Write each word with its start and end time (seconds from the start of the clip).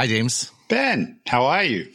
Hi, 0.00 0.06
James. 0.06 0.50
Ben, 0.70 1.20
how 1.26 1.44
are 1.44 1.62
you? 1.62 1.86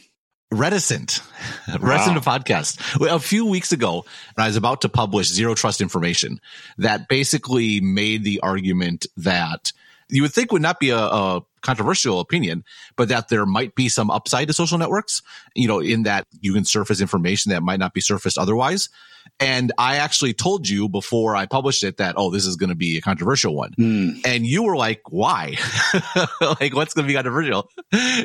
Reticent, 0.52 1.20
wow. 1.68 1.78
reticent 1.80 2.16
podcast. 2.22 3.04
A 3.04 3.18
few 3.18 3.46
weeks 3.46 3.72
ago, 3.72 4.04
I 4.36 4.46
was 4.46 4.54
about 4.54 4.82
to 4.82 4.88
publish 4.88 5.26
zero 5.26 5.56
trust 5.56 5.80
information 5.80 6.40
that 6.78 7.08
basically 7.08 7.80
made 7.80 8.22
the 8.22 8.38
argument 8.44 9.06
that 9.16 9.72
you 10.08 10.22
would 10.22 10.32
think 10.32 10.52
would 10.52 10.62
not 10.62 10.80
be 10.80 10.90
a, 10.90 10.98
a, 10.98 11.42
controversial 11.62 12.20
opinion, 12.20 12.62
but 12.94 13.08
that 13.08 13.28
there 13.28 13.44
might 13.44 13.74
be 13.74 13.88
some 13.88 14.08
upside 14.08 14.46
to 14.46 14.54
social 14.54 14.78
networks, 14.78 15.20
you 15.56 15.66
know, 15.66 15.80
in 15.80 16.04
that 16.04 16.24
you 16.40 16.54
can 16.54 16.64
surface 16.64 17.00
information 17.00 17.50
that 17.50 17.60
might 17.60 17.80
not 17.80 17.92
be 17.92 18.00
surfaced 18.00 18.38
otherwise. 18.38 18.88
And 19.40 19.72
I 19.76 19.96
actually 19.96 20.32
told 20.32 20.68
you 20.68 20.88
before 20.88 21.34
I 21.34 21.46
published 21.46 21.82
it 21.82 21.96
that, 21.96 22.14
oh, 22.16 22.30
this 22.30 22.46
is 22.46 22.54
going 22.54 22.68
to 22.68 22.76
be 22.76 22.96
a 22.96 23.00
controversial 23.00 23.56
one. 23.56 23.72
Mm. 23.72 24.24
And 24.24 24.46
you 24.46 24.62
were 24.62 24.76
like, 24.76 25.02
why? 25.08 25.56
like, 26.60 26.72
what's 26.72 26.94
going 26.94 27.04
to 27.04 27.08
be 27.08 27.14
controversial? 27.14 27.68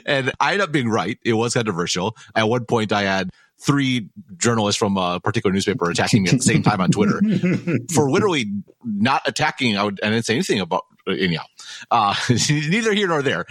And 0.06 0.32
I 0.40 0.54
ended 0.54 0.62
up 0.62 0.72
being 0.72 0.90
right. 0.90 1.18
It 1.26 1.34
was 1.34 1.56
controversial. 1.56 2.16
At 2.36 2.48
one 2.48 2.66
point, 2.66 2.92
I 2.92 3.04
had 3.04 3.32
three 3.62 4.10
journalists 4.38 4.80
from 4.80 4.98
a 4.98 5.20
particular 5.20 5.54
newspaper 5.54 5.90
attacking 5.90 6.24
me 6.24 6.30
at 6.30 6.38
the 6.38 6.44
same 6.44 6.64
time 6.64 6.82
on 6.82 6.90
Twitter 6.90 7.22
for 7.94 8.10
literally 8.10 8.46
not 8.84 9.22
attacking. 9.26 9.78
I, 9.78 9.84
would, 9.84 10.00
I 10.04 10.10
didn't 10.10 10.26
say 10.26 10.34
anything 10.34 10.60
about 10.60 10.86
anyhow, 11.08 11.44
uh, 11.90 12.16
neither 12.50 12.94
here 12.94 13.08
nor 13.08 13.22
there. 13.22 13.46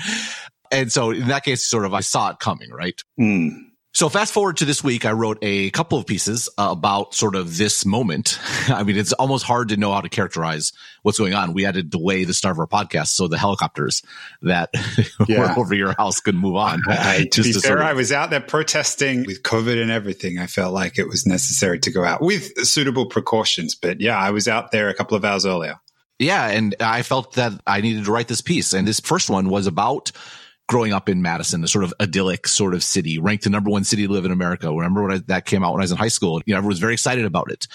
And 0.72 0.92
so 0.92 1.10
in 1.10 1.28
that 1.28 1.44
case, 1.44 1.66
sort 1.66 1.84
of, 1.84 1.94
I 1.94 2.00
saw 2.00 2.30
it 2.30 2.38
coming, 2.38 2.70
right? 2.70 3.00
Mm. 3.18 3.69
So 3.92 4.08
fast 4.08 4.32
forward 4.32 4.58
to 4.58 4.64
this 4.64 4.84
week, 4.84 5.04
I 5.04 5.10
wrote 5.12 5.38
a 5.42 5.70
couple 5.70 5.98
of 5.98 6.06
pieces 6.06 6.48
uh, 6.56 6.68
about 6.70 7.12
sort 7.12 7.34
of 7.34 7.56
this 7.56 7.84
moment. 7.84 8.38
I 8.68 8.84
mean, 8.84 8.96
it's 8.96 9.12
almost 9.12 9.44
hard 9.44 9.70
to 9.70 9.76
know 9.76 9.92
how 9.92 10.00
to 10.00 10.08
characterize 10.08 10.72
what's 11.02 11.18
going 11.18 11.34
on. 11.34 11.54
We 11.54 11.64
had 11.64 11.74
to 11.74 11.82
delay 11.82 12.22
the 12.22 12.32
start 12.32 12.54
of 12.54 12.60
our 12.60 12.68
podcast 12.68 13.08
so 13.08 13.26
the 13.26 13.36
helicopters 13.36 14.02
that 14.42 14.70
yeah. 15.28 15.40
were 15.40 15.60
over 15.60 15.74
your 15.74 15.92
house 15.94 16.20
could 16.20 16.36
move 16.36 16.54
on. 16.54 16.82
I, 16.88 17.26
to 17.32 17.42
be 17.42 17.52
fair, 17.52 17.60
sort 17.60 17.78
of, 17.80 17.86
I 17.86 17.94
was 17.94 18.12
out 18.12 18.30
there 18.30 18.40
protesting 18.40 19.24
with 19.26 19.42
COVID 19.42 19.82
and 19.82 19.90
everything. 19.90 20.38
I 20.38 20.46
felt 20.46 20.72
like 20.72 20.96
it 20.96 21.08
was 21.08 21.26
necessary 21.26 21.80
to 21.80 21.90
go 21.90 22.04
out 22.04 22.22
with 22.22 22.56
suitable 22.64 23.06
precautions. 23.06 23.74
But 23.74 24.00
yeah, 24.00 24.16
I 24.16 24.30
was 24.30 24.46
out 24.46 24.70
there 24.70 24.88
a 24.88 24.94
couple 24.94 25.16
of 25.16 25.24
hours 25.24 25.44
earlier. 25.44 25.80
Yeah, 26.20 26.48
and 26.48 26.76
I 26.78 27.02
felt 27.02 27.32
that 27.34 27.60
I 27.66 27.80
needed 27.80 28.04
to 28.04 28.12
write 28.12 28.28
this 28.28 28.42
piece. 28.42 28.72
And 28.72 28.86
this 28.86 29.00
first 29.00 29.30
one 29.30 29.48
was 29.48 29.66
about 29.66 30.12
growing 30.70 30.92
up 30.92 31.08
in 31.08 31.20
Madison, 31.20 31.64
a 31.64 31.68
sort 31.68 31.82
of 31.82 31.92
idyllic 32.00 32.46
sort 32.46 32.74
of 32.74 32.84
city, 32.84 33.18
ranked 33.18 33.42
the 33.42 33.50
number 33.50 33.68
one 33.68 33.82
city 33.82 34.06
to 34.06 34.12
live 34.12 34.24
in 34.24 34.30
America. 34.30 34.72
Remember 34.72 35.02
when 35.02 35.10
I, 35.10 35.18
that 35.26 35.44
came 35.44 35.64
out 35.64 35.72
when 35.72 35.80
I 35.80 35.82
was 35.82 35.90
in 35.90 35.96
high 35.96 36.06
school? 36.06 36.40
You 36.46 36.54
know, 36.54 36.58
everyone 36.58 36.70
was 36.70 36.78
very 36.78 36.92
excited 36.92 37.24
about 37.24 37.50
it. 37.50 37.66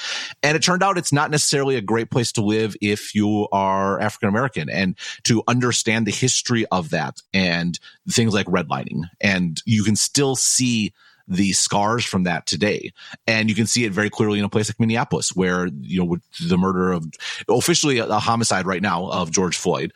And 0.41 0.55
it 0.55 0.63
turned 0.63 0.81
out 0.81 0.97
it's 0.97 1.11
not 1.11 1.29
necessarily 1.29 1.75
a 1.75 1.81
great 1.81 2.09
place 2.09 2.31
to 2.31 2.41
live 2.41 2.73
if 2.81 3.13
you 3.13 3.49
are 3.51 3.99
African 3.99 4.29
American 4.29 4.69
and 4.69 4.97
to 5.23 5.43
understand 5.45 6.07
the 6.07 6.11
history 6.11 6.65
of 6.67 6.91
that 6.91 7.21
and 7.33 7.77
things 8.09 8.33
like 8.33 8.47
redlining. 8.47 9.01
And 9.19 9.61
you 9.65 9.83
can 9.83 9.97
still 9.97 10.37
see 10.37 10.93
the 11.27 11.51
scars 11.51 12.05
from 12.05 12.23
that 12.23 12.45
today. 12.45 12.93
And 13.27 13.49
you 13.49 13.55
can 13.55 13.67
see 13.67 13.83
it 13.83 13.91
very 13.91 14.09
clearly 14.09 14.39
in 14.39 14.45
a 14.45 14.49
place 14.49 14.69
like 14.69 14.79
Minneapolis, 14.79 15.35
where, 15.35 15.67
you 15.81 15.99
know, 15.99 16.05
with 16.05 16.21
the 16.47 16.57
murder 16.57 16.93
of 16.93 17.05
officially 17.49 17.97
a, 17.97 18.05
a 18.05 18.19
homicide 18.19 18.65
right 18.65 18.81
now 18.81 19.09
of 19.09 19.31
George 19.31 19.57
Floyd 19.57 19.91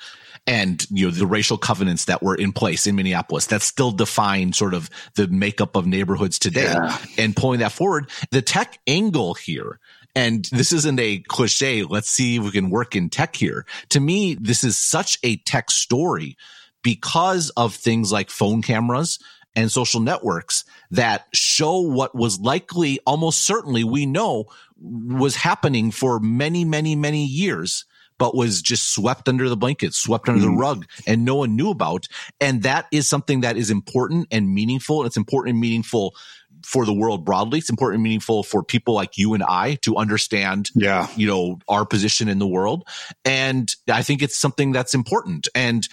and, 0.49 0.83
you 0.89 1.05
know, 1.05 1.11
the 1.11 1.27
racial 1.27 1.59
covenants 1.59 2.05
that 2.05 2.23
were 2.23 2.33
in 2.33 2.51
place 2.51 2.87
in 2.87 2.95
Minneapolis 2.95 3.45
that 3.47 3.61
still 3.61 3.91
define 3.91 4.51
sort 4.51 4.73
of 4.73 4.89
the 5.15 5.27
makeup 5.27 5.75
of 5.75 5.85
neighborhoods 5.85 6.39
today 6.39 6.63
yeah. 6.63 6.97
and 7.19 7.35
pulling 7.35 7.59
that 7.59 7.71
forward. 7.71 8.09
The 8.31 8.41
tech 8.41 8.79
angle 8.87 9.35
here 9.35 9.79
and 10.15 10.45
this 10.51 10.73
isn't 10.73 10.99
a 10.99 11.19
cliche. 11.19 11.83
Let's 11.83 12.09
see 12.09 12.37
if 12.37 12.43
we 12.43 12.49
can 12.49 12.71
work 12.71 12.95
in 12.95 13.09
tech 13.09 13.35
here. 13.35 13.67
To 13.89 13.99
me, 13.99 14.33
this 14.33 14.63
is 14.63 14.75
such 14.75 15.19
a 15.21 15.37
tech 15.37 15.69
story 15.69 16.35
because 16.81 17.51
of 17.51 17.75
things 17.75 18.11
like 18.11 18.31
phone 18.31 18.63
cameras, 18.63 19.19
and 19.55 19.71
social 19.71 19.99
networks 19.99 20.63
that 20.91 21.25
show 21.33 21.79
what 21.79 22.15
was 22.15 22.39
likely, 22.39 22.99
almost 23.05 23.41
certainly, 23.41 23.83
we 23.83 24.05
know 24.05 24.45
was 24.77 25.35
happening 25.35 25.91
for 25.91 26.19
many, 26.19 26.63
many, 26.63 26.95
many 26.95 27.25
years 27.25 27.85
but 28.19 28.35
was 28.35 28.61
just 28.61 28.93
swept 28.93 29.27
under 29.27 29.49
the 29.49 29.57
blanket, 29.57 29.95
swept 29.95 30.29
under 30.29 30.41
mm. 30.41 30.51
the 30.51 30.57
rug, 30.57 30.85
and 31.07 31.25
no 31.25 31.35
one 31.35 31.55
knew 31.55 31.71
about. 31.71 32.07
And 32.39 32.61
that 32.61 32.85
is 32.91 33.09
something 33.09 33.41
that 33.41 33.57
is 33.57 33.71
important 33.71 34.27
and 34.31 34.53
meaningful. 34.53 35.05
It's 35.05 35.17
important 35.17 35.53
and 35.53 35.61
meaningful 35.61 36.13
for 36.63 36.85
the 36.85 36.93
world 36.93 37.25
broadly. 37.25 37.59
It's 37.59 37.69
important 37.69 37.95
and 37.95 38.03
meaningful 38.03 38.43
for 38.43 38.63
people 38.63 38.93
like 38.93 39.17
you 39.17 39.33
and 39.33 39.43
I 39.43 39.75
to 39.81 39.95
understand, 39.95 40.69
yeah. 40.75 41.07
you 41.15 41.25
know, 41.25 41.59
our 41.67 41.85
position 41.85 42.27
in 42.27 42.37
the 42.37 42.47
world. 42.47 42.87
And 43.23 43.73
I 43.89 44.03
think 44.03 44.21
it's 44.21 44.37
something 44.37 44.71
that's 44.71 44.93
important. 44.93 45.47
And 45.55 45.87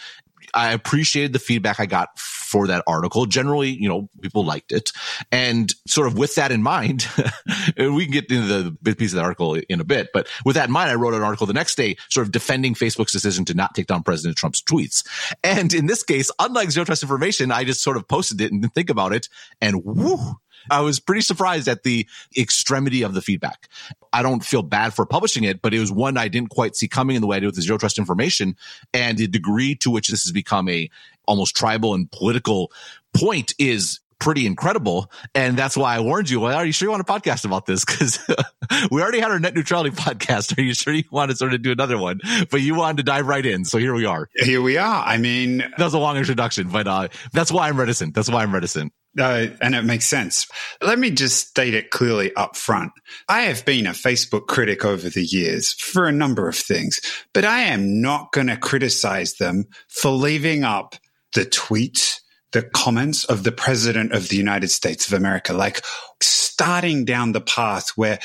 I 0.56 0.72
appreciated 0.72 1.32
the 1.32 1.38
feedback 1.38 1.78
I 1.78 1.86
got 1.86 2.18
for 2.18 2.66
that 2.68 2.82
article. 2.86 3.26
Generally, 3.26 3.70
you 3.70 3.88
know, 3.88 4.08
people 4.22 4.44
liked 4.44 4.72
it. 4.72 4.90
And 5.30 5.72
sort 5.86 6.06
of 6.06 6.16
with 6.16 6.34
that 6.36 6.50
in 6.50 6.62
mind, 6.62 7.06
we 7.78 8.04
can 8.04 8.12
get 8.12 8.30
into 8.30 8.46
the 8.46 8.70
big 8.82 8.96
piece 8.98 9.12
of 9.12 9.16
the 9.16 9.22
article 9.22 9.54
in 9.54 9.80
a 9.80 9.84
bit, 9.84 10.08
but 10.14 10.28
with 10.44 10.56
that 10.56 10.68
in 10.68 10.72
mind, 10.72 10.90
I 10.90 10.94
wrote 10.94 11.14
an 11.14 11.22
article 11.22 11.46
the 11.46 11.52
next 11.52 11.76
day 11.76 11.96
sort 12.08 12.26
of 12.26 12.32
defending 12.32 12.74
Facebook's 12.74 13.12
decision 13.12 13.44
to 13.46 13.54
not 13.54 13.74
take 13.74 13.86
down 13.86 14.02
President 14.02 14.38
Trump's 14.38 14.62
tweets. 14.62 15.06
And 15.44 15.74
in 15.74 15.86
this 15.86 16.02
case, 16.02 16.30
unlike 16.38 16.70
zero 16.70 16.84
trust 16.84 17.02
information, 17.02 17.52
I 17.52 17.64
just 17.64 17.82
sort 17.82 17.96
of 17.96 18.08
posted 18.08 18.40
it 18.40 18.50
and 18.50 18.62
didn't 18.62 18.74
think 18.74 18.90
about 18.90 19.12
it 19.12 19.28
and 19.60 19.84
whoo, 19.84 20.36
I 20.70 20.80
was 20.80 21.00
pretty 21.00 21.20
surprised 21.20 21.68
at 21.68 21.82
the 21.82 22.06
extremity 22.36 23.02
of 23.02 23.14
the 23.14 23.22
feedback. 23.22 23.68
I 24.12 24.22
don't 24.22 24.44
feel 24.44 24.62
bad 24.62 24.94
for 24.94 25.06
publishing 25.06 25.44
it, 25.44 25.62
but 25.62 25.74
it 25.74 25.80
was 25.80 25.92
one 25.92 26.16
I 26.16 26.28
didn't 26.28 26.50
quite 26.50 26.76
see 26.76 26.88
coming 26.88 27.16
in 27.16 27.22
the 27.22 27.28
way 27.28 27.36
I 27.36 27.40
did 27.40 27.46
with 27.46 27.56
the 27.56 27.62
zero 27.62 27.78
trust 27.78 27.98
information 27.98 28.56
and 28.94 29.18
the 29.18 29.26
degree 29.26 29.74
to 29.76 29.90
which 29.90 30.08
this 30.08 30.24
has 30.24 30.32
become 30.32 30.68
a 30.68 30.90
almost 31.26 31.56
tribal 31.56 31.94
and 31.94 32.10
political 32.10 32.70
point 33.12 33.54
is 33.58 34.00
pretty 34.26 34.44
incredible. 34.44 35.08
And 35.36 35.56
that's 35.56 35.76
why 35.76 35.94
I 35.94 36.00
warned 36.00 36.28
you. 36.28 36.40
Well, 36.40 36.56
are 36.56 36.66
you 36.66 36.72
sure 36.72 36.86
you 36.86 36.90
want 36.90 37.00
a 37.00 37.04
podcast 37.04 37.44
about 37.44 37.64
this? 37.64 37.84
Because 37.84 38.18
we 38.90 39.00
already 39.00 39.20
had 39.20 39.30
our 39.30 39.38
net 39.38 39.54
neutrality 39.54 39.90
podcast. 39.96 40.58
Are 40.58 40.62
you 40.62 40.74
sure 40.74 40.92
you 40.92 41.04
want 41.12 41.30
to 41.30 41.36
sort 41.36 41.54
of 41.54 41.62
do 41.62 41.70
another 41.70 41.96
one? 41.96 42.18
But 42.50 42.60
you 42.60 42.74
wanted 42.74 42.96
to 42.96 43.02
dive 43.04 43.28
right 43.28 43.46
in. 43.46 43.64
So 43.64 43.78
here 43.78 43.94
we 43.94 44.04
are. 44.04 44.28
Here 44.34 44.60
we 44.60 44.78
are. 44.78 45.04
I 45.06 45.16
mean, 45.18 45.58
that 45.58 45.78
was 45.78 45.94
a 45.94 46.00
long 46.00 46.16
introduction, 46.16 46.70
but 46.70 46.88
uh, 46.88 47.06
that's 47.32 47.52
why 47.52 47.68
I'm 47.68 47.78
reticent. 47.78 48.16
That's 48.16 48.28
why 48.28 48.42
I'm 48.42 48.52
reticent. 48.52 48.92
Uh, 49.16 49.46
and 49.60 49.76
it 49.76 49.84
makes 49.84 50.06
sense. 50.06 50.48
Let 50.82 50.98
me 50.98 51.12
just 51.12 51.46
state 51.46 51.74
it 51.74 51.92
clearly 51.92 52.34
up 52.34 52.56
front. 52.56 52.90
I 53.28 53.42
have 53.42 53.64
been 53.64 53.86
a 53.86 53.90
Facebook 53.90 54.48
critic 54.48 54.84
over 54.84 55.08
the 55.08 55.24
years 55.24 55.72
for 55.72 56.08
a 56.08 56.12
number 56.12 56.48
of 56.48 56.56
things, 56.56 57.00
but 57.32 57.44
I 57.44 57.60
am 57.60 58.02
not 58.02 58.32
going 58.32 58.48
to 58.48 58.56
criticize 58.56 59.34
them 59.34 59.66
for 59.88 60.10
leaving 60.10 60.64
up 60.64 60.96
the 61.32 61.46
tweets 61.46 62.16
the 62.52 62.62
comments 62.62 63.24
of 63.24 63.44
the 63.44 63.52
president 63.52 64.12
of 64.12 64.28
the 64.28 64.36
United 64.36 64.68
States 64.68 65.06
of 65.06 65.12
America, 65.12 65.52
like 65.52 65.82
starting 66.22 67.04
down 67.04 67.32
the 67.32 67.40
path 67.40 67.90
where 67.96 68.18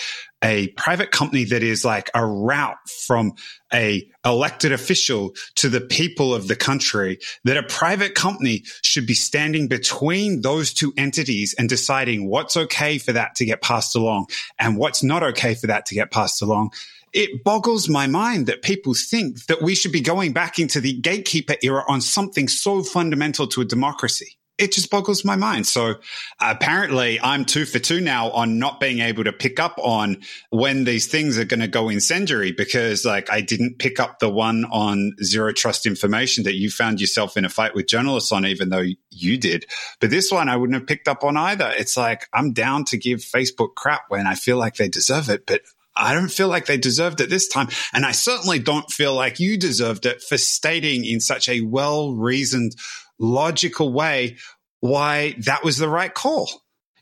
a 0.44 0.70
private 0.70 1.12
company 1.12 1.44
that 1.44 1.64
is 1.64 1.86
like 1.86 2.10
a 2.16 2.26
route 2.26 2.78
from 3.06 3.34
a 3.74 4.08
elected 4.26 4.72
official 4.72 5.34
to 5.56 5.70
the 5.70 5.82
people 5.82 6.34
of 6.34 6.48
the 6.48 6.56
country 6.56 7.20
that 7.44 7.58
a 7.58 7.64
private 7.64 8.16
company 8.16 8.64
should 8.82 9.06
be 9.06 9.14
standing 9.14 9.68
between 9.68 10.42
those 10.42 10.74
two 10.74 10.94
entities 10.98 11.54
and 11.60 11.70
deciding 11.70 12.28
what's 12.28 12.58
okay 12.58 12.98
for 12.98 13.14
that 13.14 13.36
to 13.36 13.46
get 13.46 13.62
passed 13.62 13.96
along 13.96 14.26
and 14.58 14.78
what's 14.78 15.04
not 15.04 15.24
okay 15.24 15.54
for 15.54 15.68
that 15.68 15.86
to 15.86 15.96
get 15.96 16.12
passed 16.12 16.42
along 16.42 16.72
it 17.14 17.44
boggles 17.44 17.90
my 17.90 18.08
mind 18.08 18.48
that 18.48 18.62
people 18.62 18.94
think 18.94 19.46
that 19.48 19.62
we 19.62 19.76
should 19.76 19.92
be 19.92 20.02
going 20.02 20.34
back 20.34 20.60
into 20.60 20.80
the 20.80 20.94
gatekeeper 20.94 21.56
era 21.62 21.84
on 21.88 22.02
something 22.02 22.48
so 22.48 22.84
fundamental 22.84 23.48
to 23.48 23.62
a 23.62 23.66
democracy. 23.66 24.38
It 24.58 24.74
just 24.74 24.92
boggles 24.92 25.26
my 25.26 25.36
mind. 25.36 25.66
So 25.66 25.96
apparently 26.40 27.20
I'm 27.20 27.46
two 27.46 27.66
for 27.66 27.80
two 27.80 28.00
now 28.00 28.30
on 28.30 28.60
not 28.60 28.80
being 28.80 29.00
able 29.00 29.24
to 29.24 29.34
pick 29.34 29.60
up 29.60 29.74
on 29.80 30.22
when 30.52 30.84
these 30.84 31.08
things 31.08 31.40
are 31.40 31.46
going 31.46 31.62
to 31.62 31.68
go 31.68 31.90
incendiary 31.90 32.52
because 32.52 33.04
like 33.04 33.32
I 33.32 33.42
didn't 33.42 33.80
pick 33.80 34.00
up 34.00 34.20
the 34.20 34.30
one 34.30 34.66
on 34.66 35.14
zero 35.24 35.52
trust 35.52 35.88
information 35.88 36.44
that 36.44 36.58
you 36.58 36.70
found 36.70 37.02
yourself 37.02 37.38
in 37.38 37.46
a 37.46 37.50
fight 37.50 37.74
with 37.74 37.88
journalists 37.88 38.32
on, 38.32 38.46
even 38.46 38.70
though 38.70 38.86
you 39.10 39.38
did. 39.38 39.66
But 40.00 40.12
this 40.12 40.32
one 40.32 40.48
I 40.48 40.58
wouldn't 40.58 40.78
have 40.80 40.88
picked 40.88 41.08
up 41.08 41.24
on 41.24 41.38
either. 41.38 41.74
It's 41.76 41.98
like 41.98 42.28
I'm 42.32 42.54
down 42.54 42.86
to 42.86 42.98
give 42.98 43.20
Facebook 43.20 43.74
crap 43.76 44.04
when 44.10 44.28
I 44.28 44.36
feel 44.36 44.58
like 44.58 44.76
they 44.76 44.90
deserve 44.90 45.30
it, 45.30 45.48
but 45.48 45.62
I 46.02 46.14
don't 46.14 46.32
feel 46.32 46.48
like 46.48 46.66
they 46.66 46.78
deserved 46.78 47.22
it 47.22 47.30
this 47.30 47.48
time. 47.48 47.70
And 47.94 48.06
I 48.06 48.12
certainly 48.12 48.60
don't 48.60 48.90
feel 48.92 49.14
like 49.14 49.40
you 49.40 49.58
deserved 49.58 50.06
it 50.06 50.22
for 50.22 50.38
stating 50.38 51.06
in 51.06 51.20
such 51.20 51.48
a 51.48 51.62
well 51.62 52.14
reasoned, 52.14 52.76
logical 53.20 53.94
way 53.94 54.38
why 54.80 55.36
that 55.40 55.64
was 55.64 55.78
the 55.78 55.90
right 55.90 56.14
call. 56.14 56.50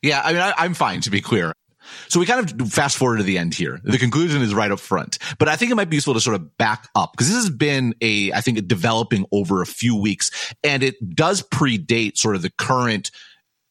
Yeah. 0.01 0.21
I 0.23 0.33
mean, 0.33 0.41
I, 0.41 0.53
I'm 0.57 0.73
fine 0.73 1.01
to 1.01 1.09
be 1.09 1.21
clear. 1.21 1.53
So 2.07 2.19
we 2.19 2.25
kind 2.25 2.61
of 2.61 2.71
fast 2.71 2.97
forward 2.97 3.17
to 3.17 3.23
the 3.23 3.37
end 3.37 3.55
here. 3.55 3.79
The 3.83 3.97
conclusion 3.97 4.41
is 4.41 4.53
right 4.53 4.71
up 4.71 4.79
front, 4.79 5.17
but 5.37 5.47
I 5.47 5.55
think 5.55 5.71
it 5.71 5.75
might 5.75 5.89
be 5.89 5.97
useful 5.97 6.13
to 6.13 6.19
sort 6.19 6.35
of 6.35 6.57
back 6.57 6.87
up 6.95 7.13
because 7.13 7.27
this 7.27 7.37
has 7.37 7.49
been 7.49 7.95
a, 8.01 8.31
I 8.31 8.41
think, 8.41 8.67
developing 8.67 9.25
over 9.31 9.61
a 9.61 9.65
few 9.65 9.95
weeks 9.95 10.53
and 10.63 10.83
it 10.83 11.15
does 11.15 11.41
predate 11.41 12.17
sort 12.17 12.35
of 12.35 12.41
the 12.41 12.51
current 12.51 13.11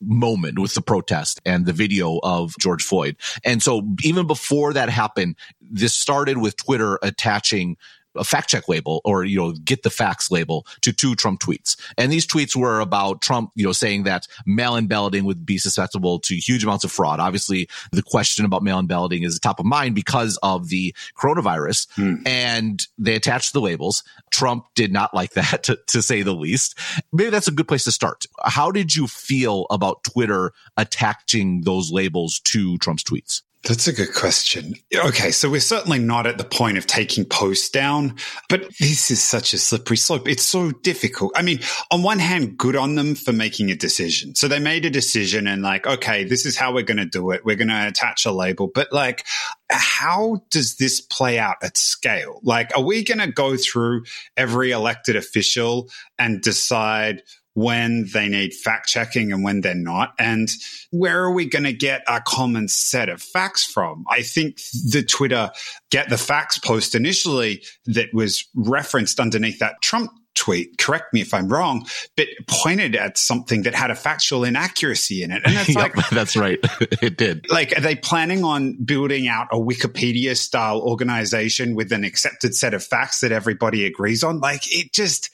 moment 0.00 0.58
with 0.58 0.74
the 0.74 0.80
protest 0.80 1.40
and 1.44 1.66
the 1.66 1.72
video 1.72 2.20
of 2.22 2.54
George 2.58 2.84
Floyd. 2.84 3.16
And 3.44 3.62
so 3.62 3.82
even 4.02 4.26
before 4.26 4.72
that 4.72 4.88
happened, 4.88 5.36
this 5.60 5.94
started 5.94 6.38
with 6.38 6.56
Twitter 6.56 6.98
attaching 7.02 7.76
a 8.16 8.24
fact 8.24 8.48
check 8.48 8.68
label 8.68 9.00
or, 9.04 9.24
you 9.24 9.38
know, 9.38 9.52
get 9.52 9.82
the 9.82 9.90
facts 9.90 10.30
label 10.30 10.66
to 10.82 10.92
two 10.92 11.14
Trump 11.14 11.40
tweets. 11.40 11.76
And 11.96 12.12
these 12.12 12.26
tweets 12.26 12.56
were 12.56 12.80
about 12.80 13.22
Trump, 13.22 13.50
you 13.54 13.64
know, 13.64 13.72
saying 13.72 14.04
that 14.04 14.26
mail-in 14.46 14.86
balloting 14.86 15.24
would 15.24 15.46
be 15.46 15.58
susceptible 15.58 16.18
to 16.20 16.34
huge 16.36 16.64
amounts 16.64 16.84
of 16.84 16.92
fraud. 16.92 17.20
Obviously, 17.20 17.68
the 17.92 18.02
question 18.02 18.44
about 18.44 18.62
mail-in 18.62 18.86
balloting 18.86 19.22
is 19.22 19.38
top 19.38 19.60
of 19.60 19.66
mind 19.66 19.94
because 19.94 20.38
of 20.42 20.68
the 20.68 20.94
coronavirus. 21.16 21.86
Hmm. 21.94 22.14
And 22.26 22.86
they 22.98 23.14
attached 23.14 23.52
the 23.52 23.60
labels. 23.60 24.02
Trump 24.30 24.66
did 24.74 24.92
not 24.92 25.14
like 25.14 25.32
that, 25.34 25.64
to, 25.64 25.78
to 25.88 26.02
say 26.02 26.22
the 26.22 26.34
least. 26.34 26.78
Maybe 27.12 27.30
that's 27.30 27.48
a 27.48 27.52
good 27.52 27.68
place 27.68 27.84
to 27.84 27.92
start. 27.92 28.26
How 28.44 28.70
did 28.70 28.94
you 28.94 29.06
feel 29.06 29.66
about 29.70 30.04
Twitter 30.04 30.52
attaching 30.76 31.62
those 31.62 31.90
labels 31.90 32.40
to 32.40 32.78
Trump's 32.78 33.04
tweets? 33.04 33.42
That's 33.64 33.88
a 33.88 33.92
good 33.92 34.14
question. 34.14 34.74
Okay, 34.94 35.32
so 35.32 35.50
we're 35.50 35.60
certainly 35.60 35.98
not 35.98 36.26
at 36.26 36.38
the 36.38 36.44
point 36.44 36.78
of 36.78 36.86
taking 36.86 37.24
posts 37.24 37.68
down, 37.68 38.14
but 38.48 38.62
this 38.78 39.10
is 39.10 39.20
such 39.20 39.52
a 39.52 39.58
slippery 39.58 39.96
slope. 39.96 40.28
It's 40.28 40.44
so 40.44 40.70
difficult. 40.70 41.32
I 41.34 41.42
mean, 41.42 41.58
on 41.90 42.04
one 42.04 42.20
hand, 42.20 42.56
good 42.56 42.76
on 42.76 42.94
them 42.94 43.16
for 43.16 43.32
making 43.32 43.70
a 43.70 43.74
decision. 43.74 44.36
So 44.36 44.46
they 44.46 44.60
made 44.60 44.84
a 44.84 44.90
decision 44.90 45.48
and 45.48 45.60
like, 45.62 45.86
okay, 45.86 46.24
this 46.24 46.46
is 46.46 46.56
how 46.56 46.72
we're 46.72 46.84
going 46.84 46.98
to 46.98 47.04
do 47.04 47.32
it. 47.32 47.44
We're 47.44 47.56
going 47.56 47.68
to 47.68 47.88
attach 47.88 48.26
a 48.26 48.32
label, 48.32 48.70
but 48.72 48.92
like, 48.92 49.26
how 49.70 50.42
does 50.50 50.76
this 50.76 51.00
play 51.00 51.38
out 51.38 51.56
at 51.62 51.76
scale? 51.76 52.40
Like, 52.44 52.74
are 52.76 52.82
we 52.82 53.02
going 53.02 53.18
to 53.18 53.30
go 53.30 53.56
through 53.56 54.04
every 54.36 54.70
elected 54.70 55.16
official 55.16 55.90
and 56.16 56.40
decide 56.40 57.22
when 57.58 58.06
they 58.12 58.28
need 58.28 58.54
fact 58.54 58.86
checking 58.86 59.32
and 59.32 59.42
when 59.42 59.60
they're 59.60 59.74
not. 59.74 60.14
And 60.16 60.48
where 60.92 61.24
are 61.24 61.32
we 61.32 61.44
going 61.46 61.64
to 61.64 61.72
get 61.72 62.02
a 62.06 62.20
common 62.20 62.68
set 62.68 63.08
of 63.08 63.20
facts 63.20 63.64
from? 63.64 64.04
I 64.08 64.22
think 64.22 64.60
the 64.72 65.02
Twitter 65.02 65.50
get 65.90 66.08
the 66.08 66.18
facts 66.18 66.58
post 66.58 66.94
initially 66.94 67.64
that 67.86 68.14
was 68.14 68.44
referenced 68.54 69.18
underneath 69.18 69.58
that 69.58 69.82
Trump 69.82 70.12
tweet, 70.36 70.78
correct 70.78 71.12
me 71.12 71.20
if 71.20 71.34
I'm 71.34 71.48
wrong, 71.48 71.84
but 72.16 72.28
pointed 72.46 72.94
at 72.94 73.18
something 73.18 73.62
that 73.62 73.74
had 73.74 73.90
a 73.90 73.96
factual 73.96 74.44
inaccuracy 74.44 75.24
in 75.24 75.32
it. 75.32 75.42
And 75.44 75.56
that's 75.56 75.68
yep, 75.74 75.96
like, 75.96 76.08
that's 76.10 76.36
right. 76.36 76.60
it 77.02 77.16
did. 77.16 77.50
Like, 77.50 77.76
are 77.76 77.80
they 77.80 77.96
planning 77.96 78.44
on 78.44 78.84
building 78.84 79.26
out 79.26 79.48
a 79.50 79.58
Wikipedia 79.58 80.36
style 80.36 80.80
organization 80.80 81.74
with 81.74 81.90
an 81.90 82.04
accepted 82.04 82.54
set 82.54 82.72
of 82.72 82.84
facts 82.84 83.18
that 83.20 83.32
everybody 83.32 83.84
agrees 83.84 84.22
on? 84.22 84.38
Like, 84.38 84.62
it 84.72 84.92
just, 84.92 85.30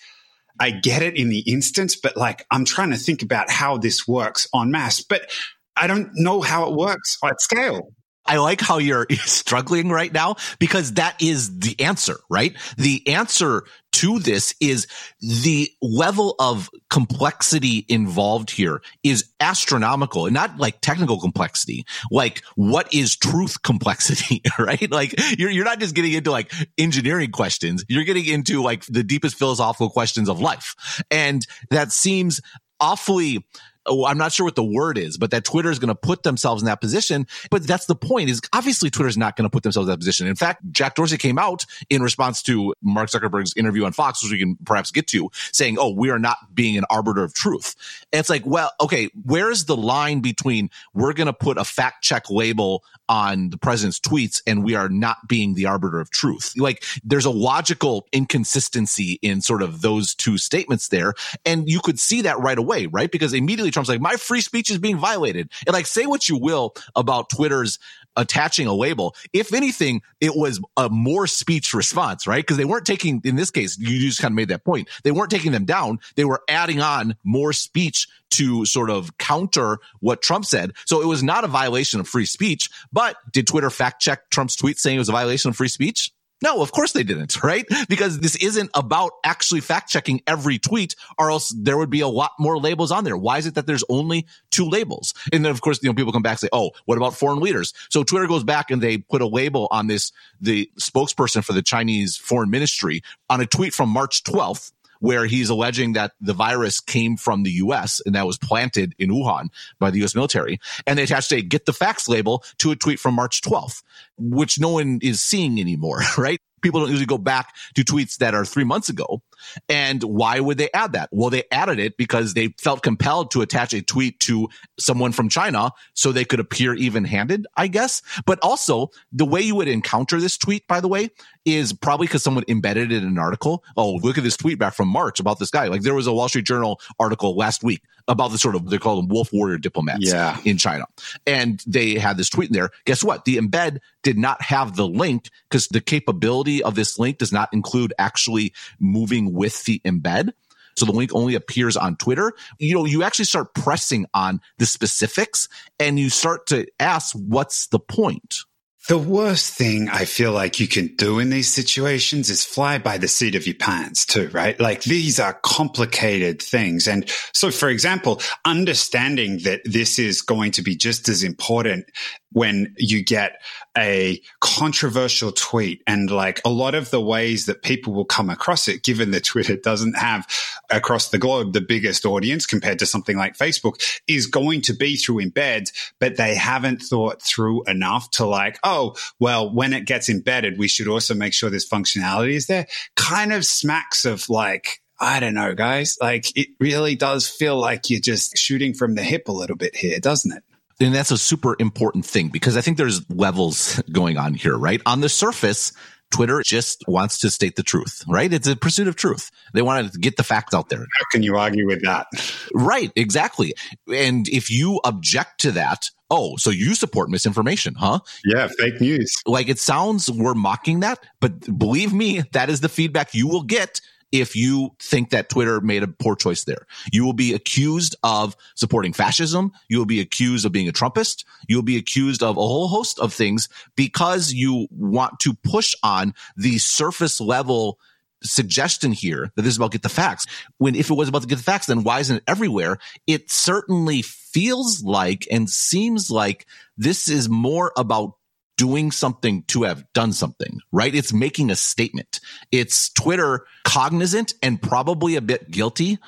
I 0.61 0.71
get 0.71 1.03
it 1.03 1.17
in 1.17 1.29
the 1.29 1.41
instance, 1.41 1.97
but 1.97 2.17
like 2.17 2.47
I'm 2.51 2.65
trying 2.65 2.91
to 2.91 2.97
think 2.97 3.23
about 3.23 3.51
how 3.51 3.79
this 3.79 4.07
works 4.07 4.47
on 4.53 4.71
mass, 4.71 5.01
but 5.01 5.31
I 5.77 5.87
don't 5.87 6.11
know 6.15 6.41
how 6.41 6.71
it 6.71 6.77
works 6.77 7.19
at 7.25 7.41
scale. 7.41 7.93
I 8.27 8.39
like 8.39 8.61
how 8.61 8.79
you're 8.79 9.07
struggling 9.25 9.91
right 9.91 10.13
now 10.13 10.37
because 10.59 10.95
that 10.95 11.21
is 11.23 11.59
the 11.59 11.79
answer, 11.81 12.17
right? 12.31 12.57
The 12.77 13.07
answer 13.09 13.65
to 13.95 14.19
this 14.19 14.55
is 14.61 14.89
the 15.21 15.71
level 15.81 16.35
of 16.41 16.69
complexity 16.91 17.87
involved 17.89 18.51
here 18.51 18.83
is 19.05 19.31
astronomical 19.39 20.27
and 20.27 20.35
not 20.35 20.59
like 20.59 20.81
technical 20.81 21.21
complexity. 21.21 21.85
Like 22.11 22.43
what 22.57 22.93
is 22.93 23.17
truth 23.17 23.63
complexity, 23.63 24.43
right? 24.59 24.91
Like 24.91 25.15
you're, 25.39 25.51
you're 25.51 25.65
not 25.65 25.79
just 25.79 25.95
getting 25.95 26.13
into 26.13 26.33
like 26.33 26.53
engineering 26.77 27.31
questions. 27.31 27.85
You're 27.89 28.05
getting 28.05 28.27
into 28.27 28.63
like 28.63 28.85
the 28.87 29.05
deepest 29.05 29.37
philosophical 29.37 29.91
questions 29.91 30.29
of 30.29 30.41
life. 30.41 30.75
And 31.11 31.47
that 31.71 31.93
seems 31.93 32.41
awfully 32.81 33.47
oh, 33.87 34.05
I'm 34.05 34.19
not 34.19 34.33
sure 34.33 34.45
what 34.45 34.55
the 34.55 34.65
word 34.65 34.99
is, 34.99 35.17
but 35.17 35.31
that 35.31 35.45
Twitter 35.45 35.71
is 35.71 35.79
going 35.79 35.89
to 35.89 35.95
put 35.95 36.23
themselves 36.23 36.63
in 36.63 36.67
that 36.67 36.81
position. 36.81 37.27
But 37.51 37.67
that's 37.67 37.87
the 37.87 37.95
point 37.95 38.31
is 38.31 38.41
obviously 38.53 38.91
Twitter 38.91 39.09
is 39.09 39.17
not 39.17 39.37
going 39.37 39.45
to 39.45 39.51
put 39.51 39.63
themselves 39.63 39.89
in 39.89 39.93
that 39.93 39.99
position. 39.99 40.27
In 40.27 40.37
fact, 40.37 40.63
Jack 40.71 40.95
Dorsey 40.95 41.19
came 41.19 41.39
out 41.39 41.65
in 41.91 42.03
response 42.03 42.43
to 42.45 42.75
Mark 42.83 43.11
Zuckerberg's 43.11 43.55
interview 43.57 43.85
on 43.85 43.93
Fox, 43.93 44.23
which 44.23 44.33
we 44.33 44.39
can 44.39 44.57
perhaps 44.65 44.91
get 44.91 45.07
to 45.09 45.31
saying, 45.53 45.77
Oh, 45.79 45.91
we 45.91 46.11
are 46.11 46.19
not 46.19 46.55
being 46.55 46.77
an 46.79 46.85
arbiter 46.91 47.23
of 47.23 47.35
truth. 47.35 47.75
And 48.13 48.21
it's 48.21 48.31
like, 48.31 48.47
well, 48.47 48.71
okay, 48.81 49.11
where's 49.25 49.65
the 49.65 49.77
line 49.77 50.21
between 50.21 50.71
we're 50.93 51.13
going 51.13 51.27
to 51.27 51.33
put 51.33 51.59
a 51.59 51.65
fact 51.65 52.03
check 52.03 52.31
label 52.31 52.85
on 53.09 53.51
the 53.51 53.59
president's 53.59 54.01
tweets 54.01 54.41
and 54.47 54.65
we 54.65 54.75
are 54.75 54.89
not 54.89 55.29
being 55.29 55.55
the 55.55 55.67
arbiter 55.67 56.01
of 56.01 56.11
truth? 56.11 56.55
Like 56.57 56.85
there's 57.05 57.25
a 57.25 57.31
logical 57.31 58.07
inconsistency 58.13 59.19
in 59.23 59.41
sort 59.41 59.63
of 59.63 59.83
those 59.83 60.15
two 60.15 60.39
statements 60.39 60.89
there. 60.89 61.15
And 61.45 61.69
you 61.69 61.81
could 61.81 61.99
see 61.99 62.23
that 62.23 62.39
right 62.41 62.59
away, 62.59 62.87
right? 62.87 63.11
Because 63.11 63.35
immediately 63.35 63.71
Trump's 63.75 63.89
like, 63.89 64.01
my 64.01 64.17
free 64.17 64.41
speech 64.41 64.71
is 64.71 64.79
being 64.79 64.97
violated. 64.97 65.51
And 65.67 65.75
like, 65.75 65.87
say 65.87 66.07
what 66.07 66.29
you 66.29 66.39
will 66.39 66.75
about 66.97 67.29
Twitter's 67.29 67.79
attaching 68.17 68.67
a 68.67 68.73
label. 68.73 69.15
If 69.33 69.53
anything, 69.53 70.03
it 70.21 70.37
was 70.37 70.61
a 70.77 70.89
more 70.89 71.27
speech 71.27 71.75
response, 71.75 72.27
right? 72.27 72.43
Because 72.43 72.57
they 72.57 72.65
weren't 72.65 72.87
taking, 72.87 73.21
in 73.25 73.37
this 73.37 73.51
case, 73.51 73.77
you 73.79 73.99
just 73.99 74.21
kind 74.21 74.33
of 74.33 74.37
made 74.37 74.49
that 74.49 74.65
point. 74.65 74.89
They 75.03 75.11
weren't 75.11 75.31
taking 75.31 75.53
them 75.53 75.65
down. 75.65 75.99
They 76.15 76.25
were 76.25 76.43
adding 76.49 76.81
on 76.81 77.17
more 77.25 77.53
speech 77.53 78.09
to 78.31 78.65
sort 78.65 78.91
of 78.91 79.17
counter 79.19 79.79
what 80.01 80.23
Trump 80.23 80.45
said. 80.45 80.73
So 80.87 81.03
it 81.03 81.07
was 81.07 81.23
not 81.23 81.45
a 81.45 81.49
violation 81.49 82.01
of 82.01 82.09
free 82.09 82.27
speech, 82.27 82.71
but 82.93 83.17
did 83.33 83.47
Twitter 83.47 83.71
fact 83.71 84.01
check 84.01 84.31
Trump's 84.31 84.57
tweet 84.57 84.79
saying 84.79 84.97
it 84.97 85.01
was 85.01 85.09
a 85.09 85.13
violation 85.13 85.51
of 85.51 85.57
free 85.57 85.69
speech? 85.69 86.13
No, 86.45 86.61
of 86.61 86.73
course 86.73 86.93
they 86.93 87.03
didn't, 87.03 87.43
right? 87.43 87.67
Because 87.89 88.21
this 88.21 88.37
isn't 88.37 88.71
about 88.75 89.13
actually 89.25 89.61
fact 89.61 89.89
checking 89.89 90.21
every 90.27 90.59
tweet 90.59 90.95
or 91.19 91.31
else 91.31 91.49
there 91.57 91.79
would 91.79 91.91
be 91.91 92.03
a 92.03 92.09
lot 92.09 92.33
more 92.39 92.59
labels 92.59 92.93
on 92.93 93.05
there. 93.05 93.17
Why 93.17 93.39
is 93.39 93.47
it 93.47 93.55
that 93.55 93.67
there's 93.67 93.83
only 93.89 94.27
two 94.51 94.69
labels? 94.69 95.15
And 95.33 95.45
then 95.45 95.51
of 95.51 95.63
course, 95.63 95.83
you 95.83 95.89
know, 95.89 95.95
people 95.95 96.13
come 96.13 96.23
back 96.23 96.33
and 96.33 96.41
say, 96.41 96.49
Oh, 96.53 96.73
what 96.85 96.99
about 96.99 97.15
foreign 97.15 97.41
leaders? 97.41 97.73
So 97.89 98.05
Twitter 98.05 98.27
goes 98.27 98.45
back 98.45 98.71
and 98.71 98.83
they 98.83 98.99
put 98.99 99.23
a 99.23 99.27
label 99.27 99.69
on 99.71 99.87
this, 99.87 100.13
the 100.41 100.71
spokesperson 100.79 101.43
for 101.43 101.55
the 101.55 101.63
Chinese 101.63 102.17
foreign 102.17 102.51
ministry 102.51 103.03
on 103.31 103.41
a 103.41 103.47
tweet 103.47 103.73
from 103.73 103.89
March 103.89 104.23
12th 104.25 104.73
where 105.05 105.27
he's 105.27 105.51
alleging 105.51 105.93
that 105.93 106.13
the 106.19 106.33
virus 106.33 106.81
came 106.81 107.15
from 107.19 107.43
the 107.43 107.51
US 107.51 108.01
and 108.07 108.15
that 108.15 108.27
was 108.27 108.39
planted 108.39 108.95
in 108.99 109.11
Wuhan 109.11 109.49
by 109.79 109.91
the 109.91 110.03
US 110.03 110.15
military. 110.15 110.59
And 110.87 110.99
they 110.99 111.03
attached 111.03 111.31
a 111.31 111.43
get 111.43 111.67
the 111.67 111.75
facts 111.75 112.09
label 112.09 112.43
to 112.61 112.71
a 112.71 112.77
tweet 112.77 112.99
from 112.99 113.13
March 113.13 113.43
12th, 113.43 113.83
which 114.17 114.59
no 114.59 114.71
one 114.71 115.01
is 115.03 115.21
seeing 115.21 115.61
anymore, 115.61 116.01
right? 116.19 116.41
people 116.65 116.81
don't 116.81 116.89
usually 116.89 117.05
go 117.05 117.19
back 117.19 117.55
to 117.75 117.85
tweets 117.85 118.17
that 118.17 118.35
are 118.35 118.47
three 118.47 118.65
months 118.65 118.89
ago. 118.89 119.21
And 119.69 120.03
why 120.03 120.41
would 120.41 120.59
they 120.59 120.71
add 120.73 120.93
that? 120.93 121.09
Well, 121.13 121.31
they 121.31 121.45
added 121.51 121.79
it 121.79 121.97
because 121.97 122.35
they 122.35 122.55
felt 122.59 122.83
compelled 122.83 123.31
to 123.33 123.43
attach 123.43 123.73
a 123.73 123.83
tweet 123.83 124.21
to 124.21 124.49
someone 124.79 125.13
from 125.13 125.29
China 125.29 125.71
so 125.95 126.13
they 126.13 126.25
could 126.25 126.41
appear 126.41 126.75
even 126.75 127.05
handed, 127.05 127.47
I 127.57 127.69
guess. 127.69 128.03
But 128.27 128.39
also 128.43 128.91
the 129.13 129.27
way 129.27 129.41
you 129.41 129.55
would 129.57 129.69
encounter 129.69 130.21
this 130.21 130.39
tweet, 130.39 130.67
by 130.67 130.81
the 130.81 130.89
way, 130.89 131.11
is 131.45 131.73
probably 131.73 132.07
because 132.07 132.23
someone 132.23 132.45
embedded 132.49 132.91
it 132.91 133.03
in 133.03 133.09
an 133.09 133.19
article. 133.19 133.65
Oh, 133.77 133.95
look 133.97 134.17
at 134.17 134.25
this 134.25 134.37
tweet 134.37 134.59
back 134.59 134.75
from 134.75 134.89
March 134.89 135.21
about 135.21 135.39
this 135.39 135.51
guy. 135.51 135.69
Like 135.69 135.83
there 135.83 135.95
was 135.95 136.07
a 136.07 136.13
Wall 136.13 136.29
Street 136.29 136.47
Journal 136.47 136.81
article 136.99 137.37
last 137.37 137.63
week 137.63 137.83
about 138.09 138.33
the 138.33 138.39
sort 138.39 138.55
of, 138.55 138.69
they 138.69 138.79
call 138.79 138.97
them 138.97 139.09
wolf 139.09 139.33
warrior 139.33 139.59
diplomats 139.59 140.11
yeah. 140.11 140.39
in 140.45 140.57
China. 140.57 140.87
And 141.27 141.63
they 141.67 141.95
had 141.95 142.17
this 142.17 142.31
tweet 142.31 142.49
in 142.49 142.55
there. 142.55 142.71
Guess 142.87 143.05
what? 143.05 143.25
The 143.25 143.37
embed 143.37 143.79
did 144.03 144.19
not 144.19 144.41
have 144.43 144.77
the 144.77 144.87
link 144.87 145.29
because 145.49 145.69
the 145.69 145.81
capability 145.81 146.63
of 146.63 146.75
this 146.75 146.99
link 146.99 147.19
does 147.19 147.33
not 147.33 147.49
include 147.53 147.93
actually 147.99 148.53
moving 148.79 149.34
with 149.35 149.65
the 149.65 149.81
embed. 149.85 150.31
So 150.77 150.87
the 150.87 150.93
link 150.93 151.15
only 151.15 151.35
appears 151.35 151.77
on 151.77 151.97
Twitter. 151.97 152.33
You 152.59 152.75
know, 152.75 152.85
you 152.85 153.03
actually 153.03 153.27
start 153.27 153.55
pressing 153.55 154.07
on 154.15 154.41
the 154.59 154.67
specifics 154.67 155.49
and 155.79 155.99
you 155.99 156.11
start 156.11 156.47
to 156.49 156.67
ask, 156.81 157.15
what's 157.15 157.69
the 157.69 157.79
point? 157.79 158.39
The 158.87 158.99
worst 158.99 159.55
thing 159.55 159.89
I 159.89 160.05
feel 160.05 160.33
like 160.33 160.61
you 160.61 160.69
can 160.69 160.95
do 160.97 161.19
in 161.19 161.31
these 161.31 161.51
situations 161.51 162.29
is 162.29 162.45
fly 162.45 162.77
by 162.77 162.99
the 162.99 163.09
seat 163.09 163.35
of 163.35 163.47
your 163.47 163.55
pants 163.55 164.05
too, 164.05 164.29
right? 164.35 164.61
Like 164.61 164.83
these 164.83 165.19
are 165.19 165.33
complicated 165.43 166.43
things. 166.43 166.87
And 166.87 167.09
so, 167.33 167.51
for 167.51 167.71
example, 167.71 168.21
understanding 168.45 169.39
that 169.45 169.63
this 169.65 169.99
is 169.99 170.21
going 170.21 170.51
to 170.53 170.63
be 170.63 170.77
just 170.77 171.09
as 171.09 171.23
important 171.23 171.87
when 172.33 172.75
you 172.77 173.03
get 173.03 173.41
a 173.79 174.21
controversial 174.41 175.33
tweet 175.33 175.83
and 175.87 176.11
like 176.11 176.43
a 176.45 176.51
lot 176.51 176.75
of 176.75 176.91
the 176.91 177.01
ways 177.01 177.47
that 177.47 177.63
people 177.63 177.95
will 177.95 178.05
come 178.05 178.29
across 178.29 178.69
it, 178.69 178.83
given 178.83 179.13
that 179.13 179.25
Twitter 179.25 179.57
doesn't 179.57 179.97
have 179.97 180.27
across 180.71 181.11
the 181.11 181.19
globe 181.19 181.53
the 181.53 181.61
biggest 181.61 182.05
audience 182.05 182.47
compared 182.47 182.79
to 182.79 182.87
something 182.87 183.17
like 183.17 183.37
Facebook 183.37 183.81
is 184.07 184.27
going 184.27 184.63
to 184.63 184.75
be 184.75 184.97
through 184.97 185.25
embeds, 185.25 185.71
but 185.99 186.17
they 186.17 186.35
haven't 186.35 186.83
thought 186.83 187.23
through 187.23 187.65
enough 187.65 188.11
to 188.13 188.27
like, 188.27 188.59
oh, 188.65 188.97
well, 189.19 189.53
when 189.53 189.73
it 189.73 189.87
gets 189.87 190.09
embedded, 190.09 190.59
we 190.59 190.69
should 190.69 190.89
also 190.89 191.15
make 191.15 191.33
sure 191.33 191.51
this 191.51 191.69
functionality 191.69 192.35
is 192.35 192.47
there. 192.47 192.67
Kind 192.97 193.33
of 193.33 193.45
smacks 193.45 194.05
of 194.05 194.29
like, 194.29 194.81
I 194.99 195.21
don't 195.21 195.35
know, 195.35 195.55
guys. 195.55 195.99
Like 196.01 196.37
it 196.37 196.49
really 196.61 196.97
does 196.97 197.29
feel 197.29 197.59
like 197.59 197.91
you're 197.91 198.01
just 198.01 198.37
shooting 198.37 198.75
from 198.75 198.95
the 198.95 199.03
hip 199.03 199.29
a 199.29 199.33
little 199.33 199.57
bit 199.57 199.77
here, 199.77 199.99
doesn't 199.99 200.33
it? 200.33 200.43
And 200.81 200.95
that's 200.95 201.11
a 201.11 201.19
super 201.19 201.55
important 201.61 202.05
thing 202.05 202.29
because 202.29 202.57
I 202.57 202.61
think 202.61 202.79
there's 202.79 203.09
levels 203.11 203.81
going 203.93 204.19
on 204.19 204.35
here, 204.35 204.57
right? 204.57 204.81
On 204.87 205.01
the 205.01 205.09
surface, 205.09 205.73
Twitter 206.15 206.43
just 206.43 206.85
wants 206.87 207.19
to 207.19 207.31
state 207.31 207.57
the 207.57 207.63
truth, 207.63 208.05
right? 208.09 208.33
It's 208.33 208.47
a 208.47 208.55
pursuit 208.55 208.87
of 208.87 208.95
truth. 208.95 209.31
They 209.53 209.63
want 209.63 209.93
to 209.93 209.99
get 209.99 210.17
the 210.17 210.23
facts 210.23 210.55
out 210.55 210.69
there. 210.69 210.81
How 210.81 211.05
can 211.11 211.23
you 211.25 211.37
argue 211.37 211.67
with 211.67 211.83
that? 211.83 212.07
Right, 212.55 212.93
exactly. 212.95 213.55
And 213.93 214.29
if 214.29 214.49
you 214.51 214.81
object 214.85 215.41
to 215.41 215.53
that, 215.53 215.91
Oh, 216.11 216.37
so 216.37 216.51
you 216.51 216.75
support 216.75 217.09
misinformation, 217.09 217.75
huh? 217.75 217.99
Yeah, 218.25 218.47
fake 218.47 218.81
news. 218.81 219.13
Like 219.27 219.49
it 219.49 219.59
sounds 219.59 220.09
we're 220.09 220.35
mocking 220.35 220.81
that, 220.81 221.01
but 221.21 221.59
believe 221.59 221.93
me, 221.93 222.23
that 222.33 222.51
is 222.51 222.61
the 222.61 222.69
feedback 222.69 223.15
you 223.15 223.27
will 223.27 223.43
get 223.43 223.81
if 224.15 224.37
you 224.37 224.71
think 224.79 225.11
that 225.11 225.29
Twitter 225.29 225.61
made 225.61 225.83
a 225.83 225.89
poor 225.89 226.15
choice 226.15 226.45
there. 226.45 226.69
You 226.93 227.05
will 227.05 227.15
be 227.15 227.35
accused 227.35 227.97
of 228.05 228.37
supporting 228.55 228.93
fascism. 228.93 229.51
You 229.69 229.79
will 229.79 229.87
be 229.87 229.99
accused 229.99 230.47
of 230.47 230.53
being 230.53 230.69
a 230.69 230.73
Trumpist. 230.73 231.25
You 231.49 231.57
will 231.57 231.65
be 231.65 231.77
accused 231.77 232.23
of 232.23 232.37
a 232.37 232.41
whole 232.41 232.69
host 232.69 233.01
of 233.01 233.13
things 233.13 233.49
because 233.75 234.33
you 234.33 234.69
want 234.71 235.19
to 235.21 235.35
push 235.35 235.75
on 235.83 236.15
the 236.37 236.59
surface 236.59 237.21
level 237.21 237.81
suggestion 238.23 238.93
here 238.93 239.33
that 239.35 239.43
this 239.43 239.51
is 239.51 239.57
about 239.57 239.73
get 239.73 239.83
the 239.83 239.89
facts. 239.89 240.27
When 240.59 240.77
if 240.77 240.91
it 240.91 240.95
was 240.95 241.09
about 241.09 241.23
to 241.23 241.29
get 241.29 241.39
the 241.39 241.43
facts, 241.43 241.67
then 241.67 241.83
why 241.83 241.99
isn't 241.99 242.19
it 242.19 242.25
everywhere? 242.29 242.79
It 243.09 243.33
certainly 243.33 244.03
feels 244.03 244.85
like 244.85 245.27
and 245.29 245.51
seems 245.51 246.09
like 246.09 246.47
this 246.77 247.09
is 247.09 247.29
more 247.29 247.73
about 247.77 248.13
doing 248.57 248.91
something 248.91 249.43
to 249.45 249.65
have 249.65 249.85
done 249.93 250.13
something, 250.13 250.61
right? 250.73 250.95
It's 250.95 251.13
making 251.13 251.51
a 251.51 251.57
statement. 251.57 252.21
It's 252.53 252.93
Twitter 252.93 253.47
cognizant 253.65 254.35
and 254.43 254.61
probably 254.61 255.17
a 255.17 255.21
bit 255.21 255.51
guilty, 255.51 255.99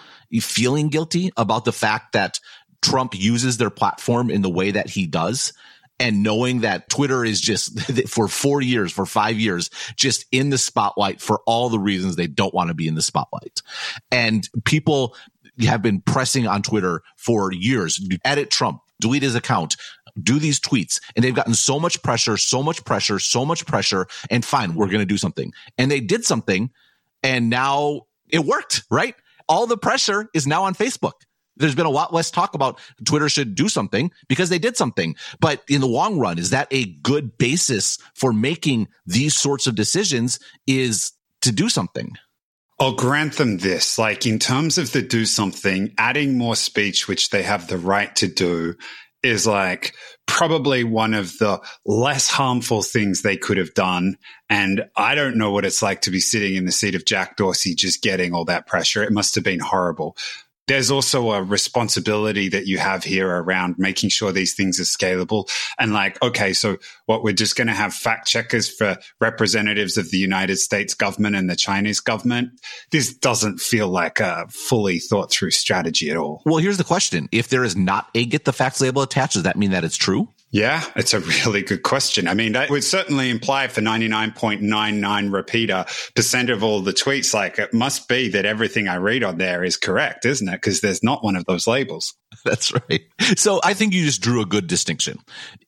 feeling 0.40 0.88
guilty 0.88 1.32
about 1.36 1.64
the 1.64 1.72
fact 1.72 2.12
that 2.12 2.40
Trump 2.82 3.14
uses 3.14 3.56
their 3.56 3.70
platform 3.70 4.30
in 4.30 4.42
the 4.42 4.50
way 4.50 4.70
that 4.70 4.88
he 4.88 5.06
does. 5.06 5.52
And 5.98 6.22
knowing 6.22 6.60
that 6.60 6.90
Twitter 6.90 7.24
is 7.24 7.40
just 7.40 7.80
for 8.08 8.28
four 8.28 8.60
years, 8.60 8.92
for 8.92 9.06
five 9.06 9.38
years, 9.38 9.70
just 9.96 10.26
in 10.30 10.50
the 10.50 10.58
spotlight 10.58 11.20
for 11.20 11.40
all 11.46 11.70
the 11.70 11.78
reasons 11.78 12.16
they 12.16 12.26
don't 12.26 12.54
want 12.54 12.68
to 12.68 12.74
be 12.74 12.86
in 12.86 12.94
the 12.94 13.02
spotlight. 13.02 13.62
And 14.12 14.46
people 14.64 15.16
have 15.64 15.80
been 15.80 16.02
pressing 16.02 16.46
on 16.46 16.62
Twitter 16.62 17.02
for 17.16 17.50
years. 17.50 17.98
Edit 18.24 18.50
Trump, 18.50 18.82
delete 19.00 19.22
his 19.22 19.34
account, 19.34 19.76
do 20.22 20.38
these 20.38 20.60
tweets. 20.60 21.00
And 21.14 21.24
they've 21.24 21.34
gotten 21.34 21.54
so 21.54 21.78
much 21.78 22.02
pressure, 22.02 22.36
so 22.36 22.62
much 22.62 22.84
pressure, 22.84 23.18
so 23.18 23.44
much 23.44 23.66
pressure. 23.66 24.06
And 24.30 24.44
fine, 24.44 24.74
we're 24.74 24.86
going 24.86 25.00
to 25.00 25.06
do 25.06 25.18
something. 25.18 25.52
And 25.78 25.90
they 25.90 26.00
did 26.00 26.24
something 26.24 26.70
and 27.22 27.50
now 27.50 28.02
it 28.28 28.40
worked, 28.40 28.84
right? 28.90 29.14
All 29.48 29.66
the 29.66 29.76
pressure 29.76 30.28
is 30.34 30.46
now 30.46 30.64
on 30.64 30.74
Facebook. 30.74 31.12
There's 31.56 31.74
been 31.74 31.86
a 31.86 31.90
lot 31.90 32.12
less 32.12 32.30
talk 32.30 32.54
about 32.54 32.78
Twitter 33.04 33.28
should 33.28 33.54
do 33.54 33.68
something 33.68 34.10
because 34.28 34.50
they 34.50 34.58
did 34.58 34.76
something. 34.76 35.16
But 35.40 35.62
in 35.68 35.80
the 35.80 35.86
long 35.86 36.18
run, 36.18 36.38
is 36.38 36.50
that 36.50 36.68
a 36.70 36.84
good 36.84 37.38
basis 37.38 37.98
for 38.14 38.32
making 38.32 38.88
these 39.06 39.34
sorts 39.34 39.66
of 39.66 39.74
decisions 39.74 40.38
is 40.66 41.12
to 41.42 41.52
do 41.52 41.68
something? 41.68 42.16
I'll 42.78 42.94
grant 42.94 43.34
them 43.34 43.58
this. 43.58 43.98
Like 43.98 44.26
in 44.26 44.38
terms 44.38 44.76
of 44.76 44.92
the 44.92 45.00
do 45.00 45.24
something, 45.24 45.94
adding 45.96 46.36
more 46.36 46.56
speech, 46.56 47.08
which 47.08 47.30
they 47.30 47.42
have 47.42 47.68
the 47.68 47.78
right 47.78 48.14
to 48.16 48.28
do, 48.28 48.74
is 49.22 49.46
like 49.46 49.94
probably 50.26 50.84
one 50.84 51.14
of 51.14 51.38
the 51.38 51.60
less 51.84 52.28
harmful 52.28 52.82
things 52.82 53.22
they 53.22 53.36
could 53.36 53.56
have 53.56 53.74
done. 53.74 54.18
And 54.50 54.84
I 54.96 55.14
don't 55.14 55.36
know 55.36 55.50
what 55.50 55.64
it's 55.64 55.82
like 55.82 56.02
to 56.02 56.10
be 56.10 56.20
sitting 56.20 56.54
in 56.54 56.66
the 56.66 56.72
seat 56.72 56.94
of 56.94 57.04
Jack 57.04 57.36
Dorsey 57.36 57.74
just 57.74 58.02
getting 58.02 58.34
all 58.34 58.44
that 58.46 58.66
pressure. 58.66 59.02
It 59.02 59.12
must 59.12 59.34
have 59.34 59.44
been 59.44 59.60
horrible 59.60 60.16
there's 60.66 60.90
also 60.90 61.32
a 61.32 61.42
responsibility 61.42 62.48
that 62.48 62.66
you 62.66 62.78
have 62.78 63.04
here 63.04 63.28
around 63.28 63.76
making 63.78 64.10
sure 64.10 64.32
these 64.32 64.54
things 64.54 64.80
are 64.80 64.84
scalable. 64.84 65.48
And 65.78 65.92
like, 65.92 66.20
okay, 66.22 66.52
so 66.52 66.78
what 67.06 67.22
we're 67.22 67.32
just 67.32 67.56
going 67.56 67.68
to 67.68 67.72
have 67.72 67.94
fact 67.94 68.26
checkers 68.26 68.68
for 68.68 68.96
representatives 69.20 69.96
of 69.96 70.10
the 70.10 70.18
United 70.18 70.56
States 70.56 70.94
government 70.94 71.36
and 71.36 71.48
the 71.48 71.56
Chinese 71.56 72.00
government. 72.00 72.50
This 72.90 73.14
doesn't 73.14 73.60
feel 73.60 73.88
like 73.88 74.20
a 74.20 74.46
fully 74.48 74.98
thought 74.98 75.30
through 75.30 75.52
strategy 75.52 76.10
at 76.10 76.16
all. 76.16 76.42
Well, 76.44 76.58
here's 76.58 76.78
the 76.78 76.84
question. 76.84 77.28
If 77.30 77.48
there 77.48 77.64
is 77.64 77.76
not 77.76 78.08
a 78.14 78.24
get 78.24 78.44
the 78.44 78.52
facts 78.52 78.80
label 78.80 79.02
attached, 79.02 79.34
does 79.34 79.44
that 79.44 79.56
mean 79.56 79.70
that 79.70 79.84
it's 79.84 79.96
true? 79.96 80.28
Yeah, 80.50 80.84
it's 80.94 81.12
a 81.12 81.20
really 81.44 81.62
good 81.62 81.82
question. 81.82 82.28
I 82.28 82.34
mean, 82.34 82.52
that 82.52 82.70
would 82.70 82.84
certainly 82.84 83.30
imply 83.30 83.68
for 83.68 83.80
99.99 83.80 85.32
repeater 85.32 85.84
percent 86.14 86.50
of 86.50 86.62
all 86.62 86.80
the 86.80 86.92
tweets, 86.92 87.34
like 87.34 87.58
it 87.58 87.74
must 87.74 88.08
be 88.08 88.28
that 88.28 88.46
everything 88.46 88.88
I 88.88 88.96
read 88.96 89.24
on 89.24 89.38
there 89.38 89.64
is 89.64 89.76
correct, 89.76 90.24
isn't 90.24 90.48
it? 90.48 90.52
Because 90.52 90.80
there's 90.80 91.02
not 91.02 91.24
one 91.24 91.36
of 91.36 91.44
those 91.46 91.66
labels. 91.66 92.14
That's 92.44 92.72
right. 92.72 93.02
So 93.36 93.60
I 93.64 93.74
think 93.74 93.92
you 93.92 94.04
just 94.04 94.22
drew 94.22 94.40
a 94.40 94.46
good 94.46 94.66
distinction. 94.66 95.18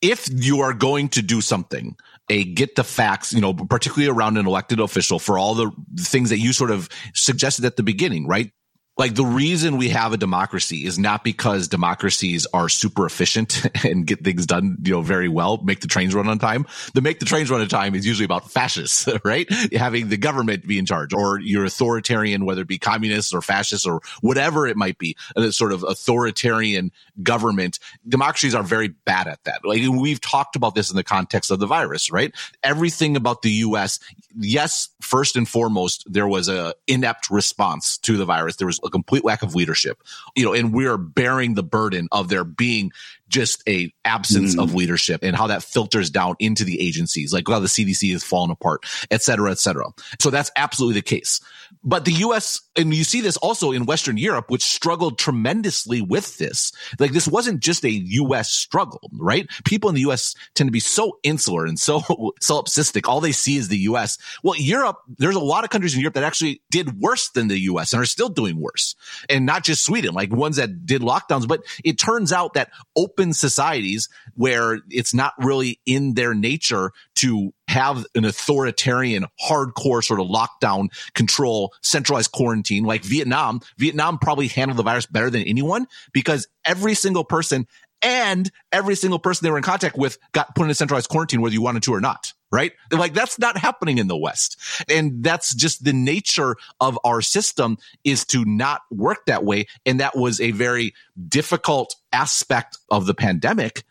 If 0.01 0.27
you 0.31 0.61
are 0.61 0.73
going 0.73 1.09
to 1.09 1.21
do 1.21 1.41
something, 1.41 1.95
a 2.29 2.43
get 2.43 2.75
the 2.75 2.83
facts, 2.83 3.33
you 3.33 3.41
know, 3.41 3.53
particularly 3.53 4.09
around 4.09 4.37
an 4.37 4.45
elected 4.45 4.79
official 4.79 5.19
for 5.19 5.37
all 5.37 5.55
the 5.55 5.71
things 5.97 6.29
that 6.29 6.37
you 6.37 6.53
sort 6.53 6.71
of 6.71 6.87
suggested 7.13 7.65
at 7.65 7.75
the 7.75 7.83
beginning, 7.83 8.27
right? 8.27 8.51
Like 8.99 9.15
the 9.15 9.25
reason 9.25 9.77
we 9.77 9.87
have 9.89 10.11
a 10.11 10.17
democracy 10.17 10.85
is 10.85 10.99
not 10.99 11.23
because 11.23 11.69
democracies 11.69 12.45
are 12.53 12.67
super 12.67 13.05
efficient 13.05 13.65
and 13.85 14.05
get 14.05 14.25
things 14.25 14.45
done, 14.45 14.77
you 14.83 14.91
know, 14.91 15.01
very 15.01 15.29
well, 15.29 15.57
make 15.63 15.79
the 15.79 15.87
trains 15.87 16.13
run 16.13 16.27
on 16.27 16.37
time. 16.37 16.67
The 16.93 17.01
make 17.01 17.19
the 17.19 17.25
trains 17.25 17.49
run 17.49 17.61
on 17.61 17.69
time 17.69 17.95
is 17.95 18.05
usually 18.05 18.25
about 18.25 18.51
fascists, 18.51 19.07
right? 19.23 19.49
Having 19.71 20.09
the 20.09 20.17
government 20.17 20.67
be 20.67 20.77
in 20.77 20.85
charge 20.85 21.13
or 21.13 21.39
your 21.39 21.63
authoritarian, 21.63 22.43
whether 22.43 22.61
it 22.61 22.67
be 22.67 22.77
communists 22.77 23.33
or 23.33 23.41
fascists 23.41 23.87
or 23.87 24.01
whatever 24.19 24.67
it 24.67 24.75
might 24.75 24.97
be, 24.97 25.15
a 25.37 25.49
sort 25.53 25.71
of 25.71 25.83
authoritarian 25.83 26.91
government. 27.23 27.79
Democracies 28.05 28.53
are 28.53 28.63
very 28.63 28.89
bad 28.89 29.27
at 29.27 29.41
that. 29.45 29.61
Like 29.63 29.81
we've 29.89 30.19
talked 30.19 30.57
about 30.57 30.75
this 30.75 30.89
in 30.89 30.97
the 30.97 31.05
context 31.05 31.51
of 31.51 31.59
the 31.59 31.67
virus, 31.67 32.11
right? 32.11 32.33
Everything 32.63 33.15
about 33.15 33.43
the 33.43 33.51
U.S. 33.51 33.99
Yes, 34.37 34.89
first 34.99 35.37
and 35.37 35.47
foremost, 35.47 36.03
there 36.05 36.27
was 36.27 36.49
a 36.49 36.73
inept 36.85 37.29
response 37.29 37.97
to 37.99 38.17
the 38.17 38.25
virus. 38.25 38.57
There 38.57 38.67
was 38.67 38.81
a 38.89 38.91
complete 38.91 39.23
lack 39.23 39.41
of 39.41 39.55
leadership, 39.55 40.01
you 40.35 40.43
know, 40.43 40.53
and 40.53 40.73
we're 40.73 40.97
bearing 40.97 41.53
the 41.53 41.63
burden 41.63 42.07
of 42.11 42.27
there 42.29 42.43
being 42.43 42.91
just 43.29 43.63
a 43.67 43.93
absence 44.03 44.55
mm. 44.55 44.63
of 44.63 44.73
leadership 44.73 45.23
and 45.23 45.35
how 45.35 45.47
that 45.47 45.63
filters 45.63 46.09
down 46.09 46.35
into 46.39 46.63
the 46.63 46.81
agencies, 46.85 47.31
like 47.31 47.47
how 47.47 47.59
the 47.59 47.67
CDC 47.67 48.13
is 48.13 48.23
falling 48.23 48.51
apart, 48.51 48.85
et 49.11 49.21
cetera, 49.21 49.51
et 49.51 49.59
cetera. 49.59 49.85
So 50.19 50.29
that's 50.29 50.51
absolutely 50.55 50.95
the 50.95 51.05
case. 51.05 51.39
But 51.83 52.05
the 52.05 52.13
US, 52.13 52.61
and 52.75 52.93
you 52.93 53.03
see 53.03 53.21
this 53.21 53.37
also 53.37 53.71
in 53.71 53.85
Western 53.85 54.17
Europe, 54.17 54.49
which 54.49 54.63
struggled 54.63 55.17
tremendously 55.17 56.01
with 56.01 56.37
this. 56.37 56.71
Like 56.99 57.11
this 57.11 57.27
wasn't 57.27 57.61
just 57.61 57.83
a 57.85 57.91
US 57.91 58.51
struggle, 58.51 59.09
right? 59.13 59.47
People 59.65 59.89
in 59.89 59.95
the 59.95 60.09
US 60.09 60.35
tend 60.55 60.67
to 60.67 60.71
be 60.71 60.79
so 60.79 61.19
insular 61.23 61.65
and 61.65 61.79
so 61.79 61.99
solipsistic. 62.41 63.07
All 63.07 63.21
they 63.21 63.31
see 63.31 63.57
is 63.57 63.67
the 63.67 63.77
US. 63.79 64.17
Well, 64.43 64.55
Europe, 64.57 64.97
there's 65.17 65.35
a 65.35 65.39
lot 65.39 65.63
of 65.63 65.69
countries 65.69 65.93
in 65.93 66.01
Europe 66.01 66.15
that 66.15 66.23
actually 66.23 66.61
did 66.71 66.99
worse 66.99 67.29
than 67.29 67.47
the 67.47 67.59
US 67.59 67.93
and 67.93 68.01
are 68.01 68.05
still 68.05 68.29
doing 68.29 68.59
worse. 68.59 68.95
And 69.29 69.45
not 69.45 69.63
just 69.63 69.85
Sweden, 69.85 70.13
like 70.13 70.31
ones 70.33 70.57
that 70.57 70.85
did 70.85 71.01
lockdowns, 71.01 71.47
but 71.47 71.63
it 71.83 71.99
turns 71.99 72.31
out 72.31 72.53
that 72.53 72.71
open 72.95 73.33
societies 73.33 74.09
where 74.35 74.79
it's 74.89 75.13
not 75.13 75.33
really 75.37 75.79
in 75.85 76.13
their 76.13 76.33
nature 76.33 76.91
to 77.15 77.53
have 77.69 78.03
an 78.15 78.25
authoritarian, 78.25 79.25
hardcore 79.47 80.03
sort 80.03 80.19
of 80.19 80.27
lockdown 80.27 80.87
control, 81.13 81.71
centralized 81.81 82.31
quarantine 82.31 82.83
like 82.83 83.03
Vietnam. 83.03 83.61
Vietnam 83.77 84.17
probably 84.17 84.47
handled 84.47 84.77
the 84.77 84.83
virus 84.83 85.05
better 85.05 85.29
than 85.29 85.43
anyone 85.43 85.85
because 86.11 86.47
every 86.65 86.95
single 86.95 87.23
person 87.23 87.67
and 88.01 88.49
every 88.71 88.95
single 88.95 89.19
person 89.19 89.45
they 89.45 89.51
were 89.51 89.57
in 89.57 89.63
contact 89.63 89.97
with 89.97 90.17
got 90.31 90.55
put 90.55 90.63
in 90.63 90.69
a 90.69 90.73
centralized 90.73 91.09
quarantine 91.09 91.41
whether 91.41 91.53
you 91.53 91.61
wanted 91.61 91.83
to 91.83 91.93
or 91.93 91.99
not 91.99 92.33
right 92.49 92.71
like 92.91 93.13
that's 93.13 93.37
not 93.37 93.57
happening 93.57 93.97
in 93.97 94.07
the 94.07 94.17
west 94.17 94.57
and 94.89 95.21
that's 95.21 95.53
just 95.53 95.83
the 95.83 95.91
nature 95.91 96.55
of 96.79 96.97
our 97.03 97.21
system 97.21 97.77
is 98.05 98.23
to 98.25 98.45
not 98.45 98.81
work 98.89 99.25
that 99.25 99.43
way 99.43 99.65
and 99.85 99.99
that 99.99 100.15
was 100.15 100.39
a 100.39 100.51
very 100.51 100.93
difficult 101.27 101.95
aspect 102.13 102.77
of 102.89 103.05
the 103.05 103.13
pandemic 103.13 103.83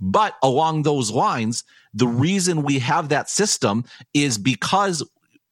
but 0.00 0.34
along 0.42 0.82
those 0.82 1.10
lines 1.10 1.64
the 1.94 2.06
reason 2.06 2.62
we 2.62 2.78
have 2.78 3.08
that 3.08 3.30
system 3.30 3.84
is 4.12 4.36
because 4.38 5.02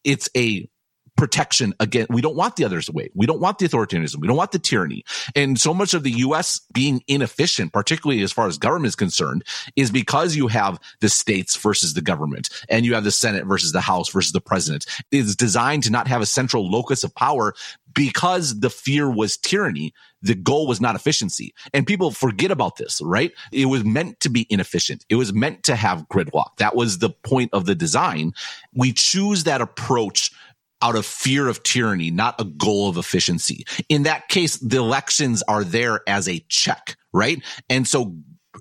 it's 0.05 0.29
a 0.37 0.69
protection 1.16 1.75
again. 1.80 2.06
We 2.11 2.21
don't 2.21 2.37
want 2.37 2.56
the 2.56 2.64
others 2.64 2.90
way. 2.90 3.11
We 3.14 3.26
don't 3.26 3.40
want 3.40 3.59
the 3.59 3.68
authoritarianism. 3.68 4.21
We 4.21 4.28
don't 4.28 4.37
want 4.37 4.52
the 4.52 4.59
tyranny. 4.59 5.04
And 5.35 5.59
so 5.59 5.73
much 5.73 5.94
of 5.94 6.02
the 6.02 6.11
U.S. 6.11 6.61
being 6.73 7.02
inefficient, 7.06 7.73
particularly 7.73 8.23
as 8.23 8.33
far 8.33 8.47
as 8.47 8.59
government 8.59 8.88
is 8.88 8.97
concerned, 8.97 9.44
is 9.76 9.90
because 9.90 10.37
you 10.37 10.49
have 10.49 10.78
the 11.00 11.09
states 11.09 11.56
versus 11.56 11.94
the 11.94 12.02
government 12.02 12.49
and 12.68 12.85
you 12.85 12.94
have 12.94 13.04
the 13.04 13.11
Senate 13.11 13.47
versus 13.47 13.73
the 13.73 13.80
House 13.80 14.09
versus 14.11 14.33
the 14.33 14.40
president. 14.40 14.87
It's 15.11 15.37
designed 15.37 15.85
to 15.85 15.90
not 15.90 16.09
have 16.09 16.21
a 16.21 16.26
central 16.26 16.71
locus 16.71 17.04
of 17.04 17.14
power 17.14 17.54
because 17.94 18.61
the 18.61 18.71
fear 18.71 19.09
was 19.09 19.37
tyranny, 19.37 19.94
the 20.21 20.35
goal 20.35 20.66
was 20.66 20.80
not 20.80 20.97
efficiency. 20.97 21.54
And 21.73 21.87
people 21.87 22.11
forget 22.11 22.50
about 22.50 22.76
this, 22.76 23.00
right? 23.02 23.33
It 23.52 23.66
was 23.66 23.85
meant 23.85 24.21
to 24.21 24.28
be 24.28 24.47
inefficient. 24.50 25.04
It 25.09 25.14
was 25.14 25.33
meant 25.33 25.62
to 25.64 25.76
have 25.76 26.09
gridlock. 26.09 26.56
That 26.59 26.75
was 26.75 26.99
the 26.99 27.11
point 27.11 27.50
of 27.52 27.66
the 27.66 27.75
design. 27.75 28.33
We 28.75 28.92
choose 28.92 29.44
that 29.44 29.61
approach 29.61 30.33
out 30.83 30.97
of 30.97 31.07
fear 31.07 31.49
of 31.49 31.62
tyranny, 31.62 32.11
not 32.11 32.40
a 32.40 32.45
goal 32.45 32.88
of 32.88 32.97
efficiency. 32.97 33.64
In 33.88 34.02
that 34.04 34.28
case, 34.28 34.57
the 34.59 34.76
elections 34.76 35.43
are 35.49 35.64
there 35.64 36.00
as 36.07 36.28
a 36.28 36.45
check, 36.49 36.97
right? 37.12 37.43
And 37.71 37.88
so 37.88 38.16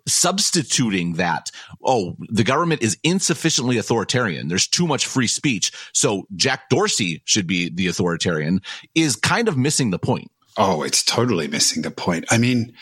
substituting 0.07 1.13
that, 1.13 1.51
oh, 1.83 2.15
the 2.29 2.43
government 2.43 2.81
is 2.81 2.97
insufficiently 3.03 3.77
authoritarian. 3.77 4.47
There's 4.47 4.67
too 4.67 4.87
much 4.87 5.05
free 5.05 5.27
speech. 5.27 5.71
So 5.93 6.23
Jack 6.35 6.69
Dorsey 6.69 7.21
should 7.25 7.47
be 7.47 7.69
the 7.69 7.87
authoritarian 7.87 8.61
is 8.95 9.15
kind 9.15 9.47
of 9.47 9.57
missing 9.57 9.91
the 9.91 9.99
point. 9.99 10.31
Oh, 10.57 10.83
it's 10.83 11.03
totally 11.03 11.47
missing 11.47 11.81
the 11.81 11.91
point. 11.91 12.25
I 12.29 12.37
mean, 12.37 12.73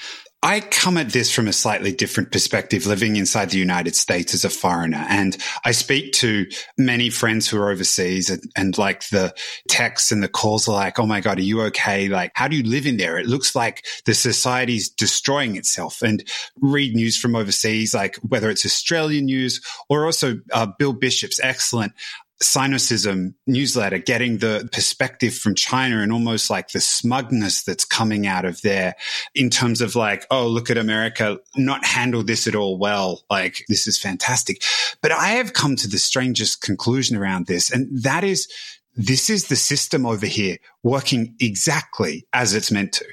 I 0.43 0.60
come 0.60 0.98
at 0.98 1.12
this 1.12 1.31
from 1.31 1.48
a 1.48 1.53
slightly 1.53 1.91
different 1.91 2.31
perspective, 2.31 2.88
living 2.88 3.15
inside 3.15 3.51
the 3.51 3.60
United 3.60 3.95
States 3.95 4.33
as 4.33 4.43
a 4.43 4.50
foreigner. 4.50 5.05
And 5.07 5.38
I 5.63 5.71
speak 5.71 6.13
to 6.13 6.48
many 6.79 7.12
friends 7.12 7.48
who 7.48 7.60
are 7.60 7.69
overseas 7.69 8.31
and, 8.31 8.41
and, 8.55 8.77
like 8.77 9.07
the 9.10 9.36
texts 9.67 10.12
and 10.12 10.24
the 10.24 10.27
calls 10.27 10.67
are 10.67 10.74
like, 10.74 10.98
Oh 10.98 11.05
my 11.05 11.21
God, 11.21 11.38
are 11.38 11.43
you 11.43 11.62
okay? 11.63 12.07
Like, 12.07 12.31
how 12.33 12.48
do 12.48 12.55
you 12.55 12.63
live 12.63 12.88
in 12.88 12.98
there? 12.98 13.19
It 13.19 13.27
looks 13.27 13.55
like 13.55 13.86
the 14.05 14.15
society's 14.15 14.89
destroying 14.89 15.57
itself 15.57 16.01
and 16.01 16.27
read 16.60 16.95
news 16.95 17.17
from 17.17 17.36
overseas, 17.36 17.93
like 17.93 18.15
whether 18.17 18.50
it's 18.50 18.65
Australian 18.65 19.25
news 19.25 19.62
or 19.89 20.05
also 20.05 20.39
uh, 20.51 20.67
Bill 20.79 20.93
Bishop's 20.93 21.39
excellent 21.43 21.93
Sinocism 22.41 23.36
newsletter, 23.45 24.00
getting 24.00 24.39
the 24.39 24.67
perspective 24.71 25.36
from 25.36 25.55
China 25.55 26.00
and 26.00 26.12
almost 26.12 26.50
like 26.50 26.69
the 26.69 26.81
smugness 26.81 27.63
that's 27.63 27.86
coming 27.86 28.25
out 28.25 28.45
of 28.45 28.62
there 28.62 28.95
in 29.36 29.50
terms 29.50 29.81
of 29.81 29.95
like, 29.95 30.25
oh, 30.31 30.48
look 30.48 30.69
at 30.69 30.77
America 30.77 31.39
not 31.55 31.86
handle 31.86 32.24
this 32.24 32.48
at 32.48 32.55
all 32.55 32.77
well. 32.77 33.24
Like, 33.29 33.65
this 33.67 33.88
is 33.88 33.98
fantastic. 33.98 34.63
But 35.01 35.12
I 35.12 35.29
have 35.29 35.53
come 35.53 35.75
to 35.77 35.88
the 35.88 36.00
strangest 36.00 36.62
conclusion 36.62 37.15
around 37.15 37.48
this. 37.48 37.71
And 37.71 37.88
that 38.03 38.24
is, 38.24 38.48
this 38.95 39.29
is 39.29 39.48
the 39.48 39.55
system 39.55 40.05
over 40.05 40.25
here 40.25 40.57
working 40.83 41.36
exactly 41.39 42.27
as 42.33 42.53
it's 42.53 42.71
meant 42.71 42.93
to. 42.93 43.05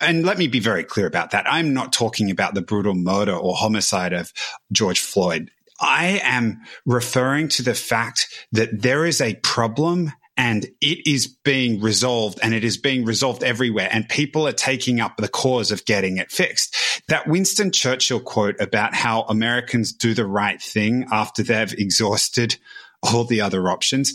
And 0.00 0.24
let 0.24 0.38
me 0.38 0.46
be 0.46 0.60
very 0.60 0.84
clear 0.84 1.06
about 1.06 1.32
that. 1.32 1.46
I'm 1.50 1.74
not 1.74 1.92
talking 1.92 2.30
about 2.30 2.54
the 2.54 2.62
brutal 2.62 2.94
murder 2.94 3.34
or 3.34 3.54
homicide 3.54 4.12
of 4.12 4.32
George 4.72 5.00
Floyd. 5.00 5.50
I 5.80 6.20
am 6.22 6.60
referring 6.84 7.48
to 7.50 7.62
the 7.62 7.74
fact 7.74 8.26
that 8.52 8.82
there 8.82 9.06
is 9.06 9.20
a 9.20 9.34
problem 9.36 10.12
and 10.36 10.66
it 10.80 11.06
is 11.06 11.26
being 11.26 11.80
resolved 11.80 12.38
and 12.42 12.54
it 12.54 12.62
is 12.62 12.76
being 12.76 13.04
resolved 13.04 13.42
everywhere 13.42 13.88
and 13.90 14.08
people 14.08 14.46
are 14.46 14.52
taking 14.52 15.00
up 15.00 15.16
the 15.16 15.28
cause 15.28 15.72
of 15.72 15.84
getting 15.84 16.16
it 16.16 16.30
fixed. 16.30 16.76
That 17.08 17.26
Winston 17.26 17.72
Churchill 17.72 18.20
quote 18.20 18.60
about 18.60 18.94
how 18.94 19.22
Americans 19.22 19.92
do 19.92 20.14
the 20.14 20.26
right 20.26 20.62
thing 20.62 21.06
after 21.10 21.42
they've 21.42 21.72
exhausted 21.72 22.56
all 23.02 23.24
the 23.24 23.40
other 23.40 23.68
options 23.68 24.14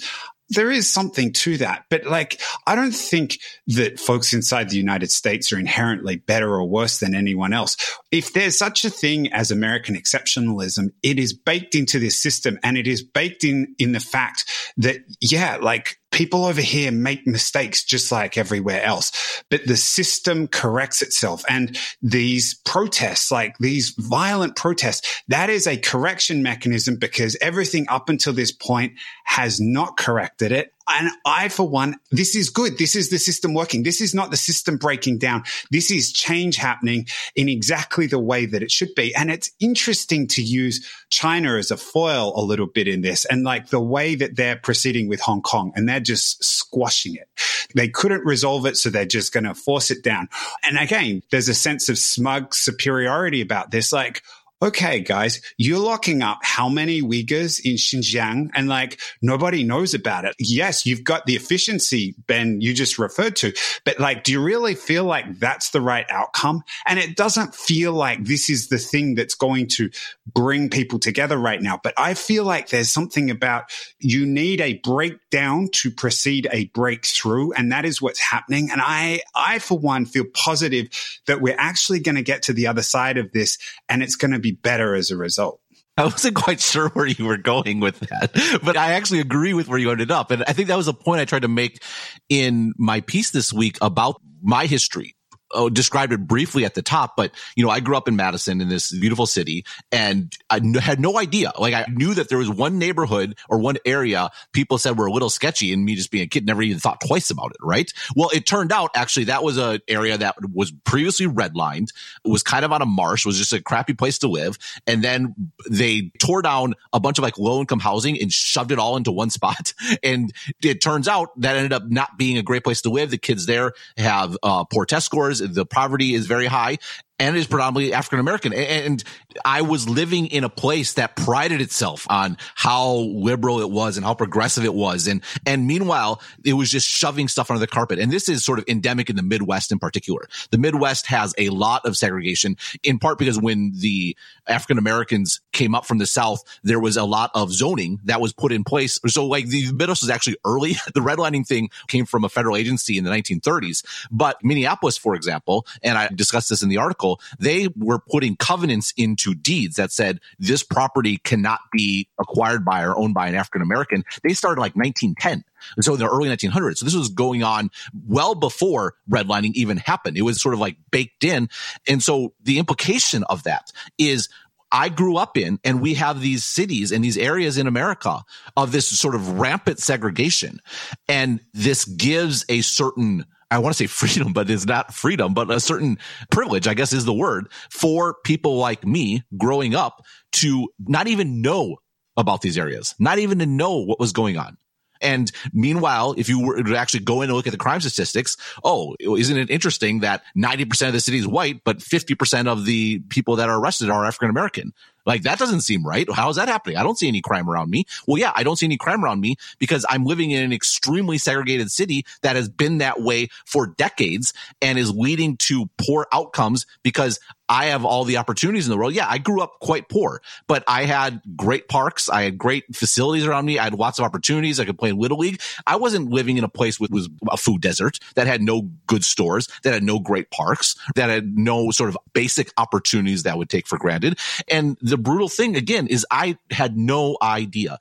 there 0.49 0.71
is 0.71 0.91
something 0.91 1.33
to 1.33 1.57
that. 1.57 1.85
But 1.89 2.05
like, 2.05 2.39
I 2.67 2.75
don't 2.75 2.93
think 2.93 3.39
that 3.67 3.99
folks 3.99 4.33
inside 4.33 4.69
the 4.69 4.77
United 4.77 5.11
States 5.11 5.51
are 5.51 5.59
inherently 5.59 6.17
better 6.17 6.49
or 6.53 6.65
worse 6.65 6.99
than 6.99 7.15
anyone 7.15 7.53
else. 7.53 7.77
If 8.11 8.33
there's 8.33 8.57
such 8.57 8.85
a 8.85 8.89
thing 8.89 9.31
as 9.33 9.51
American 9.51 9.95
exceptionalism, 9.95 10.89
it 11.01 11.17
is 11.19 11.33
baked 11.33 11.75
into 11.75 11.99
this 11.99 12.21
system 12.21 12.59
and 12.63 12.77
it 12.77 12.87
is 12.87 13.03
baked 13.03 13.43
in, 13.43 13.75
in 13.79 13.93
the 13.93 13.99
fact 13.99 14.45
that, 14.77 14.97
yeah, 15.21 15.57
like 15.61 15.99
people 16.13 16.45
over 16.45 16.61
here 16.61 16.91
make 16.91 17.27
mistakes 17.27 17.83
just 17.83 18.11
like 18.11 18.37
everywhere 18.37 18.81
else, 18.81 19.43
but 19.49 19.65
the 19.65 19.75
system 19.75 20.47
corrects 20.47 21.01
itself. 21.01 21.43
And 21.49 21.77
these 22.01 22.53
protests, 22.63 23.31
like 23.31 23.57
these 23.57 23.93
violent 23.97 24.55
protests, 24.55 25.21
that 25.27 25.49
is 25.49 25.67
a 25.67 25.75
correction 25.75 26.43
mechanism 26.43 26.95
because 26.95 27.35
everything 27.41 27.87
up 27.89 28.09
until 28.09 28.31
this 28.33 28.51
point 28.51 28.93
has 29.25 29.59
not 29.59 29.97
corrected 29.97 30.51
it. 30.51 30.72
And 30.87 31.09
I, 31.25 31.49
for 31.49 31.67
one, 31.67 31.95
this 32.11 32.35
is 32.35 32.49
good. 32.49 32.77
This 32.77 32.95
is 32.95 33.09
the 33.09 33.17
system 33.17 33.53
working. 33.53 33.83
This 33.83 34.01
is 34.01 34.13
not 34.13 34.31
the 34.31 34.37
system 34.37 34.77
breaking 34.77 35.17
down. 35.17 35.43
This 35.71 35.91
is 35.91 36.11
change 36.11 36.57
happening 36.57 37.07
in 37.35 37.47
exactly 37.47 38.07
the 38.07 38.19
way 38.19 38.45
that 38.45 38.61
it 38.61 38.71
should 38.71 38.93
be. 38.95 39.15
And 39.15 39.31
it's 39.31 39.51
interesting 39.59 40.27
to 40.29 40.41
use 40.41 40.87
China 41.09 41.55
as 41.55 41.71
a 41.71 41.77
foil 41.77 42.33
a 42.35 42.43
little 42.43 42.67
bit 42.67 42.87
in 42.87 43.01
this 43.01 43.25
and 43.25 43.43
like 43.43 43.69
the 43.69 43.79
way 43.79 44.15
that 44.15 44.35
they're 44.35 44.57
proceeding 44.57 45.07
with 45.07 45.21
Hong 45.21 45.41
Kong 45.41 45.71
and 45.75 45.87
they're 45.87 45.99
just 45.99 46.43
squashing 46.43 47.15
it. 47.15 47.29
They 47.75 47.87
couldn't 47.87 48.25
resolve 48.25 48.65
it. 48.65 48.77
So 48.77 48.89
they're 48.89 49.05
just 49.05 49.33
going 49.33 49.45
to 49.45 49.55
force 49.55 49.89
it 49.89 50.03
down. 50.03 50.27
And 50.63 50.77
again, 50.77 51.23
there's 51.31 51.49
a 51.49 51.53
sense 51.53 51.89
of 51.89 51.97
smug 51.97 52.53
superiority 52.53 53.41
about 53.41 53.71
this. 53.71 53.93
Like, 53.93 54.21
okay, 54.63 55.01
guys, 55.01 55.41
you're 55.57 55.77
locking 55.77 56.21
up 56.21 56.39
how 56.41 56.69
many 56.69 57.01
Uyghurs 57.01 57.59
in 57.65 57.75
Xinjiang 57.75 58.49
and 58.55 58.69
like 58.69 58.99
nobody 59.21 59.61
knows 59.63 59.93
about 59.93 60.23
it. 60.23 60.35
Yes, 60.39 60.85
you've 60.85 61.03
got 61.03 61.25
the 61.25 61.35
efficiency, 61.35 62.15
Ben, 62.27 62.61
you 62.61 62.73
just 62.73 62.97
referred 62.97 63.35
to, 63.37 63.51
but 63.83 63.99
like, 63.99 64.23
do 64.23 64.31
you 64.31 64.41
really 64.41 64.73
feel 64.73 65.03
like 65.03 65.37
that's 65.37 65.71
the 65.71 65.81
right 65.81 66.05
outcome? 66.09 66.63
And 66.87 66.97
it 66.97 67.17
doesn't 67.17 67.53
feel 67.53 67.91
like 67.91 68.23
this 68.23 68.49
is 68.49 68.69
the 68.69 68.77
thing 68.77 69.15
that's 69.15 69.35
going 69.35 69.67
to 69.73 69.89
bring 70.33 70.69
people 70.69 70.97
together 70.97 71.37
right 71.37 71.61
now. 71.61 71.79
But 71.83 71.93
I 71.97 72.13
feel 72.13 72.45
like 72.45 72.69
there's 72.69 72.89
something 72.89 73.29
about 73.29 73.65
you 73.99 74.25
need 74.25 74.61
a 74.61 74.79
breakdown 74.79 75.67
to 75.73 75.91
precede 75.91 76.47
a 76.51 76.65
breakthrough. 76.67 77.51
And 77.51 77.71
that 77.73 77.83
is 77.83 78.01
what's 78.01 78.21
happening. 78.21 78.69
And 78.71 78.81
I, 78.81 79.19
I 79.35 79.59
for 79.59 79.77
one 79.77 80.05
feel 80.05 80.25
positive 80.33 80.87
that 81.27 81.41
we're 81.41 81.57
actually 81.57 81.99
going 81.99 82.15
to 82.15 82.21
get 82.21 82.43
to 82.43 82.53
the 82.53 82.67
other 82.67 82.81
side 82.81 83.17
of 83.17 83.31
this 83.33 83.57
and 83.89 84.01
it's 84.01 84.15
going 84.15 84.31
to 84.31 84.39
be 84.39 84.52
better 84.61 84.95
as 84.95 85.11
a 85.11 85.17
result. 85.17 85.59
I 85.97 86.05
wasn't 86.05 86.35
quite 86.35 86.59
sure 86.59 86.89
where 86.89 87.05
you 87.05 87.25
were 87.25 87.37
going 87.37 87.79
with 87.79 87.99
that, 87.99 88.59
but 88.63 88.77
I 88.77 88.93
actually 88.93 89.19
agree 89.19 89.53
with 89.53 89.67
where 89.67 89.77
you 89.77 89.91
ended 89.91 90.09
up. 90.09 90.31
And 90.31 90.43
I 90.47 90.53
think 90.53 90.67
that 90.69 90.77
was 90.77 90.87
a 90.87 90.93
point 90.93 91.21
I 91.21 91.25
tried 91.25 91.43
to 91.43 91.47
make 91.47 91.83
in 92.29 92.73
my 92.77 93.01
piece 93.01 93.31
this 93.31 93.53
week 93.53 93.77
about 93.79 94.19
my 94.41 94.65
history 94.65 95.15
oh, 95.53 95.69
described 95.69 96.13
it 96.13 96.27
briefly 96.27 96.65
at 96.65 96.75
the 96.75 96.81
top, 96.81 97.15
but 97.15 97.31
you 97.55 97.63
know, 97.63 97.69
I 97.69 97.79
grew 97.79 97.95
up 97.95 98.07
in 98.07 98.15
Madison 98.15 98.61
in 98.61 98.69
this 98.69 98.91
beautiful 98.91 99.25
city 99.25 99.65
and 99.91 100.35
I 100.49 100.57
n- 100.57 100.73
had 100.73 100.99
no 100.99 101.17
idea. 101.17 101.51
Like 101.57 101.73
I 101.73 101.85
knew 101.89 102.13
that 102.13 102.29
there 102.29 102.37
was 102.37 102.49
one 102.49 102.79
neighborhood 102.79 103.37
or 103.49 103.59
one 103.59 103.77
area 103.85 104.29
people 104.51 104.77
said 104.77 104.97
were 104.97 105.05
a 105.05 105.11
little 105.11 105.29
sketchy 105.29 105.73
and 105.73 105.83
me 105.83 105.95
just 105.95 106.11
being 106.11 106.23
a 106.23 106.27
kid 106.27 106.45
never 106.45 106.61
even 106.61 106.79
thought 106.79 107.01
twice 107.05 107.29
about 107.29 107.51
it. 107.51 107.57
Right. 107.61 107.91
Well, 108.15 108.29
it 108.33 108.45
turned 108.45 108.71
out 108.71 108.91
actually 108.95 109.25
that 109.25 109.43
was 109.43 109.57
an 109.57 109.79
area 109.87 110.17
that 110.17 110.35
was 110.53 110.71
previously 110.83 111.27
redlined. 111.27 111.89
Was 112.25 112.43
kind 112.43 112.65
of 112.65 112.71
on 112.71 112.81
a 112.81 112.85
marsh, 112.85 113.25
was 113.25 113.37
just 113.37 113.53
a 113.53 113.61
crappy 113.61 113.93
place 113.93 114.19
to 114.19 114.27
live. 114.27 114.57
And 114.87 115.03
then 115.03 115.35
they 115.69 116.11
tore 116.19 116.41
down 116.41 116.75
a 116.91 116.99
bunch 116.99 117.17
of 117.17 117.23
like 117.23 117.37
low 117.37 117.59
income 117.59 117.79
housing 117.79 118.19
and 118.21 118.31
shoved 118.31 118.71
it 118.71 118.79
all 118.79 118.97
into 118.97 119.11
one 119.11 119.29
spot. 119.29 119.73
And 120.01 120.33
it 120.61 120.81
turns 120.81 121.07
out 121.07 121.29
that 121.39 121.55
ended 121.55 121.71
up 121.71 121.83
not 121.87 122.17
being 122.17 122.37
a 122.37 122.43
great 122.43 122.63
place 122.63 122.81
to 122.81 122.89
live. 122.89 123.09
The 123.11 123.17
kids 123.17 123.45
there 123.45 123.73
have 123.97 124.37
uh, 124.43 124.65
poor 124.65 124.85
test 124.85 125.05
scores 125.05 125.39
the 125.47 125.65
poverty 125.65 126.13
is 126.13 126.27
very 126.27 126.47
high 126.47 126.77
and 127.23 127.37
is 127.37 127.47
predominantly 127.47 127.93
African 127.93 128.19
American. 128.19 128.53
And 128.53 129.01
I 129.45 129.61
was 129.61 129.87
living 129.87 130.27
in 130.27 130.43
a 130.43 130.49
place 130.49 130.95
that 130.95 131.15
prided 131.15 131.61
itself 131.61 132.05
on 132.09 132.37
how 132.53 132.95
liberal 132.95 133.61
it 133.61 133.71
was 133.71 133.95
and 133.95 134.05
how 134.05 134.13
progressive 134.13 134.65
it 134.65 134.73
was. 134.73 135.07
And, 135.07 135.23
and 135.45 135.65
meanwhile, 135.65 136.21
it 136.43 136.53
was 136.53 136.69
just 136.69 136.85
shoving 136.87 137.29
stuff 137.29 137.49
under 137.49 137.61
the 137.61 137.67
carpet. 137.67 137.97
And 137.97 138.11
this 138.11 138.27
is 138.27 138.43
sort 138.43 138.59
of 138.59 138.65
endemic 138.67 139.09
in 139.09 139.15
the 139.15 139.23
Midwest 139.23 139.71
in 139.71 139.79
particular. 139.79 140.27
The 140.51 140.57
Midwest 140.57 141.05
has 141.07 141.33
a 141.37 141.47
lot 141.49 141.85
of 141.85 141.95
segregation 141.95 142.57
in 142.83 142.99
part 142.99 143.17
because 143.19 143.39
when 143.39 143.71
the 143.73 144.17
African 144.45 144.77
Americans 144.77 145.39
came 145.53 145.73
up 145.73 145.85
from 145.85 145.99
the 145.99 146.05
South, 146.05 146.43
there 146.61 146.79
was 146.79 146.97
a 146.97 147.05
lot 147.05 147.31
of 147.35 147.53
zoning 147.53 148.01
that 148.03 148.19
was 148.19 148.33
put 148.33 148.51
in 148.51 148.65
place. 148.65 148.99
So 149.07 149.25
like 149.25 149.47
the 149.47 149.71
Midwest 149.71 150.01
was 150.01 150.09
actually 150.09 150.37
early. 150.45 150.75
The 150.93 150.99
redlining 150.99 151.47
thing 151.47 151.69
came 151.87 152.05
from 152.05 152.23
a 152.23 152.29
federal 152.29 152.55
agency 152.55 152.97
in 152.97 153.03
the 153.03 153.09
1930s. 153.09 153.83
But 154.11 154.37
Minneapolis, 154.43 154.95
for 154.95 155.15
example, 155.15 155.65
and 155.81 155.97
I 155.97 156.07
discussed 156.07 156.49
this 156.49 156.61
in 156.61 156.69
the 156.69 156.77
article, 156.77 157.12
they 157.39 157.67
were 157.75 157.99
putting 157.99 158.35
covenants 158.35 158.93
into 158.97 159.33
deeds 159.33 159.75
that 159.75 159.91
said 159.91 160.19
this 160.39 160.63
property 160.63 161.17
cannot 161.17 161.59
be 161.71 162.07
acquired 162.19 162.65
by 162.65 162.83
or 162.83 162.97
owned 162.97 163.13
by 163.13 163.27
an 163.27 163.35
African 163.35 163.61
American. 163.61 164.03
They 164.23 164.33
started 164.33 164.61
like 164.61 164.75
1910. 164.75 165.43
And 165.75 165.85
so 165.85 165.93
in 165.93 165.99
the 165.99 166.09
early 166.09 166.29
1900s. 166.29 166.77
So 166.77 166.85
this 166.85 166.95
was 166.95 167.09
going 167.09 167.43
on 167.43 167.71
well 168.07 168.35
before 168.35 168.95
redlining 169.09 169.53
even 169.53 169.77
happened. 169.77 170.17
It 170.17 170.23
was 170.23 170.41
sort 170.41 170.53
of 170.53 170.59
like 170.59 170.77
baked 170.91 171.23
in. 171.23 171.49
And 171.87 172.03
so 172.03 172.33
the 172.43 172.59
implication 172.59 173.23
of 173.23 173.43
that 173.43 173.71
is 173.97 174.29
I 174.73 174.89
grew 174.89 175.17
up 175.17 175.37
in, 175.37 175.59
and 175.63 175.81
we 175.81 175.93
have 175.93 176.19
these 176.19 176.43
cities 176.43 176.91
and 176.91 177.03
these 177.03 177.17
areas 177.17 177.59
in 177.59 177.67
America 177.67 178.23
of 178.57 178.71
this 178.71 178.87
sort 178.87 179.13
of 179.13 179.39
rampant 179.39 179.79
segregation. 179.79 180.59
And 181.07 181.41
this 181.53 181.85
gives 181.85 182.43
a 182.49 182.61
certain 182.61 183.25
I 183.53 183.59
want 183.59 183.75
to 183.75 183.77
say 183.77 183.87
freedom, 184.07 184.33
but 184.33 184.49
it's 184.49 184.65
not 184.65 184.93
freedom, 184.93 185.33
but 185.33 185.51
a 185.51 185.59
certain 185.59 185.97
privilege, 186.31 186.67
I 186.67 186.73
guess 186.73 186.93
is 186.93 187.05
the 187.05 187.13
word 187.13 187.51
for 187.69 188.15
people 188.23 188.57
like 188.57 188.85
me 188.85 189.23
growing 189.37 189.75
up 189.75 190.03
to 190.33 190.69
not 190.79 191.07
even 191.07 191.41
know 191.41 191.77
about 192.17 192.41
these 192.41 192.57
areas, 192.57 192.95
not 192.99 193.19
even 193.19 193.39
to 193.39 193.45
know 193.45 193.77
what 193.77 193.99
was 193.99 194.11
going 194.11 194.37
on. 194.37 194.57
And 195.01 195.29
meanwhile, 195.51 196.15
if 196.17 196.29
you 196.29 196.39
were 196.45 196.63
to 196.63 196.75
actually 196.77 197.01
go 197.01 197.21
in 197.21 197.29
and 197.29 197.35
look 197.35 197.45
at 197.45 197.51
the 197.51 197.57
crime 197.57 197.81
statistics, 197.81 198.37
oh, 198.63 198.95
isn't 199.01 199.37
it 199.37 199.49
interesting 199.49 199.99
that 199.99 200.23
90% 200.37 200.87
of 200.87 200.93
the 200.93 201.01
city 201.01 201.17
is 201.17 201.27
white, 201.27 201.61
but 201.65 201.79
50% 201.79 202.47
of 202.47 202.65
the 202.65 202.99
people 203.09 203.35
that 203.35 203.49
are 203.49 203.59
arrested 203.59 203.89
are 203.89 204.05
African 204.05 204.29
American? 204.29 204.73
Like 205.05 205.23
that 205.23 205.39
doesn't 205.39 205.61
seem 205.61 205.85
right. 205.85 206.09
How 206.11 206.29
is 206.29 206.35
that 206.37 206.47
happening? 206.47 206.77
I 206.77 206.83
don't 206.83 206.97
see 206.97 207.07
any 207.07 207.21
crime 207.21 207.49
around 207.49 207.69
me. 207.69 207.85
Well, 208.07 208.17
yeah, 208.17 208.31
I 208.35 208.43
don't 208.43 208.55
see 208.55 208.65
any 208.65 208.77
crime 208.77 209.03
around 209.03 209.19
me 209.21 209.35
because 209.59 209.85
I'm 209.89 210.05
living 210.05 210.31
in 210.31 210.43
an 210.43 210.53
extremely 210.53 211.17
segregated 211.17 211.71
city 211.71 212.05
that 212.21 212.35
has 212.35 212.49
been 212.49 212.77
that 212.79 213.01
way 213.01 213.29
for 213.45 213.67
decades 213.67 214.33
and 214.61 214.77
is 214.77 214.91
leading 214.95 215.37
to 215.37 215.69
poor 215.77 216.07
outcomes 216.11 216.65
because 216.83 217.19
I 217.49 217.65
have 217.65 217.83
all 217.83 218.03
the 218.05 218.17
opportunities 218.17 218.65
in 218.65 218.71
the 218.71 218.77
world. 218.77 218.93
Yeah, 218.93 219.07
I 219.07 219.17
grew 219.17 219.41
up 219.41 219.59
quite 219.59 219.89
poor, 219.89 220.21
but 220.47 220.63
I 220.67 220.85
had 220.85 221.21
great 221.35 221.67
parks. 221.67 222.09
I 222.09 222.23
had 222.23 222.37
great 222.37 222.63
facilities 222.73 223.25
around 223.25 223.45
me. 223.45 223.59
I 223.59 223.65
had 223.65 223.73
lots 223.73 223.99
of 223.99 224.05
opportunities. 224.05 224.59
I 224.59 224.65
could 224.65 224.77
play 224.77 224.89
in 224.89 224.97
Little 224.97 225.17
League. 225.17 225.41
I 225.67 225.75
wasn't 225.75 226.09
living 226.09 226.37
in 226.37 226.43
a 226.43 226.49
place 226.49 226.79
with 226.79 226.91
was 226.91 227.09
a 227.29 227.37
food 227.37 227.61
desert 227.61 227.99
that 228.15 228.27
had 228.27 228.41
no 228.41 228.69
good 228.87 229.03
stores, 229.03 229.47
that 229.63 229.73
had 229.73 229.83
no 229.83 229.99
great 229.99 230.31
parks, 230.31 230.75
that 230.95 231.09
had 231.09 231.37
no 231.37 231.71
sort 231.71 231.89
of 231.89 231.97
basic 232.13 232.51
opportunities 232.57 233.23
that 233.23 233.37
would 233.37 233.49
take 233.49 233.67
for 233.67 233.77
granted. 233.77 234.19
And 234.47 234.77
the 234.81 234.97
brutal 234.97 235.29
thing 235.29 235.55
again 235.55 235.87
is 235.87 236.05
I 236.09 236.37
had 236.49 236.77
no 236.77 237.17
idea 237.21 237.79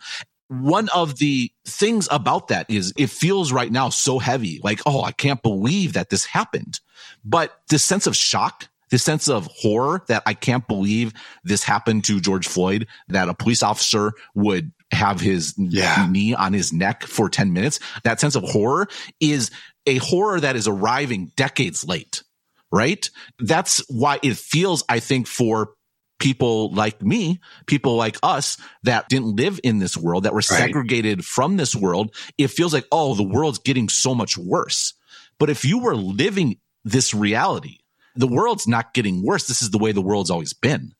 one 0.48 0.90
of 0.90 1.16
the 1.16 1.50
things 1.64 2.06
about 2.10 2.48
that 2.48 2.68
is 2.68 2.92
it 2.98 3.08
feels 3.08 3.52
right 3.52 3.72
now 3.72 3.88
so 3.88 4.18
heavy. 4.18 4.60
Like, 4.62 4.80
oh, 4.84 5.02
I 5.02 5.12
can't 5.12 5.42
believe 5.42 5.94
that 5.94 6.10
this 6.10 6.26
happened. 6.26 6.80
But 7.24 7.58
this 7.70 7.82
sense 7.82 8.06
of 8.06 8.14
shock, 8.14 8.68
this 8.92 9.02
sense 9.02 9.26
of 9.26 9.46
horror 9.46 10.04
that 10.08 10.22
I 10.26 10.34
can't 10.34 10.68
believe 10.68 11.14
this 11.42 11.64
happened 11.64 12.04
to 12.04 12.20
George 12.20 12.46
Floyd, 12.46 12.86
that 13.08 13.30
a 13.30 13.34
police 13.34 13.62
officer 13.62 14.12
would 14.34 14.70
have 14.92 15.18
his 15.18 15.54
yeah. 15.56 16.06
knee 16.10 16.34
on 16.34 16.52
his 16.52 16.74
neck 16.74 17.04
for 17.04 17.30
10 17.30 17.54
minutes. 17.54 17.80
That 18.04 18.20
sense 18.20 18.36
of 18.36 18.44
horror 18.44 18.88
is 19.18 19.50
a 19.86 19.96
horror 19.96 20.38
that 20.40 20.56
is 20.56 20.68
arriving 20.68 21.32
decades 21.36 21.86
late, 21.88 22.22
right? 22.70 23.08
That's 23.38 23.82
why 23.88 24.18
it 24.22 24.36
feels, 24.36 24.84
I 24.90 25.00
think, 25.00 25.26
for 25.26 25.72
people 26.20 26.70
like 26.74 27.00
me, 27.00 27.40
people 27.66 27.96
like 27.96 28.18
us 28.22 28.58
that 28.82 29.08
didn't 29.08 29.36
live 29.36 29.58
in 29.64 29.78
this 29.78 29.96
world, 29.96 30.24
that 30.24 30.34
were 30.34 30.36
right. 30.36 30.66
segregated 30.66 31.24
from 31.24 31.56
this 31.56 31.74
world, 31.74 32.14
it 32.36 32.48
feels 32.48 32.74
like, 32.74 32.86
oh, 32.92 33.14
the 33.14 33.22
world's 33.22 33.58
getting 33.58 33.88
so 33.88 34.14
much 34.14 34.36
worse. 34.36 34.92
But 35.38 35.48
if 35.48 35.64
you 35.64 35.78
were 35.78 35.96
living 35.96 36.58
this 36.84 37.14
reality, 37.14 37.78
the 38.14 38.28
world's 38.28 38.66
not 38.66 38.94
getting 38.94 39.24
worse. 39.24 39.46
This 39.46 39.62
is 39.62 39.70
the 39.70 39.78
way 39.78 39.92
the 39.92 40.02
world's 40.02 40.30
always 40.30 40.52
been. 40.52 40.92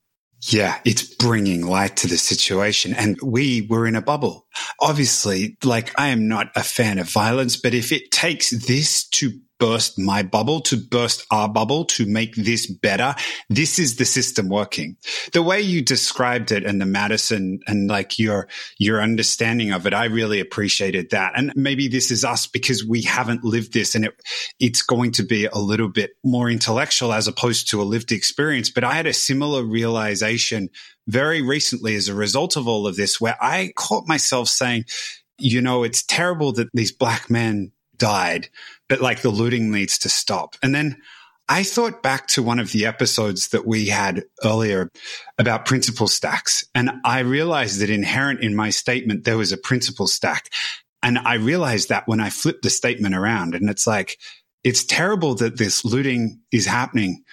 Yeah, 0.45 0.77
it's 0.83 1.03
bringing 1.03 1.65
light 1.65 1.97
to 1.97 2.07
the 2.07 2.17
situation. 2.17 2.93
And 2.93 3.17
we 3.21 3.65
were 3.69 3.87
in 3.87 3.95
a 3.95 4.01
bubble. 4.01 4.45
Obviously, 4.79 5.57
like 5.63 5.97
I 5.97 6.09
am 6.09 6.27
not 6.27 6.51
a 6.55 6.63
fan 6.63 6.99
of 6.99 7.09
violence, 7.09 7.55
but 7.55 7.73
if 7.73 7.91
it 7.91 8.11
takes 8.11 8.49
this 8.49 9.07
to 9.09 9.31
burst 9.59 9.97
my 9.97 10.23
bubble, 10.23 10.61
to 10.61 10.77
burst 10.77 11.25
our 11.31 11.47
bubble, 11.47 11.85
to 11.85 12.05
make 12.05 12.35
this 12.35 12.67
better. 12.67 13.15
This 13.49 13.79
is 13.79 13.95
the 13.95 14.05
system 14.05 14.49
working. 14.49 14.97
The 15.31 15.43
way 15.43 15.61
you 15.61 15.81
described 15.81 16.51
it 16.51 16.65
and 16.65 16.81
the 16.81 16.85
Madison 16.85 17.59
and 17.67 17.87
like 17.87 18.19
your, 18.19 18.47
your 18.77 19.01
understanding 19.01 19.71
of 19.71 19.87
it, 19.87 19.93
I 19.93 20.05
really 20.05 20.39
appreciated 20.39 21.11
that. 21.11 21.33
And 21.35 21.53
maybe 21.55 21.87
this 21.87 22.11
is 22.11 22.25
us 22.25 22.47
because 22.47 22.85
we 22.85 23.03
haven't 23.03 23.43
lived 23.43 23.73
this 23.73 23.95
and 23.95 24.05
it, 24.05 24.13
it's 24.59 24.81
going 24.81 25.11
to 25.13 25.23
be 25.23 25.45
a 25.45 25.57
little 25.57 25.89
bit 25.89 26.11
more 26.23 26.49
intellectual 26.49 27.13
as 27.13 27.27
opposed 27.27 27.69
to 27.69 27.81
a 27.81 27.83
lived 27.83 28.11
experience. 28.11 28.69
But 28.69 28.83
I 28.83 28.93
had 28.93 29.07
a 29.07 29.13
similar 29.13 29.63
realization 29.63 30.69
very 31.07 31.41
recently 31.41 31.95
as 31.95 32.07
a 32.07 32.15
result 32.15 32.55
of 32.55 32.67
all 32.67 32.87
of 32.87 32.95
this 32.95 33.19
where 33.19 33.37
I 33.41 33.73
caught 33.75 34.07
myself 34.07 34.47
saying, 34.47 34.85
you 35.37 35.61
know, 35.61 35.83
it's 35.83 36.03
terrible 36.03 36.53
that 36.53 36.69
these 36.73 36.91
black 36.91 37.29
men 37.29 37.71
died, 37.97 38.49
but 38.93 39.01
like 39.01 39.23
the 39.23 39.29
looting 39.31 39.71
needs 39.71 39.97
to 39.97 40.07
stop. 40.07 40.55
And 40.61 40.75
then 40.75 41.01
I 41.49 41.63
thought 41.63 42.03
back 42.03 42.27
to 42.27 42.43
one 42.43 42.59
of 42.59 42.71
the 42.71 42.85
episodes 42.85 43.47
that 43.47 43.65
we 43.65 43.87
had 43.87 44.23
earlier 44.43 44.91
about 45.39 45.65
principle 45.65 46.07
stacks. 46.07 46.63
And 46.75 46.91
I 47.03 47.21
realized 47.21 47.79
that 47.79 47.89
inherent 47.89 48.41
in 48.41 48.55
my 48.55 48.69
statement, 48.69 49.23
there 49.23 49.35
was 49.35 49.51
a 49.51 49.57
principle 49.57 50.05
stack. 50.05 50.53
And 51.01 51.17
I 51.17 51.37
realized 51.37 51.89
that 51.89 52.07
when 52.07 52.19
I 52.19 52.29
flipped 52.29 52.61
the 52.61 52.69
statement 52.69 53.15
around 53.15 53.55
and 53.55 53.67
it's 53.67 53.87
like, 53.87 54.19
it's 54.63 54.85
terrible 54.85 55.33
that 55.37 55.57
this 55.57 55.83
looting 55.83 56.41
is 56.51 56.67
happening, 56.67 57.23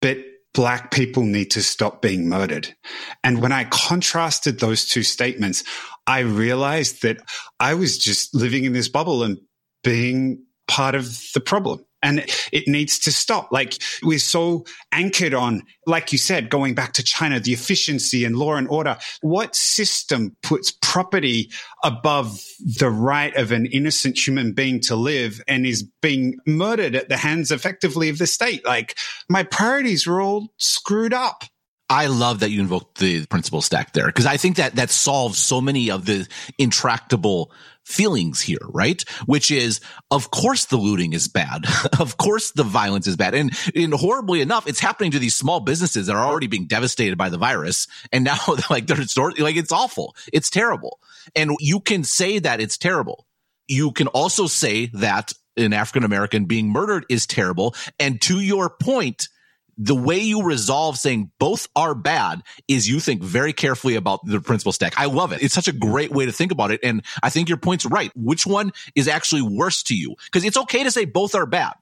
but 0.00 0.16
black 0.54 0.90
people 0.90 1.24
need 1.24 1.50
to 1.50 1.62
stop 1.62 2.00
being 2.00 2.30
murdered. 2.30 2.74
And 3.22 3.42
when 3.42 3.52
I 3.52 3.64
contrasted 3.64 4.58
those 4.58 4.86
two 4.86 5.02
statements, 5.02 5.64
I 6.06 6.20
realized 6.20 7.02
that 7.02 7.18
I 7.60 7.74
was 7.74 7.98
just 7.98 8.34
living 8.34 8.64
in 8.64 8.72
this 8.72 8.88
bubble 8.88 9.22
and 9.22 9.36
being 9.84 10.46
part 10.70 10.94
of 10.94 11.20
the 11.34 11.40
problem. 11.40 11.84
And 12.02 12.24
it 12.50 12.66
needs 12.66 13.00
to 13.00 13.12
stop. 13.12 13.52
Like 13.52 13.76
we're 14.02 14.20
so 14.20 14.64
anchored 14.90 15.34
on, 15.34 15.64
like 15.86 16.12
you 16.12 16.18
said, 16.18 16.48
going 16.48 16.74
back 16.74 16.94
to 16.94 17.02
China, 17.02 17.40
the 17.40 17.52
efficiency 17.52 18.24
and 18.24 18.36
law 18.36 18.54
and 18.54 18.68
order. 18.68 18.96
What 19.20 19.54
system 19.54 20.34
puts 20.42 20.70
property 20.70 21.50
above 21.84 22.40
the 22.78 22.88
right 22.88 23.36
of 23.36 23.52
an 23.52 23.66
innocent 23.66 24.16
human 24.16 24.52
being 24.52 24.80
to 24.82 24.96
live 24.96 25.42
and 25.46 25.66
is 25.66 25.82
being 26.00 26.36
murdered 26.46 26.94
at 26.94 27.10
the 27.10 27.18
hands 27.18 27.50
effectively 27.50 28.08
of 28.08 28.16
the 28.16 28.26
state? 28.26 28.64
Like 28.64 28.96
my 29.28 29.42
priorities 29.42 30.06
were 30.06 30.22
all 30.22 30.54
screwed 30.56 31.12
up. 31.12 31.44
I 31.90 32.06
love 32.06 32.40
that 32.40 32.50
you 32.50 32.60
invoked 32.60 32.98
the 32.98 33.26
principle 33.26 33.60
stack 33.62 33.92
there 33.92 34.06
because 34.06 34.24
I 34.24 34.36
think 34.36 34.56
that 34.56 34.76
that 34.76 34.90
solves 34.90 35.38
so 35.38 35.60
many 35.60 35.90
of 35.90 36.06
the 36.06 36.28
intractable 36.56 37.50
feelings 37.84 38.40
here, 38.40 38.60
right? 38.68 39.02
Which 39.26 39.50
is, 39.50 39.80
of 40.12 40.30
course, 40.30 40.66
the 40.66 40.76
looting 40.76 41.12
is 41.14 41.26
bad. 41.26 41.64
of 41.98 42.16
course, 42.16 42.52
the 42.52 42.62
violence 42.62 43.08
is 43.08 43.16
bad. 43.16 43.34
And, 43.34 43.50
and 43.74 43.92
horribly 43.92 44.40
enough, 44.40 44.68
it's 44.68 44.78
happening 44.78 45.10
to 45.10 45.18
these 45.18 45.34
small 45.34 45.58
businesses 45.58 46.06
that 46.06 46.14
are 46.14 46.24
already 46.24 46.46
being 46.46 46.66
devastated 46.66 47.18
by 47.18 47.28
the 47.28 47.38
virus. 47.38 47.88
And 48.12 48.22
now, 48.24 48.38
like, 48.70 48.86
they're 48.86 49.04
like, 49.38 49.56
it's 49.56 49.72
awful. 49.72 50.14
It's 50.32 50.48
terrible. 50.48 51.00
And 51.34 51.56
you 51.58 51.80
can 51.80 52.04
say 52.04 52.38
that 52.38 52.60
it's 52.60 52.78
terrible. 52.78 53.26
You 53.66 53.90
can 53.90 54.06
also 54.06 54.46
say 54.46 54.86
that 54.94 55.32
an 55.56 55.72
African 55.72 56.04
American 56.04 56.44
being 56.44 56.68
murdered 56.68 57.04
is 57.08 57.26
terrible. 57.26 57.74
And 57.98 58.20
to 58.22 58.40
your 58.40 58.70
point, 58.70 59.28
the 59.78 59.94
way 59.94 60.18
you 60.18 60.42
resolve 60.42 60.96
saying 60.96 61.30
both 61.38 61.68
are 61.74 61.94
bad 61.94 62.42
is 62.68 62.88
you 62.88 63.00
think 63.00 63.22
very 63.22 63.52
carefully 63.52 63.94
about 63.94 64.24
the 64.24 64.40
principle 64.40 64.72
stack. 64.72 64.94
I 64.96 65.06
love 65.06 65.32
it. 65.32 65.42
It's 65.42 65.54
such 65.54 65.68
a 65.68 65.72
great 65.72 66.10
way 66.10 66.26
to 66.26 66.32
think 66.32 66.52
about 66.52 66.70
it. 66.70 66.80
And 66.82 67.04
I 67.22 67.30
think 67.30 67.48
your 67.48 67.58
point's 67.58 67.86
right. 67.86 68.10
Which 68.14 68.46
one 68.46 68.72
is 68.94 69.08
actually 69.08 69.42
worse 69.42 69.82
to 69.84 69.94
you? 69.94 70.14
Because 70.24 70.44
it's 70.44 70.56
okay 70.56 70.84
to 70.84 70.90
say 70.90 71.04
both 71.04 71.34
are 71.34 71.46
bad, 71.46 71.74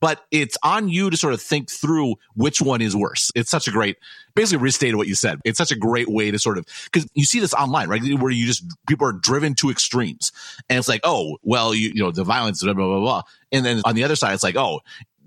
but 0.00 0.24
it's 0.30 0.58
on 0.62 0.88
you 0.88 1.08
to 1.08 1.16
sort 1.16 1.32
of 1.32 1.40
think 1.40 1.70
through 1.70 2.16
which 2.34 2.60
one 2.60 2.82
is 2.82 2.94
worse. 2.94 3.30
It's 3.34 3.50
such 3.50 3.68
a 3.68 3.70
great, 3.70 3.96
basically 4.34 4.62
restated 4.62 4.96
what 4.96 5.08
you 5.08 5.14
said. 5.14 5.40
It's 5.44 5.56
such 5.56 5.72
a 5.72 5.76
great 5.76 6.08
way 6.08 6.30
to 6.30 6.38
sort 6.38 6.58
of, 6.58 6.66
because 6.84 7.08
you 7.14 7.24
see 7.24 7.40
this 7.40 7.54
online, 7.54 7.88
right? 7.88 8.02
Where 8.18 8.30
you 8.30 8.46
just, 8.46 8.64
people 8.86 9.06
are 9.06 9.12
driven 9.12 9.54
to 9.56 9.70
extremes. 9.70 10.30
And 10.68 10.78
it's 10.78 10.88
like, 10.88 11.00
oh, 11.04 11.38
well, 11.42 11.74
you, 11.74 11.92
you 11.94 12.02
know, 12.02 12.10
the 12.10 12.24
violence, 12.24 12.62
blah, 12.62 12.74
blah, 12.74 12.86
blah, 12.86 13.00
blah. 13.00 13.22
And 13.50 13.64
then 13.64 13.82
on 13.84 13.94
the 13.94 14.04
other 14.04 14.16
side, 14.16 14.34
it's 14.34 14.42
like, 14.42 14.56
oh, 14.56 14.80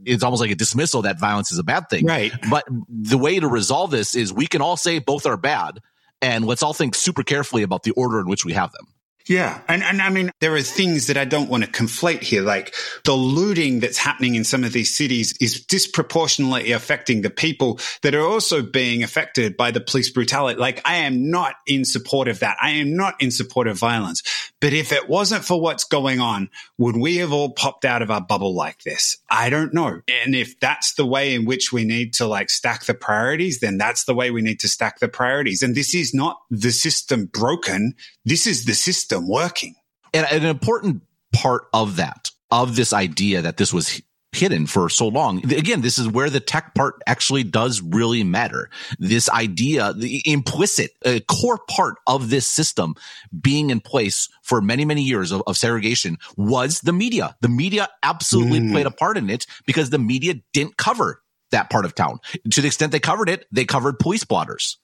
it's 0.05 0.23
almost 0.23 0.41
like 0.41 0.51
a 0.51 0.55
dismissal 0.55 1.03
that 1.03 1.19
violence 1.19 1.51
is 1.51 1.59
a 1.59 1.63
bad 1.63 1.89
thing. 1.89 2.05
Right. 2.05 2.31
But 2.49 2.65
the 2.89 3.17
way 3.17 3.39
to 3.39 3.47
resolve 3.47 3.91
this 3.91 4.15
is 4.15 4.31
we 4.31 4.47
can 4.47 4.61
all 4.61 4.77
say 4.77 4.99
both 4.99 5.25
are 5.25 5.37
bad 5.37 5.79
and 6.21 6.45
let's 6.45 6.63
all 6.63 6.73
think 6.73 6.95
super 6.95 7.23
carefully 7.23 7.63
about 7.63 7.83
the 7.83 7.91
order 7.91 8.19
in 8.19 8.27
which 8.27 8.45
we 8.45 8.53
have 8.53 8.71
them. 8.71 8.87
Yeah. 9.27 9.59
And, 9.67 9.83
and 9.83 10.01
I 10.01 10.09
mean, 10.09 10.31
there 10.39 10.55
are 10.55 10.61
things 10.61 11.07
that 11.07 11.17
I 11.17 11.25
don't 11.25 11.49
want 11.49 11.65
to 11.65 11.69
conflate 11.69 12.21
here. 12.21 12.41
Like 12.41 12.73
the 13.03 13.13
looting 13.13 13.81
that's 13.81 13.97
happening 13.97 14.35
in 14.35 14.43
some 14.43 14.63
of 14.63 14.71
these 14.71 14.95
cities 14.95 15.35
is 15.41 15.65
disproportionately 15.65 16.71
affecting 16.71 17.21
the 17.21 17.29
people 17.29 17.79
that 18.03 18.15
are 18.15 18.25
also 18.25 18.61
being 18.61 19.03
affected 19.03 19.57
by 19.57 19.71
the 19.71 19.81
police 19.81 20.09
brutality. 20.09 20.59
Like 20.59 20.81
I 20.85 20.97
am 20.97 21.29
not 21.29 21.55
in 21.65 21.83
support 21.83 22.29
of 22.29 22.39
that. 22.39 22.57
I 22.61 22.71
am 22.71 22.95
not 22.95 23.15
in 23.19 23.31
support 23.31 23.67
of 23.67 23.77
violence. 23.77 24.23
But 24.59 24.73
if 24.73 24.91
it 24.91 25.07
wasn't 25.07 25.45
for 25.45 25.61
what's 25.61 25.83
going 25.83 26.19
on, 26.19 26.49
would 26.77 26.97
we 26.97 27.17
have 27.17 27.31
all 27.31 27.51
popped 27.51 27.85
out 27.85 28.01
of 28.01 28.09
our 28.09 28.21
bubble 28.21 28.55
like 28.55 28.81
this? 28.83 29.17
I 29.29 29.49
don't 29.49 29.73
know. 29.73 30.01
And 30.23 30.35
if 30.35 30.59
that's 30.59 30.95
the 30.95 31.05
way 31.05 31.35
in 31.35 31.45
which 31.45 31.71
we 31.71 31.83
need 31.83 32.13
to 32.15 32.27
like 32.27 32.49
stack 32.49 32.85
the 32.85 32.95
priorities, 32.95 33.59
then 33.59 33.77
that's 33.77 34.05
the 34.05 34.15
way 34.15 34.31
we 34.31 34.41
need 34.41 34.59
to 34.61 34.67
stack 34.67 34.99
the 34.99 35.07
priorities. 35.07 35.61
And 35.61 35.75
this 35.75 35.93
is 35.93 36.13
not 36.13 36.41
the 36.49 36.71
system 36.71 37.25
broken. 37.25 37.93
This 38.25 38.47
is 38.47 38.65
the 38.65 38.73
system 38.73 39.27
working. 39.27 39.75
And 40.13 40.25
an 40.31 40.45
important 40.45 41.03
part 41.33 41.67
of 41.73 41.97
that, 41.97 42.31
of 42.49 42.75
this 42.75 42.93
idea 42.93 43.43
that 43.43 43.57
this 43.57 43.71
was 43.71 44.01
hidden 44.31 44.67
for 44.67 44.89
so 44.89 45.07
long. 45.07 45.43
Again, 45.51 45.81
this 45.81 45.97
is 45.97 46.07
where 46.07 46.29
the 46.29 46.39
tech 46.39 46.75
part 46.75 47.01
actually 47.07 47.43
does 47.43 47.81
really 47.81 48.23
matter. 48.23 48.69
This 48.99 49.29
idea, 49.29 49.93
the 49.93 50.21
implicit, 50.25 50.91
core 51.27 51.59
part 51.69 51.95
of 52.05 52.29
this 52.29 52.45
system 52.47 52.95
being 53.39 53.69
in 53.69 53.79
place 53.79 54.29
for 54.43 54.61
many, 54.61 54.85
many 54.85 55.01
years 55.01 55.31
of, 55.31 55.43
of 55.47 55.57
segregation 55.57 56.17
was 56.35 56.81
the 56.81 56.93
media. 56.93 57.35
The 57.41 57.49
media 57.49 57.87
absolutely 58.03 58.59
mm. 58.59 58.71
played 58.71 58.85
a 58.85 58.91
part 58.91 59.17
in 59.17 59.29
it 59.29 59.45
because 59.65 59.89
the 59.89 59.99
media 59.99 60.35
didn't 60.53 60.77
cover 60.77 61.21
that 61.51 61.69
part 61.69 61.85
of 61.85 61.95
town. 61.95 62.19
To 62.51 62.61
the 62.61 62.67
extent 62.67 62.91
they 62.91 62.99
covered 62.99 63.29
it, 63.29 63.45
they 63.51 63.65
covered 63.65 63.99
police 63.99 64.23
blotters 64.23 64.77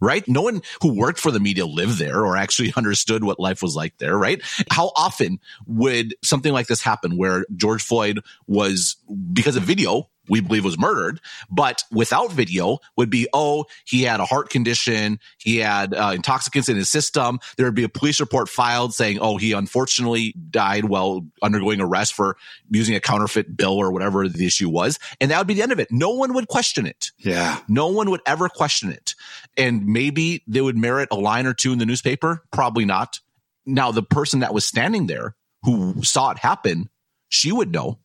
right? 0.00 0.26
No 0.28 0.42
one 0.42 0.62
who 0.82 0.94
worked 0.94 1.18
for 1.18 1.30
the 1.30 1.40
media 1.40 1.66
lived 1.66 1.98
there 1.98 2.24
or 2.24 2.36
actually 2.36 2.72
understood 2.76 3.24
what 3.24 3.40
life 3.40 3.62
was 3.62 3.76
like 3.76 3.98
there, 3.98 4.16
right? 4.16 4.40
How 4.70 4.92
often 4.96 5.40
would 5.66 6.14
something 6.22 6.52
like 6.52 6.66
this 6.66 6.82
happen 6.82 7.16
where 7.16 7.44
George 7.56 7.82
Floyd 7.82 8.20
was, 8.46 8.96
because 9.32 9.56
of 9.56 9.62
video, 9.62 10.08
we 10.28 10.40
believe 10.40 10.64
was 10.64 10.78
murdered, 10.78 11.20
but 11.50 11.84
without 11.90 12.32
video 12.32 12.78
would 12.96 13.10
be, 13.10 13.28
oh, 13.32 13.66
he 13.84 14.02
had 14.02 14.20
a 14.20 14.24
heart 14.24 14.48
condition. 14.50 15.18
He 15.38 15.58
had 15.58 15.94
uh, 15.94 16.12
intoxicants 16.14 16.68
in 16.68 16.76
his 16.76 16.90
system. 16.90 17.40
There 17.56 17.66
would 17.66 17.74
be 17.74 17.84
a 17.84 17.88
police 17.88 18.20
report 18.20 18.48
filed 18.48 18.94
saying, 18.94 19.18
oh, 19.20 19.36
he 19.36 19.52
unfortunately 19.52 20.34
died 20.50 20.86
while 20.86 21.26
undergoing 21.42 21.80
arrest 21.80 22.14
for 22.14 22.36
using 22.70 22.94
a 22.94 23.00
counterfeit 23.00 23.56
bill 23.56 23.76
or 23.76 23.92
whatever 23.92 24.28
the 24.28 24.46
issue 24.46 24.68
was. 24.68 24.98
And 25.20 25.30
that 25.30 25.38
would 25.38 25.46
be 25.46 25.54
the 25.54 25.62
end 25.62 25.72
of 25.72 25.80
it. 25.80 25.88
No 25.90 26.10
one 26.10 26.32
would 26.34 26.48
question 26.48 26.86
it. 26.86 27.10
Yeah. 27.18 27.60
No 27.68 27.88
one 27.88 28.10
would 28.10 28.22
ever 28.26 28.48
question 28.48 28.90
it. 28.90 29.14
And 29.56 29.86
maybe 29.86 30.42
they 30.46 30.60
would 30.60 30.76
merit 30.76 31.08
a 31.10 31.16
line 31.16 31.46
or 31.46 31.54
two 31.54 31.72
in 31.72 31.78
the 31.78 31.86
newspaper. 31.86 32.44
Probably 32.50 32.84
not. 32.84 33.20
Now, 33.66 33.92
the 33.92 34.02
person 34.02 34.40
that 34.40 34.52
was 34.52 34.64
standing 34.66 35.06
there 35.06 35.36
who 35.62 36.02
saw 36.02 36.30
it 36.30 36.38
happen, 36.38 36.90
she 37.28 37.50
would 37.52 37.72
know. 37.72 37.98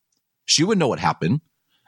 She 0.45 0.63
would 0.63 0.77
know 0.77 0.87
what 0.87 0.99
happened 0.99 1.41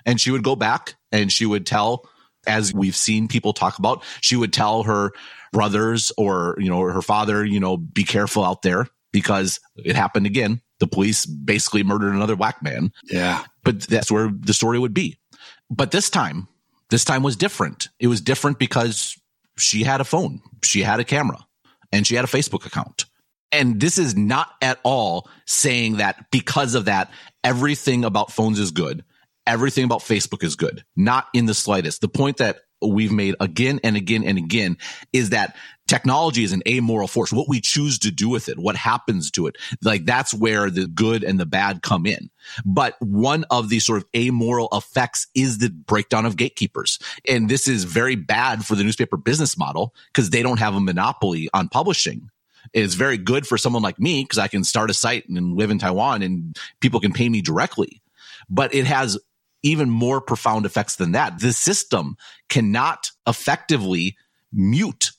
and 0.05 0.19
she 0.19 0.31
would 0.31 0.43
go 0.43 0.55
back 0.55 0.95
and 1.11 1.31
she 1.31 1.45
would 1.45 1.65
tell, 1.65 2.09
as 2.47 2.73
we've 2.73 2.95
seen 2.95 3.27
people 3.27 3.53
talk 3.53 3.79
about, 3.79 4.03
she 4.21 4.35
would 4.35 4.53
tell 4.53 4.83
her 4.83 5.11
brothers 5.51 6.11
or, 6.17 6.55
you 6.59 6.69
know, 6.69 6.81
her 6.81 7.01
father, 7.01 7.45
you 7.45 7.59
know, 7.59 7.77
be 7.77 8.03
careful 8.03 8.43
out 8.43 8.61
there 8.61 8.87
because 9.11 9.59
it 9.75 9.95
happened 9.95 10.25
again. 10.25 10.61
The 10.79 10.87
police 10.87 11.25
basically 11.25 11.83
murdered 11.83 12.13
another 12.13 12.35
black 12.35 12.63
man. 12.63 12.91
Yeah. 13.03 13.43
But 13.63 13.81
that's 13.81 14.11
where 14.11 14.31
the 14.33 14.53
story 14.53 14.79
would 14.79 14.93
be. 14.93 15.17
But 15.69 15.91
this 15.91 16.09
time, 16.09 16.47
this 16.89 17.05
time 17.05 17.23
was 17.23 17.35
different. 17.35 17.89
It 17.99 18.07
was 18.07 18.21
different 18.21 18.59
because 18.59 19.17
she 19.57 19.83
had 19.83 20.01
a 20.01 20.05
phone, 20.05 20.41
she 20.63 20.81
had 20.81 20.99
a 20.99 21.03
camera, 21.03 21.37
and 21.91 22.07
she 22.07 22.15
had 22.15 22.25
a 22.25 22.27
Facebook 22.29 22.65
account. 22.65 23.05
And 23.51 23.79
this 23.79 23.97
is 23.97 24.15
not 24.15 24.49
at 24.61 24.79
all 24.83 25.29
saying 25.45 25.97
that 25.97 26.31
because 26.31 26.73
of 26.73 26.85
that, 26.85 27.11
everything 27.43 28.05
about 28.05 28.31
phones 28.31 28.59
is 28.59 28.71
good 28.71 29.03
everything 29.47 29.83
about 29.83 30.01
Facebook 30.01 30.43
is 30.43 30.55
good. 30.55 30.83
Not 30.95 31.27
in 31.33 31.45
the 31.45 31.53
slightest. 31.53 32.01
The 32.01 32.07
point 32.07 32.37
that 32.37 32.59
we've 32.81 33.11
made 33.11 33.35
again 33.39 33.79
and 33.83 33.95
again 33.95 34.23
and 34.23 34.37
again 34.37 34.77
is 35.13 35.29
that 35.29 35.55
technology 35.87 36.43
is 36.43 36.51
an 36.53 36.63
amoral 36.67 37.07
force. 37.07 37.31
What 37.31 37.49
we 37.49 37.61
choose 37.61 37.99
to 37.99 38.11
do 38.11 38.29
with 38.29 38.49
it, 38.49 38.57
what 38.57 38.75
happens 38.75 39.29
to 39.31 39.47
it, 39.47 39.57
like 39.83 40.05
that's 40.05 40.33
where 40.33 40.69
the 40.69 40.87
good 40.87 41.23
and 41.23 41.39
the 41.39 41.45
bad 41.45 41.81
come 41.81 42.05
in. 42.05 42.29
But 42.65 42.95
one 42.99 43.45
of 43.51 43.69
the 43.69 43.79
sort 43.79 43.97
of 44.01 44.05
amoral 44.15 44.69
effects 44.71 45.27
is 45.35 45.57
the 45.57 45.69
breakdown 45.69 46.25
of 46.25 46.37
gatekeepers. 46.37 46.97
And 47.27 47.49
this 47.49 47.67
is 47.67 47.83
very 47.83 48.15
bad 48.15 48.65
for 48.65 48.75
the 48.75 48.83
newspaper 48.83 49.17
business 49.17 49.57
model 49.57 49.93
because 50.07 50.29
they 50.29 50.41
don't 50.41 50.59
have 50.59 50.75
a 50.75 50.79
monopoly 50.79 51.49
on 51.53 51.69
publishing. 51.69 52.29
It's 52.73 52.93
very 52.93 53.17
good 53.17 53.45
for 53.45 53.57
someone 53.57 53.83
like 53.83 53.99
me 53.99 54.23
because 54.23 54.37
I 54.37 54.47
can 54.47 54.63
start 54.63 54.89
a 54.89 54.93
site 54.93 55.27
and 55.27 55.55
live 55.55 55.71
in 55.71 55.79
Taiwan 55.79 56.21
and 56.21 56.57
people 56.79 56.99
can 56.99 57.11
pay 57.11 57.27
me 57.27 57.41
directly. 57.41 58.01
But 58.49 58.73
it 58.73 58.85
has 58.85 59.19
even 59.63 59.89
more 59.89 60.21
profound 60.21 60.65
effects 60.65 60.95
than 60.95 61.11
that. 61.13 61.39
The 61.39 61.53
system 61.53 62.17
cannot 62.49 63.11
effectively 63.27 64.17
mute 64.51 65.11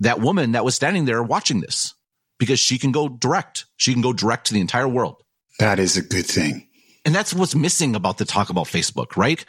that 0.00 0.20
woman 0.20 0.52
that 0.52 0.64
was 0.64 0.74
standing 0.74 1.04
there 1.04 1.22
watching 1.22 1.60
this 1.60 1.94
because 2.38 2.58
she 2.58 2.78
can 2.78 2.92
go 2.92 3.08
direct. 3.08 3.66
She 3.76 3.92
can 3.92 4.02
go 4.02 4.12
direct 4.12 4.46
to 4.46 4.54
the 4.54 4.60
entire 4.60 4.88
world. 4.88 5.22
That 5.58 5.78
is 5.78 5.96
a 5.96 6.02
good 6.02 6.26
thing. 6.26 6.66
And 7.04 7.14
that's 7.14 7.32
what's 7.32 7.54
missing 7.54 7.94
about 7.94 8.18
the 8.18 8.24
talk 8.24 8.50
about 8.50 8.66
Facebook, 8.66 9.16
right? 9.16 9.44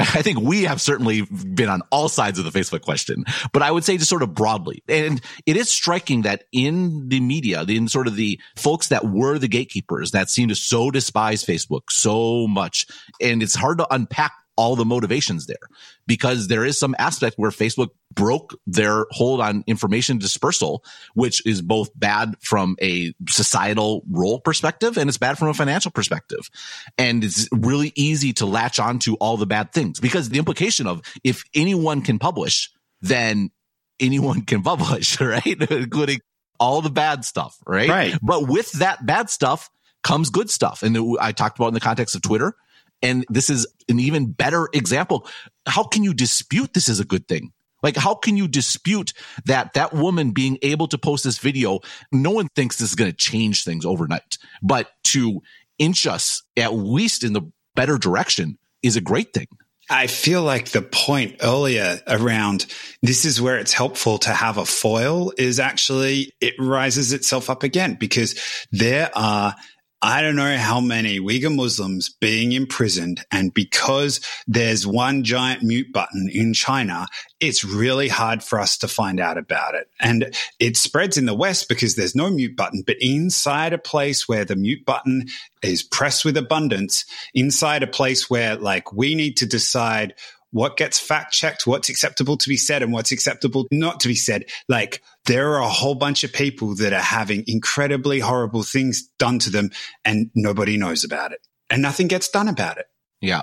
I 0.14 0.22
think 0.22 0.40
we 0.40 0.62
have 0.64 0.80
certainly 0.80 1.22
been 1.22 1.68
on 1.68 1.82
all 1.90 2.08
sides 2.08 2.38
of 2.38 2.50
the 2.50 2.58
Facebook 2.58 2.80
question, 2.82 3.24
but 3.52 3.62
I 3.62 3.70
would 3.70 3.84
say 3.84 3.96
just 3.96 4.08
sort 4.08 4.22
of 4.22 4.34
broadly. 4.34 4.82
And 4.88 5.20
it 5.46 5.56
is 5.56 5.70
striking 5.70 6.22
that 6.22 6.44
in 6.52 7.08
the 7.08 7.20
media, 7.20 7.62
in 7.62 7.88
sort 7.88 8.06
of 8.06 8.16
the 8.16 8.40
folks 8.56 8.88
that 8.88 9.04
were 9.04 9.38
the 9.38 9.48
gatekeepers 9.48 10.12
that 10.12 10.30
seem 10.30 10.48
to 10.48 10.54
so 10.54 10.90
despise 10.90 11.44
Facebook 11.44 11.90
so 11.90 12.46
much. 12.46 12.86
And 13.20 13.42
it's 13.42 13.54
hard 13.54 13.78
to 13.78 13.86
unpack 13.92 14.32
all 14.60 14.76
the 14.76 14.84
motivations 14.84 15.46
there 15.46 15.70
because 16.06 16.48
there 16.48 16.66
is 16.66 16.78
some 16.78 16.94
aspect 16.98 17.36
where 17.38 17.50
Facebook 17.50 17.88
broke 18.12 18.54
their 18.66 19.06
hold 19.10 19.40
on 19.40 19.64
information 19.66 20.18
dispersal, 20.18 20.84
which 21.14 21.44
is 21.46 21.62
both 21.62 21.88
bad 21.98 22.34
from 22.42 22.76
a 22.82 23.14
societal 23.26 24.02
role 24.10 24.38
perspective 24.38 24.98
and 24.98 25.08
it's 25.08 25.16
bad 25.16 25.38
from 25.38 25.48
a 25.48 25.54
financial 25.54 25.90
perspective. 25.90 26.50
And 26.98 27.24
it's 27.24 27.48
really 27.52 27.94
easy 27.96 28.34
to 28.34 28.44
latch 28.44 28.78
on 28.78 28.98
to 29.00 29.14
all 29.14 29.38
the 29.38 29.46
bad 29.46 29.72
things 29.72 29.98
because 29.98 30.28
the 30.28 30.38
implication 30.38 30.86
of 30.86 31.00
if 31.24 31.42
anyone 31.54 32.02
can 32.02 32.18
publish, 32.18 32.70
then 33.00 33.50
anyone 33.98 34.42
can 34.42 34.62
publish, 34.62 35.18
right? 35.22 35.70
Including 35.70 36.20
all 36.58 36.82
the 36.82 36.90
bad 36.90 37.24
stuff, 37.24 37.56
right? 37.66 37.88
Right. 37.88 38.14
But 38.20 38.46
with 38.46 38.72
that 38.72 39.06
bad 39.06 39.30
stuff 39.30 39.70
comes 40.02 40.28
good 40.28 40.50
stuff. 40.50 40.82
And 40.82 41.16
I 41.18 41.32
talked 41.32 41.58
about 41.58 41.68
in 41.68 41.74
the 41.74 41.80
context 41.80 42.14
of 42.14 42.20
Twitter 42.20 42.54
and 43.02 43.24
this 43.28 43.50
is 43.50 43.66
an 43.88 43.98
even 44.00 44.32
better 44.32 44.68
example. 44.72 45.26
How 45.66 45.84
can 45.84 46.04
you 46.04 46.14
dispute 46.14 46.74
this 46.74 46.88
is 46.88 47.00
a 47.00 47.04
good 47.04 47.28
thing? 47.28 47.52
Like, 47.82 47.96
how 47.96 48.14
can 48.14 48.36
you 48.36 48.46
dispute 48.46 49.12
that 49.46 49.72
that 49.74 49.94
woman 49.94 50.32
being 50.32 50.58
able 50.62 50.86
to 50.88 50.98
post 50.98 51.24
this 51.24 51.38
video? 51.38 51.80
No 52.12 52.30
one 52.30 52.48
thinks 52.54 52.76
this 52.76 52.90
is 52.90 52.94
going 52.94 53.10
to 53.10 53.16
change 53.16 53.64
things 53.64 53.86
overnight, 53.86 54.38
but 54.62 54.90
to 55.04 55.42
inch 55.78 56.06
us 56.06 56.42
at 56.56 56.74
least 56.74 57.24
in 57.24 57.32
the 57.32 57.50
better 57.74 57.96
direction 57.96 58.58
is 58.82 58.96
a 58.96 59.00
great 59.00 59.32
thing. 59.32 59.46
I 59.92 60.06
feel 60.06 60.42
like 60.42 60.68
the 60.68 60.82
point 60.82 61.38
earlier 61.42 62.00
around 62.06 62.66
this 63.02 63.24
is 63.24 63.42
where 63.42 63.58
it's 63.58 63.72
helpful 63.72 64.18
to 64.18 64.30
have 64.30 64.56
a 64.56 64.64
foil 64.64 65.32
is 65.36 65.58
actually 65.58 66.32
it 66.40 66.54
rises 66.60 67.12
itself 67.12 67.50
up 67.50 67.64
again 67.64 67.94
because 67.94 68.38
there 68.70 69.10
are 69.16 69.56
I 70.02 70.22
don't 70.22 70.36
know 70.36 70.56
how 70.56 70.80
many 70.80 71.20
Uyghur 71.20 71.54
Muslims 71.54 72.08
being 72.08 72.52
imprisoned. 72.52 73.22
And 73.30 73.52
because 73.52 74.20
there's 74.46 74.86
one 74.86 75.24
giant 75.24 75.62
mute 75.62 75.92
button 75.92 76.30
in 76.32 76.54
China, 76.54 77.06
it's 77.38 77.64
really 77.64 78.08
hard 78.08 78.42
for 78.42 78.58
us 78.58 78.78
to 78.78 78.88
find 78.88 79.20
out 79.20 79.36
about 79.36 79.74
it. 79.74 79.90
And 80.00 80.34
it 80.58 80.78
spreads 80.78 81.18
in 81.18 81.26
the 81.26 81.34
West 81.34 81.68
because 81.68 81.96
there's 81.96 82.14
no 82.14 82.30
mute 82.30 82.56
button, 82.56 82.82
but 82.86 82.96
inside 83.00 83.74
a 83.74 83.78
place 83.78 84.26
where 84.26 84.46
the 84.46 84.56
mute 84.56 84.86
button 84.86 85.26
is 85.62 85.82
pressed 85.82 86.24
with 86.24 86.38
abundance, 86.38 87.04
inside 87.34 87.82
a 87.82 87.86
place 87.86 88.30
where 88.30 88.56
like 88.56 88.94
we 88.94 89.14
need 89.14 89.36
to 89.36 89.46
decide 89.46 90.14
what 90.52 90.76
gets 90.76 90.98
fact 90.98 91.32
checked, 91.32 91.66
what's 91.66 91.88
acceptable 91.88 92.36
to 92.36 92.48
be 92.48 92.56
said 92.56 92.82
and 92.82 92.92
what's 92.92 93.12
acceptable 93.12 93.66
not 93.70 94.00
to 94.00 94.08
be 94.08 94.14
said. 94.14 94.46
Like 94.68 95.02
there 95.26 95.54
are 95.54 95.60
a 95.60 95.68
whole 95.68 95.94
bunch 95.94 96.24
of 96.24 96.32
people 96.32 96.74
that 96.76 96.92
are 96.92 97.00
having 97.00 97.44
incredibly 97.46 98.18
horrible 98.18 98.62
things 98.62 99.08
done 99.18 99.38
to 99.40 99.50
them 99.50 99.70
and 100.04 100.30
nobody 100.34 100.76
knows 100.76 101.04
about 101.04 101.32
it 101.32 101.46
and 101.68 101.82
nothing 101.82 102.08
gets 102.08 102.28
done 102.28 102.48
about 102.48 102.78
it. 102.78 102.86
Yeah. 103.20 103.42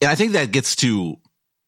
And 0.00 0.10
I 0.10 0.14
think 0.14 0.32
that 0.32 0.52
gets 0.52 0.76
to 0.76 1.16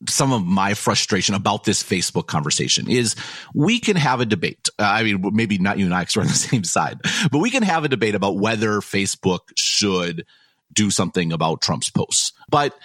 some 0.09 0.33
of 0.33 0.45
my 0.45 0.75
frustration 0.75 1.35
about 1.35 1.65
this 1.65 1.83
Facebook 1.83 2.27
conversation 2.27 2.89
is 2.91 3.17
we 3.55 3.81
can 3.81 3.97
have 3.97 4.21
a 4.21 4.27
debate. 4.27 4.69
Uh, 4.79 4.85
I 4.85 5.03
mean, 5.03 5.31
maybe 5.33 5.59
not 5.59 5.79
you 5.79 5.87
and 5.87 5.95
I 5.95 6.03
because 6.03 6.17
we're 6.17 6.23
on 6.23 6.29
the 6.29 6.35
same 6.35 6.65
side, 6.65 7.01
but 7.33 7.39
we 7.39 7.51
can 7.51 7.63
have 7.63 7.85
a 7.85 7.89
debate 7.89 8.15
about 8.15 8.37
whether 8.37 8.81
Facebook 8.81 9.41
should 9.57 10.27
do 10.73 10.91
something 10.91 11.33
about 11.33 11.63
Trump's 11.63 11.91
posts. 11.91 12.33
But 12.49 12.77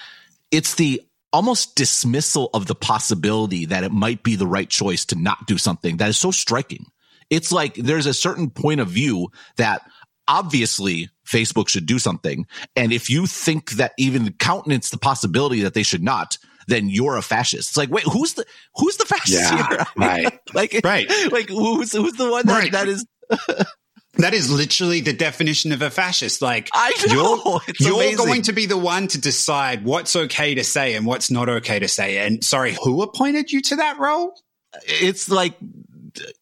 it's 0.52 0.76
the 0.76 1.02
almost 1.34 1.76
dismissal 1.76 2.50
of 2.54 2.68
the 2.68 2.76
possibility 2.76 3.66
that 3.66 3.84
it 3.84 3.92
might 3.92 4.24
be 4.24 4.36
the 4.36 4.48
right 4.48 4.70
choice 4.70 5.06
to 5.06 5.16
not 5.16 5.48
do 5.48 5.58
something 5.58 5.98
that 5.98 6.10
is 6.10 6.18
so 6.18 6.32
striking. 6.32 6.86
It's 7.30 7.52
like 7.52 7.76
there's 7.76 8.06
a 8.06 8.14
certain 8.14 8.50
point 8.50 8.82
of 8.82 8.90
view 8.90 9.30
that 9.56 9.82
obviously 10.28 11.10
Facebook 11.26 11.70
should 11.70 11.86
do 11.86 12.00
something. 12.00 12.46
And 12.76 12.92
if 12.92 13.10
you 13.10 13.26
think 13.26 13.72
that 13.72 13.94
even 13.98 14.34
countenance 14.34 14.90
the 14.90 14.98
possibility 14.98 15.62
that 15.62 15.74
they 15.74 15.84
should 15.84 16.04
not, 16.04 16.38
then 16.68 16.90
you're 16.90 17.18
a 17.18 17.22
fascist. 17.22 17.72
It's 17.72 17.78
like, 17.78 17.90
wait, 17.90 18.04
who's 18.04 18.34
the 18.34 18.46
who's 18.76 18.98
the 18.98 19.06
fascist 19.06 19.52
yeah, 19.52 19.68
here? 19.68 19.86
right. 19.98 20.40
like, 20.54 20.80
right. 20.84 21.10
Like 21.32 21.50
who's 21.50 21.94
who's 21.94 22.14
the 22.14 22.30
one 22.30 22.46
that, 22.46 22.60
right. 22.60 22.72
that 22.72 22.88
is 22.88 23.06
That 24.16 24.34
is 24.34 24.52
literally 24.52 25.00
the 25.00 25.14
definition 25.14 25.72
of 25.72 25.82
a 25.82 25.90
fascist. 25.90 26.42
Like 26.42 26.70
I 26.74 26.92
know, 27.08 27.62
you're, 27.80 28.04
you're 28.04 28.18
going 28.18 28.42
to 28.44 28.54
be 28.54 28.66
the 28.66 28.78
one 28.78 29.08
to 29.10 29.22
decide 29.22 29.86
what's 29.86 30.16
okay 30.16 30.56
to 30.56 30.64
say 30.64 30.96
and 30.96 31.06
what's 31.06 31.32
not 31.32 31.48
okay 31.48 31.80
to 31.80 31.88
say. 31.88 32.18
And 32.18 32.44
sorry, 32.44 32.76
who 32.84 33.02
appointed 33.04 33.52
you 33.52 33.62
to 33.62 33.78
that 33.78 34.00
role? 34.00 34.34
It's 34.86 35.30
like 35.30 35.54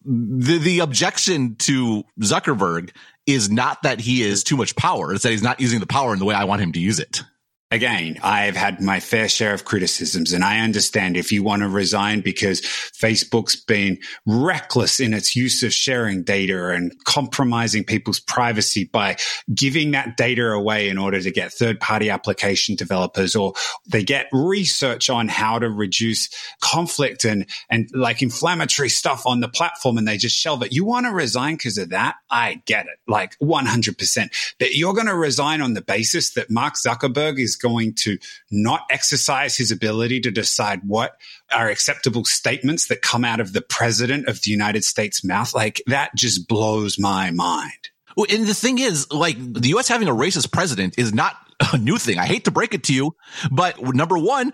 the 0.04 0.58
the 0.58 0.80
objection 0.80 1.56
to 1.56 2.04
Zuckerberg 2.20 2.90
is 3.26 3.50
not 3.50 3.82
that 3.84 4.00
he 4.00 4.22
is 4.22 4.42
too 4.42 4.56
much 4.56 4.74
power; 4.74 5.14
it's 5.14 5.22
that 5.22 5.30
he's 5.30 5.42
not 5.42 5.60
using 5.60 5.78
the 5.78 5.86
power 5.86 6.12
in 6.12 6.18
the 6.18 6.24
way 6.24 6.34
I 6.34 6.44
want 6.44 6.62
him 6.62 6.72
to 6.72 6.80
use 6.80 6.98
it 6.98 7.22
again, 7.70 8.18
I've 8.22 8.56
had 8.56 8.80
my 8.80 8.98
fair 8.98 9.28
share 9.28 9.54
of 9.54 9.64
criticisms 9.64 10.32
and 10.32 10.42
I 10.42 10.60
understand 10.60 11.16
if 11.16 11.30
you 11.30 11.44
want 11.44 11.62
to 11.62 11.68
resign 11.68 12.20
because 12.20 12.60
Facebook's 12.60 13.54
been 13.54 13.98
reckless 14.26 14.98
in 14.98 15.14
its 15.14 15.36
use 15.36 15.62
of 15.62 15.72
sharing 15.72 16.24
data 16.24 16.70
and 16.70 16.92
compromising 17.04 17.84
people's 17.84 18.18
privacy 18.18 18.84
by 18.84 19.16
giving 19.54 19.92
that 19.92 20.16
data 20.16 20.50
away 20.50 20.88
in 20.88 20.98
order 20.98 21.20
to 21.20 21.30
get 21.30 21.52
third 21.52 21.78
party 21.78 22.10
application 22.10 22.74
developers 22.74 23.36
or 23.36 23.52
they 23.86 24.02
get 24.02 24.26
research 24.32 25.08
on 25.08 25.28
how 25.28 25.58
to 25.58 25.70
reduce 25.70 26.28
conflict 26.60 27.24
and, 27.24 27.46
and 27.70 27.88
like 27.94 28.20
inflammatory 28.20 28.88
stuff 28.88 29.26
on 29.26 29.40
the 29.40 29.48
platform 29.48 29.96
and 29.96 30.08
they 30.08 30.16
just 30.16 30.36
shelve 30.36 30.62
it. 30.64 30.72
You 30.72 30.84
want 30.84 31.06
to 31.06 31.12
resign 31.12 31.54
because 31.54 31.78
of 31.78 31.90
that? 31.90 32.16
I 32.30 32.62
get 32.66 32.86
it. 32.86 32.98
Like 33.06 33.38
100%. 33.38 34.54
But 34.58 34.74
you're 34.74 34.94
going 34.94 35.06
to 35.06 35.14
resign 35.14 35.60
on 35.60 35.74
the 35.74 35.82
basis 35.82 36.34
that 36.34 36.50
Mark 36.50 36.74
Zuckerberg 36.74 37.38
is 37.38 37.59
going 37.60 37.94
to 37.94 38.18
not 38.50 38.82
exercise 38.90 39.56
his 39.56 39.70
ability 39.70 40.20
to 40.20 40.30
decide 40.30 40.80
what 40.86 41.12
are 41.52 41.68
acceptable 41.68 42.24
statements 42.24 42.86
that 42.86 43.02
come 43.02 43.24
out 43.24 43.40
of 43.40 43.52
the 43.52 43.62
president 43.62 44.28
of 44.28 44.42
the 44.42 44.50
United 44.50 44.84
States 44.84 45.24
mouth. 45.24 45.54
Like 45.54 45.82
that 45.86 46.14
just 46.14 46.48
blows 46.48 46.98
my 46.98 47.30
mind. 47.30 47.90
Well, 48.16 48.26
and 48.28 48.46
the 48.46 48.54
thing 48.54 48.78
is, 48.78 49.10
like 49.12 49.36
the 49.38 49.68
U.S. 49.70 49.88
having 49.88 50.08
a 50.08 50.12
racist 50.12 50.52
president 50.52 50.98
is 50.98 51.14
not 51.14 51.36
a 51.72 51.78
new 51.78 51.98
thing. 51.98 52.18
I 52.18 52.26
hate 52.26 52.44
to 52.44 52.50
break 52.50 52.74
it 52.74 52.84
to 52.84 52.94
you, 52.94 53.14
but 53.50 53.80
number 53.94 54.18
one, 54.18 54.52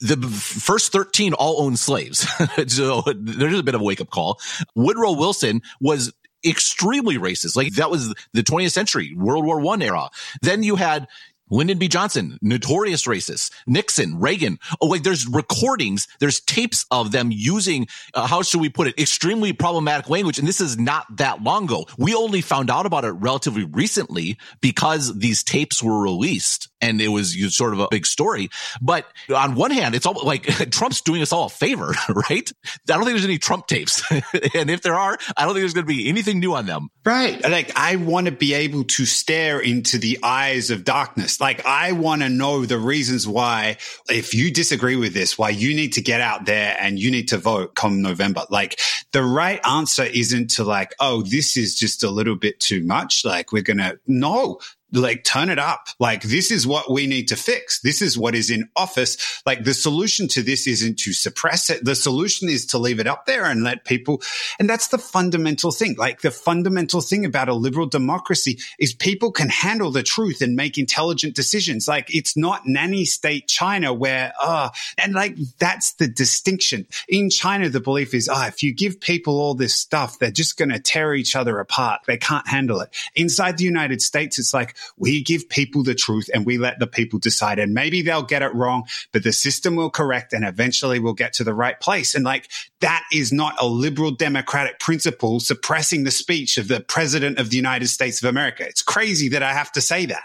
the 0.00 0.16
first 0.16 0.92
13 0.92 1.32
all 1.34 1.62
owned 1.62 1.78
slaves. 1.78 2.26
so 2.66 3.02
there's 3.14 3.58
a 3.58 3.62
bit 3.62 3.74
of 3.74 3.80
a 3.80 3.84
wake 3.84 4.00
up 4.00 4.10
call. 4.10 4.40
Woodrow 4.74 5.12
Wilson 5.12 5.62
was 5.80 6.12
extremely 6.44 7.18
racist. 7.18 7.56
Like 7.56 7.74
that 7.74 7.90
was 7.90 8.14
the 8.32 8.42
20th 8.42 8.72
century, 8.72 9.14
World 9.16 9.44
War 9.44 9.60
One 9.60 9.82
era. 9.82 10.10
Then 10.42 10.62
you 10.62 10.76
had 10.76 11.08
Lyndon 11.50 11.78
B. 11.78 11.88
Johnson, 11.88 12.38
notorious 12.42 13.04
racist. 13.04 13.52
Nixon, 13.66 14.18
Reagan. 14.18 14.58
Oh, 14.80 14.88
wait, 14.88 15.04
there's 15.04 15.26
recordings, 15.26 16.08
there's 16.18 16.40
tapes 16.40 16.84
of 16.90 17.12
them 17.12 17.30
using, 17.30 17.86
uh, 18.14 18.26
how 18.26 18.42
should 18.42 18.60
we 18.60 18.68
put 18.68 18.88
it, 18.88 18.98
extremely 18.98 19.52
problematic 19.52 20.10
language. 20.10 20.38
And 20.38 20.48
this 20.48 20.60
is 20.60 20.78
not 20.78 21.04
that 21.16 21.42
long 21.42 21.64
ago. 21.64 21.86
We 21.98 22.14
only 22.14 22.40
found 22.40 22.70
out 22.70 22.86
about 22.86 23.04
it 23.04 23.12
relatively 23.12 23.64
recently 23.64 24.38
because 24.60 25.16
these 25.18 25.42
tapes 25.44 25.82
were 25.82 26.00
released 26.00 26.68
and 26.80 27.00
it 27.00 27.08
was 27.08 27.36
sort 27.54 27.72
of 27.72 27.80
a 27.80 27.88
big 27.90 28.06
story. 28.06 28.50
But 28.80 29.06
on 29.34 29.54
one 29.54 29.70
hand, 29.70 29.94
it's 29.94 30.06
all 30.06 30.20
like 30.24 30.42
Trump's 30.70 31.00
doing 31.00 31.22
us 31.22 31.32
all 31.32 31.46
a 31.46 31.50
favor, 31.50 31.94
right? 32.08 32.50
I 32.64 32.78
don't 32.86 33.04
think 33.04 33.12
there's 33.12 33.24
any 33.24 33.38
Trump 33.38 33.66
tapes. 33.66 34.02
and 34.10 34.70
if 34.70 34.82
there 34.82 34.94
are, 34.94 35.16
I 35.36 35.44
don't 35.44 35.54
think 35.54 35.62
there's 35.62 35.74
going 35.74 35.86
to 35.86 35.94
be 35.94 36.08
anything 36.08 36.40
new 36.40 36.54
on 36.54 36.66
them. 36.66 36.88
Right. 37.04 37.40
Like 37.42 37.72
I 37.76 37.96
want 37.96 38.26
to 38.26 38.32
be 38.32 38.54
able 38.54 38.84
to 38.84 39.06
stare 39.06 39.60
into 39.60 39.98
the 39.98 40.18
eyes 40.22 40.70
of 40.70 40.84
darkness. 40.84 41.35
Like 41.40 41.64
I 41.64 41.92
want 41.92 42.22
to 42.22 42.28
know 42.28 42.66
the 42.66 42.78
reasons 42.78 43.26
why, 43.26 43.78
if 44.08 44.34
you 44.34 44.50
disagree 44.50 44.96
with 44.96 45.14
this, 45.14 45.36
why 45.36 45.50
you 45.50 45.74
need 45.74 45.94
to 45.94 46.02
get 46.02 46.20
out 46.20 46.46
there 46.46 46.76
and 46.80 46.98
you 46.98 47.10
need 47.10 47.28
to 47.28 47.38
vote 47.38 47.74
come 47.74 48.02
November. 48.02 48.44
Like 48.50 48.78
the 49.12 49.22
right 49.22 49.60
answer 49.66 50.04
isn't 50.04 50.50
to 50.52 50.64
like, 50.64 50.94
oh, 51.00 51.22
this 51.22 51.56
is 51.56 51.74
just 51.74 52.02
a 52.02 52.10
little 52.10 52.36
bit 52.36 52.60
too 52.60 52.84
much. 52.84 53.24
Like 53.24 53.52
we're 53.52 53.62
going 53.62 53.78
to, 53.78 53.98
no, 54.06 54.60
like 54.96 55.24
turn 55.24 55.48
it 55.50 55.58
up. 55.58 55.88
Like 55.98 56.22
this 56.22 56.50
is 56.50 56.66
what 56.66 56.90
we 56.90 57.06
need 57.06 57.28
to 57.28 57.36
fix. 57.36 57.80
This 57.80 58.02
is 58.02 58.18
what 58.18 58.34
is 58.34 58.50
in 58.50 58.68
office. 58.76 59.42
Like 59.46 59.64
the 59.64 59.74
solution 59.74 60.28
to 60.28 60.42
this 60.42 60.66
isn't 60.66 60.98
to 61.00 61.12
suppress 61.12 61.70
it. 61.70 61.84
The 61.84 61.94
solution 61.94 62.48
is 62.48 62.66
to 62.66 62.78
leave 62.78 63.00
it 63.00 63.06
up 63.06 63.26
there 63.26 63.44
and 63.44 63.62
let 63.62 63.84
people. 63.84 64.22
And 64.58 64.68
that's 64.68 64.88
the 64.88 64.98
fundamental 64.98 65.70
thing. 65.70 65.96
Like 65.96 66.22
the 66.22 66.30
fundamental 66.30 67.00
thing 67.00 67.24
about 67.24 67.48
a 67.48 67.54
liberal 67.54 67.86
democracy 67.86 68.58
is 68.78 68.94
people 68.94 69.30
can 69.32 69.48
handle 69.48 69.90
the 69.90 70.02
truth 70.02 70.40
and 70.40 70.56
make 70.56 70.78
intelligent 70.78 71.34
decisions. 71.34 71.86
Like 71.88 72.14
it's 72.14 72.36
not 72.36 72.66
nanny 72.66 73.04
state 73.04 73.48
China 73.48 73.92
where, 73.92 74.32
ah, 74.40 74.66
uh, 74.66 74.70
and 74.98 75.14
like 75.14 75.36
that's 75.58 75.94
the 75.94 76.08
distinction. 76.08 76.86
In 77.08 77.30
China, 77.30 77.68
the 77.68 77.80
belief 77.80 78.14
is, 78.14 78.28
ah, 78.28 78.44
oh, 78.44 78.48
if 78.48 78.62
you 78.62 78.74
give 78.74 79.00
people 79.00 79.38
all 79.38 79.54
this 79.54 79.74
stuff, 79.74 80.18
they're 80.18 80.30
just 80.30 80.56
going 80.56 80.70
to 80.70 80.78
tear 80.78 81.14
each 81.14 81.36
other 81.36 81.58
apart. 81.58 82.02
They 82.06 82.16
can't 82.16 82.46
handle 82.48 82.80
it. 82.80 82.94
Inside 83.14 83.58
the 83.58 83.64
United 83.64 84.02
States, 84.02 84.38
it's 84.38 84.54
like, 84.54 84.76
we 84.96 85.22
give 85.22 85.48
people 85.48 85.82
the 85.82 85.94
truth 85.94 86.28
and 86.32 86.46
we 86.46 86.58
let 86.58 86.78
the 86.78 86.86
people 86.86 87.18
decide. 87.18 87.58
And 87.58 87.74
maybe 87.74 88.02
they'll 88.02 88.22
get 88.22 88.42
it 88.42 88.54
wrong, 88.54 88.84
but 89.12 89.22
the 89.22 89.32
system 89.32 89.76
will 89.76 89.90
correct 89.90 90.32
and 90.32 90.44
eventually 90.44 90.98
we'll 90.98 91.14
get 91.14 91.32
to 91.34 91.44
the 91.44 91.54
right 91.54 91.78
place. 91.80 92.14
And 92.14 92.24
like 92.24 92.48
that 92.80 93.04
is 93.12 93.32
not 93.32 93.56
a 93.60 93.66
liberal 93.66 94.10
democratic 94.10 94.78
principle 94.80 95.40
suppressing 95.40 96.04
the 96.04 96.10
speech 96.10 96.58
of 96.58 96.68
the 96.68 96.80
president 96.80 97.38
of 97.38 97.50
the 97.50 97.56
United 97.56 97.88
States 97.88 98.22
of 98.22 98.28
America. 98.28 98.66
It's 98.66 98.82
crazy 98.82 99.28
that 99.30 99.42
I 99.42 99.52
have 99.52 99.72
to 99.72 99.80
say 99.80 100.06
that 100.06 100.24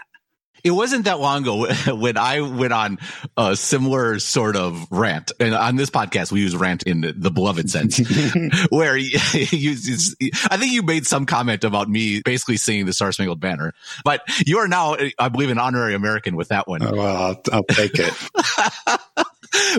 it 0.64 0.70
wasn't 0.70 1.04
that 1.06 1.18
long 1.18 1.42
ago 1.42 1.66
when 1.96 2.16
I 2.16 2.40
went 2.40 2.72
on 2.72 2.98
a 3.36 3.56
similar 3.56 4.18
sort 4.18 4.56
of 4.56 4.86
rant. 4.90 5.32
And 5.40 5.54
on 5.54 5.76
this 5.76 5.90
podcast, 5.90 6.30
we 6.30 6.40
use 6.40 6.54
rant 6.54 6.84
in 6.84 7.14
the 7.16 7.30
beloved 7.30 7.68
sense, 7.70 7.98
where 8.70 8.96
you, 8.96 9.10
I 9.14 10.56
think 10.56 10.72
you 10.72 10.82
made 10.82 11.06
some 11.06 11.26
comment 11.26 11.64
about 11.64 11.88
me 11.88 12.22
basically 12.24 12.56
singing 12.56 12.86
the 12.86 12.92
Star 12.92 13.12
Spangled 13.12 13.40
Banner, 13.40 13.74
but 14.04 14.22
you 14.46 14.58
are 14.58 14.68
now, 14.68 14.96
I 15.18 15.28
believe, 15.28 15.50
an 15.50 15.58
honorary 15.58 15.94
American 15.94 16.36
with 16.36 16.48
that 16.48 16.68
one. 16.68 16.82
Oh, 16.82 16.92
well, 16.94 17.16
I'll, 17.16 17.42
I'll 17.52 17.64
take 17.64 17.92
it. 17.94 18.14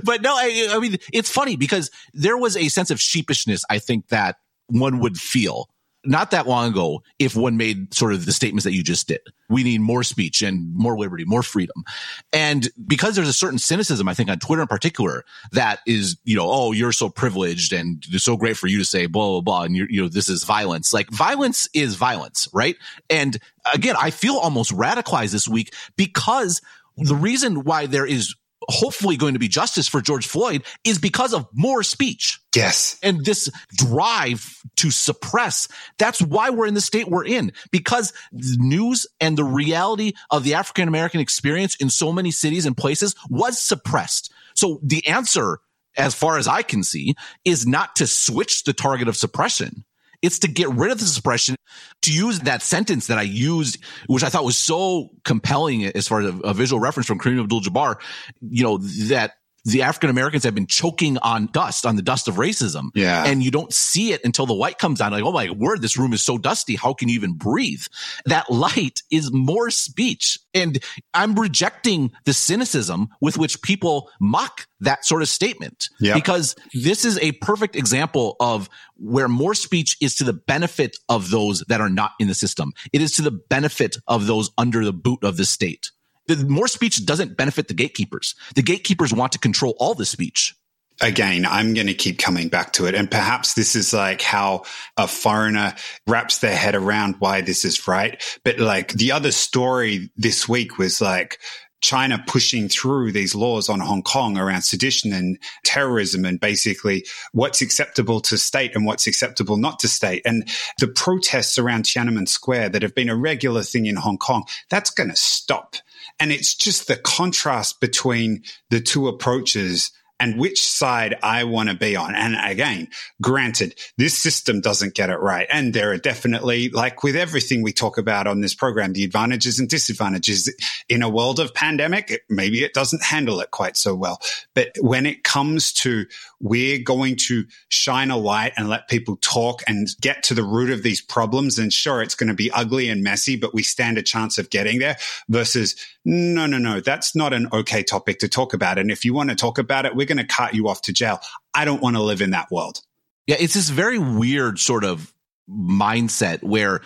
but 0.03 0.21
no, 0.21 0.33
I, 0.35 0.69
I 0.71 0.79
mean, 0.79 0.97
it's 1.11 1.29
funny 1.29 1.55
because 1.55 1.89
there 2.13 2.37
was 2.37 2.57
a 2.57 2.67
sense 2.69 2.91
of 2.91 2.99
sheepishness, 2.99 3.63
I 3.69 3.79
think, 3.79 4.09
that 4.09 4.37
one 4.67 4.99
would 4.99 5.17
feel 5.17 5.69
not 6.05 6.31
that 6.31 6.47
long 6.47 6.69
ago 6.71 7.01
if 7.19 7.35
one 7.35 7.57
made 7.57 7.93
sort 7.93 8.13
of 8.13 8.25
the 8.25 8.31
statements 8.31 8.63
that 8.65 8.73
you 8.73 8.83
just 8.83 9.07
did. 9.07 9.21
We 9.49 9.63
need 9.63 9.81
more 9.81 10.03
speech 10.03 10.41
and 10.41 10.73
more 10.75 10.97
liberty, 10.97 11.23
more 11.25 11.43
freedom. 11.43 11.83
And 12.31 12.69
because 12.85 13.15
there's 13.15 13.27
a 13.27 13.33
certain 13.33 13.59
cynicism, 13.59 14.07
I 14.07 14.13
think 14.13 14.29
on 14.29 14.39
Twitter 14.39 14.61
in 14.61 14.67
particular, 14.67 15.23
that 15.51 15.79
is, 15.85 16.17
you 16.23 16.35
know, 16.35 16.49
oh, 16.49 16.71
you're 16.71 16.91
so 16.91 17.09
privileged 17.09 17.71
and 17.71 18.03
it's 18.09 18.23
so 18.23 18.37
great 18.37 18.57
for 18.57 18.67
you 18.67 18.79
to 18.79 18.85
say 18.85 19.05
blah, 19.05 19.29
blah, 19.29 19.41
blah. 19.41 19.63
And 19.63 19.75
you 19.75 19.87
you 19.89 20.01
know, 20.01 20.09
this 20.09 20.29
is 20.29 20.43
violence. 20.43 20.93
Like 20.93 21.09
violence 21.09 21.67
is 21.73 21.95
violence, 21.95 22.47
right? 22.53 22.75
And 23.09 23.37
again, 23.73 23.95
I 23.99 24.09
feel 24.09 24.35
almost 24.35 24.71
radicalized 24.71 25.31
this 25.31 25.47
week 25.47 25.73
because 25.95 26.61
the 26.97 27.15
reason 27.15 27.63
why 27.63 27.85
there 27.85 28.05
is 28.05 28.35
hopefully 28.69 29.17
going 29.17 29.33
to 29.33 29.39
be 29.39 29.47
justice 29.47 29.87
for 29.87 30.01
George 30.01 30.27
Floyd 30.27 30.63
is 30.83 30.99
because 30.99 31.33
of 31.33 31.47
more 31.53 31.83
speech. 31.83 32.39
Yes. 32.55 32.97
And 33.01 33.23
this 33.25 33.49
drive 33.75 34.61
to 34.77 34.91
suppress. 34.91 35.67
That's 35.97 36.21
why 36.21 36.49
we're 36.49 36.67
in 36.67 36.73
the 36.73 36.81
state 36.81 37.07
we're 37.07 37.25
in 37.25 37.51
because 37.71 38.13
the 38.31 38.57
news 38.59 39.07
and 39.19 39.37
the 39.37 39.43
reality 39.43 40.13
of 40.29 40.43
the 40.43 40.53
African 40.55 40.87
American 40.87 41.19
experience 41.19 41.75
in 41.75 41.89
so 41.89 42.11
many 42.11 42.31
cities 42.31 42.65
and 42.65 42.77
places 42.77 43.15
was 43.29 43.59
suppressed. 43.59 44.31
So 44.55 44.79
the 44.83 45.05
answer, 45.07 45.59
as 45.97 46.13
far 46.13 46.37
as 46.37 46.47
I 46.47 46.61
can 46.61 46.83
see, 46.83 47.15
is 47.45 47.65
not 47.65 47.95
to 47.97 48.07
switch 48.07 48.63
the 48.63 48.73
target 48.73 49.07
of 49.07 49.17
suppression. 49.17 49.85
It's 50.23 50.39
to 50.39 50.47
get 50.47 50.69
rid 50.69 50.91
of 50.91 50.99
the 50.99 51.05
suppression, 51.05 51.55
to 52.01 52.11
use 52.11 52.39
that 52.39 52.63
sentence 52.63 53.07
that 53.07 53.19
I 53.19 53.23
used, 53.23 53.77
which 54.07 54.23
I 54.23 54.29
thought 54.29 54.45
was 54.45 54.57
so 54.57 55.11
compelling 55.23 55.85
as 55.85 56.07
far 56.07 56.21
as 56.21 56.33
a, 56.33 56.37
a 56.39 56.53
visual 56.53 56.79
reference 56.79 57.05
from 57.05 57.19
Kareem 57.19 57.41
Abdul-Jabbar, 57.41 57.97
you 58.41 58.63
know, 58.63 58.77
that 58.79 59.33
the 59.65 59.83
African 59.83 60.09
Americans 60.09 60.43
have 60.43 60.55
been 60.55 60.67
choking 60.67 61.17
on 61.19 61.47
dust, 61.47 61.85
on 61.85 61.95
the 61.95 62.01
dust 62.01 62.27
of 62.27 62.35
racism. 62.35 62.89
Yeah. 62.95 63.25
And 63.25 63.41
you 63.41 63.49
don't 63.49 63.73
see 63.73 64.11
it 64.11 64.21
until 64.25 64.45
the 64.45 64.53
light 64.53 64.77
comes 64.77 64.99
on. 64.99 65.11
Like, 65.11 65.23
oh 65.23 65.31
my 65.31 65.49
word, 65.51 65.81
this 65.81 65.97
room 65.97 66.13
is 66.13 66.21
so 66.21 66.37
dusty. 66.37 66.75
How 66.75 66.93
can 66.93 67.07
you 67.09 67.15
even 67.15 67.33
breathe? 67.33 67.83
That 68.25 68.49
light 68.51 69.01
is 69.09 69.31
more 69.31 69.69
speech. 69.69 70.37
And 70.53 70.83
I'm 71.13 71.35
rejecting 71.35 72.11
the 72.25 72.33
cynicism 72.33 73.09
with 73.21 73.37
which 73.37 73.61
people 73.61 74.09
mock 74.19 74.67
that 74.81 75.05
sort 75.05 75.21
of 75.21 75.29
statement. 75.29 75.89
Yeah. 75.99 76.13
Because 76.13 76.55
this 76.73 77.05
is 77.05 77.17
a 77.19 77.31
perfect 77.33 77.77
example 77.77 78.35
of 78.41 78.69
where 78.97 79.29
more 79.29 79.55
speech 79.55 79.95
is 80.01 80.15
to 80.15 80.25
the 80.25 80.33
benefit 80.33 80.97
of 81.07 81.29
those 81.29 81.63
that 81.69 81.79
are 81.79 81.89
not 81.89 82.11
in 82.19 82.27
the 82.27 82.35
system. 82.35 82.73
It 82.91 83.01
is 83.01 83.13
to 83.13 83.21
the 83.21 83.31
benefit 83.31 83.95
of 84.07 84.27
those 84.27 84.51
under 84.57 84.83
the 84.83 84.93
boot 84.93 85.23
of 85.23 85.37
the 85.37 85.45
state 85.45 85.91
the 86.27 86.37
more 86.45 86.67
speech 86.67 87.05
doesn't 87.05 87.37
benefit 87.37 87.67
the 87.67 87.73
gatekeepers. 87.73 88.35
The 88.55 88.63
gatekeepers 88.63 89.13
want 89.13 89.33
to 89.33 89.39
control 89.39 89.75
all 89.79 89.93
the 89.93 90.05
speech. 90.05 90.55
Again, 91.01 91.45
I'm 91.45 91.73
going 91.73 91.87
to 91.87 91.93
keep 91.93 92.19
coming 92.19 92.49
back 92.49 92.73
to 92.73 92.85
it. 92.85 92.93
And 92.93 93.09
perhaps 93.09 93.55
this 93.55 93.75
is 93.75 93.93
like 93.93 94.21
how 94.21 94.63
a 94.95 95.07
foreigner 95.07 95.73
wraps 96.07 96.37
their 96.37 96.55
head 96.55 96.75
around 96.75 97.15
why 97.17 97.41
this 97.41 97.65
is 97.65 97.87
right. 97.87 98.21
But 98.43 98.59
like 98.59 98.93
the 98.93 99.11
other 99.11 99.31
story 99.31 100.11
this 100.15 100.47
week 100.47 100.77
was 100.77 101.01
like, 101.01 101.39
China 101.83 102.23
pushing 102.25 102.69
through 102.69 103.11
these 103.11 103.35
laws 103.35 103.67
on 103.67 103.81
Hong 103.81 104.01
Kong 104.01 104.37
around 104.37 104.61
sedition 104.61 105.11
and 105.11 105.37
terrorism 105.65 106.23
and 106.23 106.39
basically 106.39 107.05
what's 107.33 107.61
acceptable 107.61 108.21
to 108.21 108.37
state 108.37 108.73
and 108.73 108.85
what's 108.85 109.05
acceptable 109.05 109.57
not 109.57 109.79
to 109.79 109.89
state. 109.89 110.21
And 110.23 110.47
the 110.79 110.87
protests 110.87 111.57
around 111.57 111.83
Tiananmen 111.83 112.29
Square 112.29 112.69
that 112.69 112.83
have 112.83 112.95
been 112.95 113.09
a 113.09 113.17
regular 113.17 113.63
thing 113.63 113.85
in 113.85 113.97
Hong 113.97 114.17
Kong, 114.17 114.45
that's 114.69 114.91
going 114.91 115.09
to 115.09 115.15
stop. 115.17 115.75
And 116.19 116.31
it's 116.31 116.55
just 116.55 116.87
the 116.87 116.95
contrast 116.95 117.79
between 117.79 118.43
the 118.69 118.79
two 118.79 119.07
approaches 119.07 119.91
and 120.23 120.39
which 120.39 120.65
side 120.65 121.17
I 121.21 121.43
want 121.43 121.67
to 121.67 121.75
be 121.75 121.97
on. 121.97 122.15
And 122.15 122.37
again, 122.39 122.87
granted, 123.21 123.75
this 123.97 124.17
system 124.17 124.61
doesn't 124.61 124.95
get 124.95 125.09
it 125.09 125.19
right. 125.19 125.49
And 125.51 125.73
there 125.73 125.91
are 125.91 125.97
definitely, 125.97 126.69
like 126.69 127.03
with 127.03 127.17
everything 127.17 127.61
we 127.61 127.73
talk 127.73 127.97
about 127.97 128.25
on 128.25 128.39
this 128.39 128.55
program, 128.55 128.93
the 128.93 129.03
advantages 129.03 129.59
and 129.59 129.67
disadvantages 129.67 130.49
in 130.87 131.01
a 131.01 131.09
world 131.09 131.41
of 131.41 131.53
pandemic. 131.53 132.23
Maybe 132.29 132.63
it 132.63 132.73
doesn't 132.73 133.03
handle 133.03 133.41
it 133.41 133.51
quite 133.51 133.75
so 133.75 133.95
well. 133.95 134.21
But 134.55 134.77
when 134.79 135.05
it 135.05 135.25
comes 135.25 135.73
to 135.73 136.05
we're 136.43 136.77
going 136.77 137.15
to 137.15 137.45
shine 137.69 138.11
a 138.11 138.17
light 138.17 138.51
and 138.57 138.67
let 138.67 138.89
people 138.89 139.17
talk 139.21 139.63
and 139.65 139.87
get 140.01 140.23
to 140.23 140.33
the 140.33 140.43
root 140.43 140.69
of 140.69 140.83
these 140.83 141.01
problems. 141.01 141.57
And 141.57 141.71
sure, 141.71 142.01
it's 142.01 142.15
going 142.15 142.27
to 142.27 142.35
be 142.35 142.51
ugly 142.51 142.89
and 142.89 143.01
messy, 143.01 143.37
but 143.37 143.53
we 143.53 143.63
stand 143.63 143.97
a 143.97 144.03
chance 144.03 144.37
of 144.37 144.49
getting 144.49 144.79
there 144.79 144.97
versus 145.29 145.75
no, 146.03 146.45
no, 146.45 146.57
no, 146.57 146.81
that's 146.81 147.15
not 147.15 147.31
an 147.31 147.47
okay 147.53 147.81
topic 147.81 148.19
to 148.19 148.27
talk 148.27 148.53
about. 148.53 148.77
And 148.77 148.91
if 148.91 149.05
you 149.05 149.13
want 149.13 149.29
to 149.29 149.37
talk 149.37 149.57
about 149.57 149.85
it, 149.85 149.95
we're 149.95 150.05
going 150.13 150.25
to 150.25 150.33
cut 150.33 150.53
you 150.53 150.67
off 150.67 150.81
to 150.83 150.93
jail. 150.93 151.19
I 151.53 151.65
don't 151.65 151.81
want 151.81 151.95
to 151.95 152.01
live 152.01 152.21
in 152.21 152.31
that 152.31 152.51
world. 152.51 152.81
Yeah, 153.27 153.37
it's 153.39 153.53
this 153.53 153.69
very 153.69 153.97
weird 153.97 154.59
sort 154.59 154.83
of 154.83 155.13
mindset 155.49 156.43
where 156.43 156.81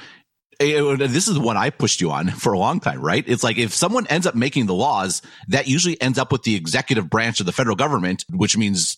eh, 0.60 0.78
eh, 0.78 0.92
eh, 0.92 0.96
this 1.08 1.28
is 1.28 1.36
the 1.36 1.40
one 1.40 1.58
I 1.58 1.70
pushed 1.70 2.02
you 2.02 2.12
on 2.12 2.28
for 2.32 2.54
a 2.54 2.60
long 2.60 2.80
time, 2.80 3.02
right? 3.02 3.24
It's 3.28 3.44
like 3.44 3.58
if 3.58 3.74
someone 3.74 4.08
ends 4.08 4.28
up 4.28 4.36
making 4.36 4.68
the 4.68 4.74
laws, 4.74 5.22
that 5.48 5.68
usually 5.68 6.00
ends 6.02 6.18
up 6.18 6.32
with 6.32 6.44
the 6.44 6.56
executive 6.56 7.10
branch 7.10 7.40
of 7.40 7.46
the 7.46 7.52
federal 7.52 7.76
government, 7.76 8.26
which 8.30 8.58
means 8.58 8.98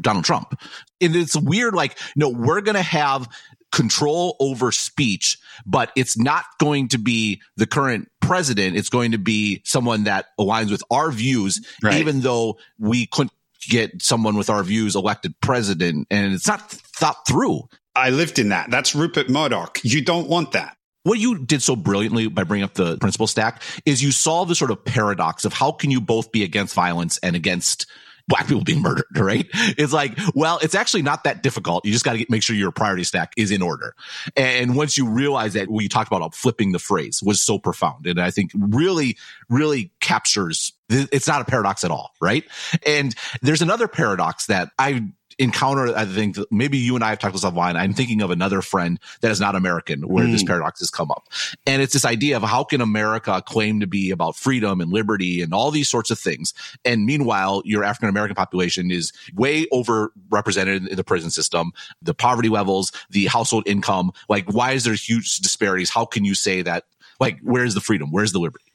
Donald 0.00 0.24
Trump. 0.24 0.60
And 1.00 1.16
it's 1.16 1.36
weird, 1.36 1.74
like, 1.74 1.98
no, 2.16 2.28
we're 2.28 2.60
going 2.60 2.76
to 2.76 2.82
have 2.82 3.28
control 3.72 4.36
over 4.40 4.72
speech, 4.72 5.38
but 5.64 5.92
it's 5.96 6.18
not 6.18 6.44
going 6.58 6.88
to 6.88 6.98
be 6.98 7.40
the 7.56 7.66
current 7.66 8.08
president. 8.20 8.76
It's 8.76 8.88
going 8.88 9.12
to 9.12 9.18
be 9.18 9.62
someone 9.64 10.04
that 10.04 10.26
aligns 10.38 10.70
with 10.70 10.82
our 10.90 11.10
views, 11.10 11.64
right. 11.82 12.00
even 12.00 12.20
though 12.20 12.58
we 12.78 13.06
couldn't 13.06 13.32
get 13.68 14.02
someone 14.02 14.36
with 14.36 14.50
our 14.50 14.62
views 14.62 14.96
elected 14.96 15.34
president. 15.40 16.06
And 16.10 16.32
it's 16.32 16.46
not 16.46 16.70
thought 16.70 17.26
through. 17.26 17.62
I 17.94 18.10
lived 18.10 18.38
in 18.38 18.50
that. 18.50 18.70
That's 18.70 18.94
Rupert 18.94 19.28
Murdoch. 19.28 19.80
You 19.82 20.02
don't 20.02 20.28
want 20.28 20.52
that. 20.52 20.76
What 21.02 21.18
you 21.18 21.38
did 21.38 21.62
so 21.62 21.76
brilliantly 21.76 22.28
by 22.28 22.44
bringing 22.44 22.64
up 22.64 22.74
the 22.74 22.98
principle 22.98 23.26
stack 23.26 23.62
is 23.86 24.02
you 24.02 24.12
solve 24.12 24.48
the 24.48 24.54
sort 24.54 24.70
of 24.70 24.84
paradox 24.84 25.44
of 25.44 25.52
how 25.52 25.72
can 25.72 25.90
you 25.90 26.00
both 26.00 26.30
be 26.30 26.42
against 26.44 26.74
violence 26.74 27.18
and 27.18 27.34
against 27.34 27.86
black 28.30 28.46
people 28.46 28.64
being 28.64 28.80
murdered, 28.80 29.04
right? 29.16 29.46
It's 29.52 29.92
like, 29.92 30.18
well, 30.34 30.58
it's 30.62 30.74
actually 30.74 31.02
not 31.02 31.24
that 31.24 31.42
difficult. 31.42 31.84
You 31.84 31.92
just 31.92 32.04
got 32.04 32.14
to 32.14 32.24
make 32.30 32.42
sure 32.42 32.56
your 32.56 32.70
priority 32.70 33.04
stack 33.04 33.34
is 33.36 33.50
in 33.50 33.60
order. 33.60 33.94
And 34.36 34.74
once 34.74 34.96
you 34.96 35.06
realize 35.06 35.52
that, 35.54 35.68
what 35.68 35.82
you 35.82 35.90
talked 35.90 36.08
about 36.08 36.22
uh, 36.22 36.30
flipping 36.30 36.72
the 36.72 36.78
phrase 36.78 37.22
was 37.22 37.42
so 37.42 37.58
profound. 37.58 38.06
And 38.06 38.18
I 38.18 38.30
think 38.30 38.52
really, 38.54 39.18
really 39.50 39.92
captures, 40.00 40.72
it's 40.88 41.26
not 41.26 41.42
a 41.42 41.44
paradox 41.44 41.84
at 41.84 41.90
all, 41.90 42.12
right? 42.22 42.44
And 42.86 43.14
there's 43.42 43.62
another 43.62 43.88
paradox 43.88 44.46
that 44.46 44.70
I 44.78 45.10
encounter, 45.40 45.96
I 45.96 46.04
think 46.04 46.36
maybe 46.50 46.76
you 46.76 46.94
and 46.94 47.02
I 47.02 47.08
have 47.08 47.18
talked 47.18 47.32
this 47.32 47.44
offline. 47.44 47.74
I'm 47.74 47.94
thinking 47.94 48.20
of 48.20 48.30
another 48.30 48.60
friend 48.60 49.00
that 49.22 49.30
is 49.30 49.40
not 49.40 49.56
American 49.56 50.02
where 50.02 50.26
mm. 50.26 50.32
this 50.32 50.44
paradox 50.44 50.80
has 50.80 50.90
come 50.90 51.10
up. 51.10 51.28
And 51.66 51.80
it's 51.80 51.94
this 51.94 52.04
idea 52.04 52.36
of 52.36 52.42
how 52.42 52.62
can 52.62 52.80
America 52.80 53.42
claim 53.44 53.80
to 53.80 53.86
be 53.86 54.10
about 54.10 54.36
freedom 54.36 54.80
and 54.80 54.92
liberty 54.92 55.40
and 55.40 55.54
all 55.54 55.70
these 55.70 55.88
sorts 55.88 56.10
of 56.10 56.18
things. 56.18 56.52
And 56.84 57.06
meanwhile, 57.06 57.62
your 57.64 57.82
African 57.82 58.10
American 58.10 58.34
population 58.34 58.90
is 58.90 59.12
way 59.34 59.64
overrepresented 59.72 60.88
in 60.88 60.96
the 60.96 61.04
prison 61.04 61.30
system, 61.30 61.72
the 62.02 62.14
poverty 62.14 62.50
levels, 62.50 62.92
the 63.08 63.26
household 63.26 63.66
income. 63.66 64.12
Like, 64.28 64.52
why 64.52 64.72
is 64.72 64.84
there 64.84 64.94
huge 64.94 65.38
disparities? 65.38 65.88
How 65.88 66.04
can 66.04 66.24
you 66.24 66.34
say 66.34 66.62
that? 66.62 66.84
Like, 67.18 67.38
where's 67.42 67.74
the 67.74 67.80
freedom? 67.80 68.10
Where's 68.10 68.32
the 68.32 68.40
liberty? 68.40 68.72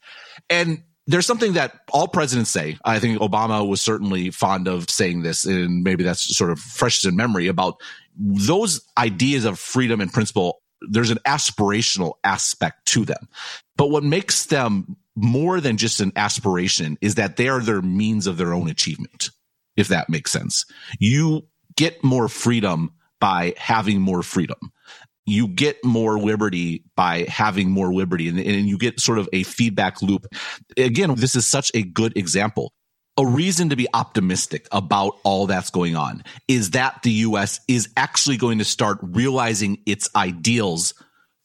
And 0.50 0.84
there's 1.08 1.26
something 1.26 1.54
that 1.54 1.82
all 1.92 2.08
presidents 2.08 2.50
say. 2.50 2.78
I 2.84 3.00
think 3.00 3.20
Obama 3.20 3.68
was 3.68 3.82
certainly 3.82 4.32
fond 4.32 4.68
of 4.68 4.90
saying 4.90 5.22
this, 5.22 5.46
and 5.46 5.84
maybe 5.84 6.04
that's 6.04 6.36
sort 6.36 6.52
of 6.52 6.60
fresh 6.60 7.06
in 7.06 7.16
memory 7.16 7.48
about 7.48 7.80
those 8.18 8.82
ideas 8.98 9.46
of 9.46 9.60
freedom 9.60 10.02
and 10.02 10.12
principle. 10.12 10.62
There's 10.82 11.12
an 11.12 11.20
aspirational 11.26 12.14
aspect 12.24 12.86
to 12.88 13.06
them. 13.06 13.30
But 13.78 13.90
what 13.90 14.04
makes 14.04 14.48
them 14.48 14.98
more 15.16 15.62
than 15.62 15.78
just 15.78 16.00
an 16.00 16.12
aspiration 16.16 16.98
is 17.02 17.16
that 17.16 17.38
they 17.38 17.48
are 17.48 17.62
their 17.62 17.82
means 17.82 18.28
of 18.28 18.38
their 18.38 18.54
own 18.54 18.70
achievement, 18.70 19.30
if 19.78 19.88
that 19.90 20.10
makes 20.10 20.32
sense. 20.32 20.66
You 21.00 21.48
get 21.76 22.04
more 22.04 22.28
freedom 22.28 22.94
by 23.20 23.54
having 23.58 24.02
more 24.02 24.24
freedom 24.24 24.72
you 25.26 25.48
get 25.48 25.84
more 25.84 26.20
liberty 26.20 26.84
by 26.96 27.26
having 27.28 27.72
more 27.72 27.94
liberty 27.94 28.28
and, 28.28 28.40
and 28.40 28.68
you 28.68 28.78
get 28.78 29.00
sort 29.00 29.18
of 29.18 29.28
a 29.34 29.44
feedback 29.44 30.02
loop. 30.02 30.28
Again, 30.78 31.16
this 31.16 31.36
is 31.36 31.48
such 31.48 31.72
a 31.74 31.82
good 31.82 32.16
example 32.18 32.74
a 33.18 33.26
reason 33.26 33.70
to 33.70 33.76
be 33.76 33.88
optimistic 33.94 34.68
about 34.72 35.18
all 35.24 35.48
that's 35.48 35.70
going 35.70 35.96
on 35.96 36.24
is 36.48 36.72
that 36.72 37.02
the 37.04 37.12
US 37.12 37.62
is 37.68 37.90
actually 37.96 38.38
going 38.38 38.60
to 38.60 38.66
start 38.66 38.98
realizing 39.02 39.82
its 39.86 40.10
ideals 40.16 40.94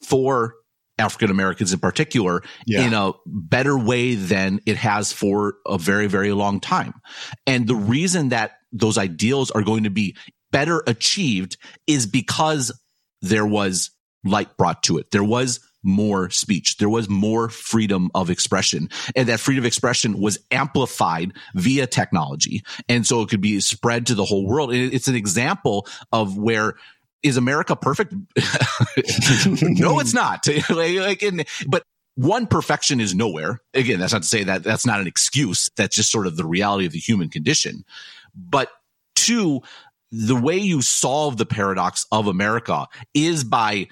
for 0.01 0.55
African 0.97 1.31
Americans 1.31 1.71
in 1.73 1.79
particular 1.79 2.43
yeah. 2.65 2.85
in 2.85 2.93
a 2.93 3.13
better 3.25 3.77
way 3.77 4.15
than 4.15 4.59
it 4.65 4.77
has 4.77 5.13
for 5.13 5.55
a 5.65 5.77
very, 5.77 6.07
very 6.07 6.33
long 6.33 6.59
time. 6.59 6.93
And 7.47 7.67
the 7.67 7.75
reason 7.75 8.29
that 8.29 8.51
those 8.71 8.97
ideals 8.97 9.49
are 9.51 9.63
going 9.63 9.83
to 9.83 9.89
be 9.89 10.15
better 10.51 10.83
achieved 10.85 11.57
is 11.87 12.05
because 12.05 12.71
there 13.21 13.45
was 13.45 13.91
light 14.23 14.55
brought 14.57 14.83
to 14.83 14.97
it. 14.97 15.11
There 15.11 15.23
was 15.23 15.59
more 15.83 16.29
speech. 16.29 16.77
There 16.77 16.89
was 16.89 17.09
more 17.09 17.49
freedom 17.49 18.11
of 18.13 18.29
expression 18.29 18.89
and 19.15 19.27
that 19.29 19.39
freedom 19.39 19.63
of 19.63 19.65
expression 19.65 20.19
was 20.19 20.37
amplified 20.51 21.33
via 21.55 21.87
technology. 21.87 22.63
And 22.87 23.05
so 23.05 23.21
it 23.21 23.29
could 23.29 23.41
be 23.41 23.59
spread 23.61 24.07
to 24.07 24.15
the 24.15 24.25
whole 24.25 24.45
world. 24.45 24.73
It's 24.73 25.07
an 25.07 25.15
example 25.15 25.87
of 26.11 26.37
where 26.37 26.75
is 27.23 27.37
America 27.37 27.75
perfect? 27.75 28.13
no, 29.61 29.99
it's 29.99 30.13
not. 30.13 30.47
like, 30.69 31.23
but 31.67 31.83
one 32.15 32.45
perfection 32.45 32.99
is 32.99 33.15
nowhere. 33.15 33.61
Again, 33.73 33.99
that's 33.99 34.13
not 34.13 34.23
to 34.23 34.27
say 34.27 34.43
that 34.43 34.63
that's 34.63 34.85
not 34.85 35.01
an 35.01 35.07
excuse. 35.07 35.69
That's 35.75 35.95
just 35.95 36.11
sort 36.11 36.27
of 36.27 36.35
the 36.35 36.45
reality 36.45 36.85
of 36.85 36.91
the 36.91 36.99
human 36.99 37.29
condition. 37.29 37.85
But 38.35 38.69
two, 39.15 39.61
the 40.11 40.35
way 40.35 40.57
you 40.57 40.81
solve 40.81 41.37
the 41.37 41.45
paradox 41.45 42.05
of 42.11 42.27
America 42.27 42.87
is 43.13 43.43
by 43.43 43.87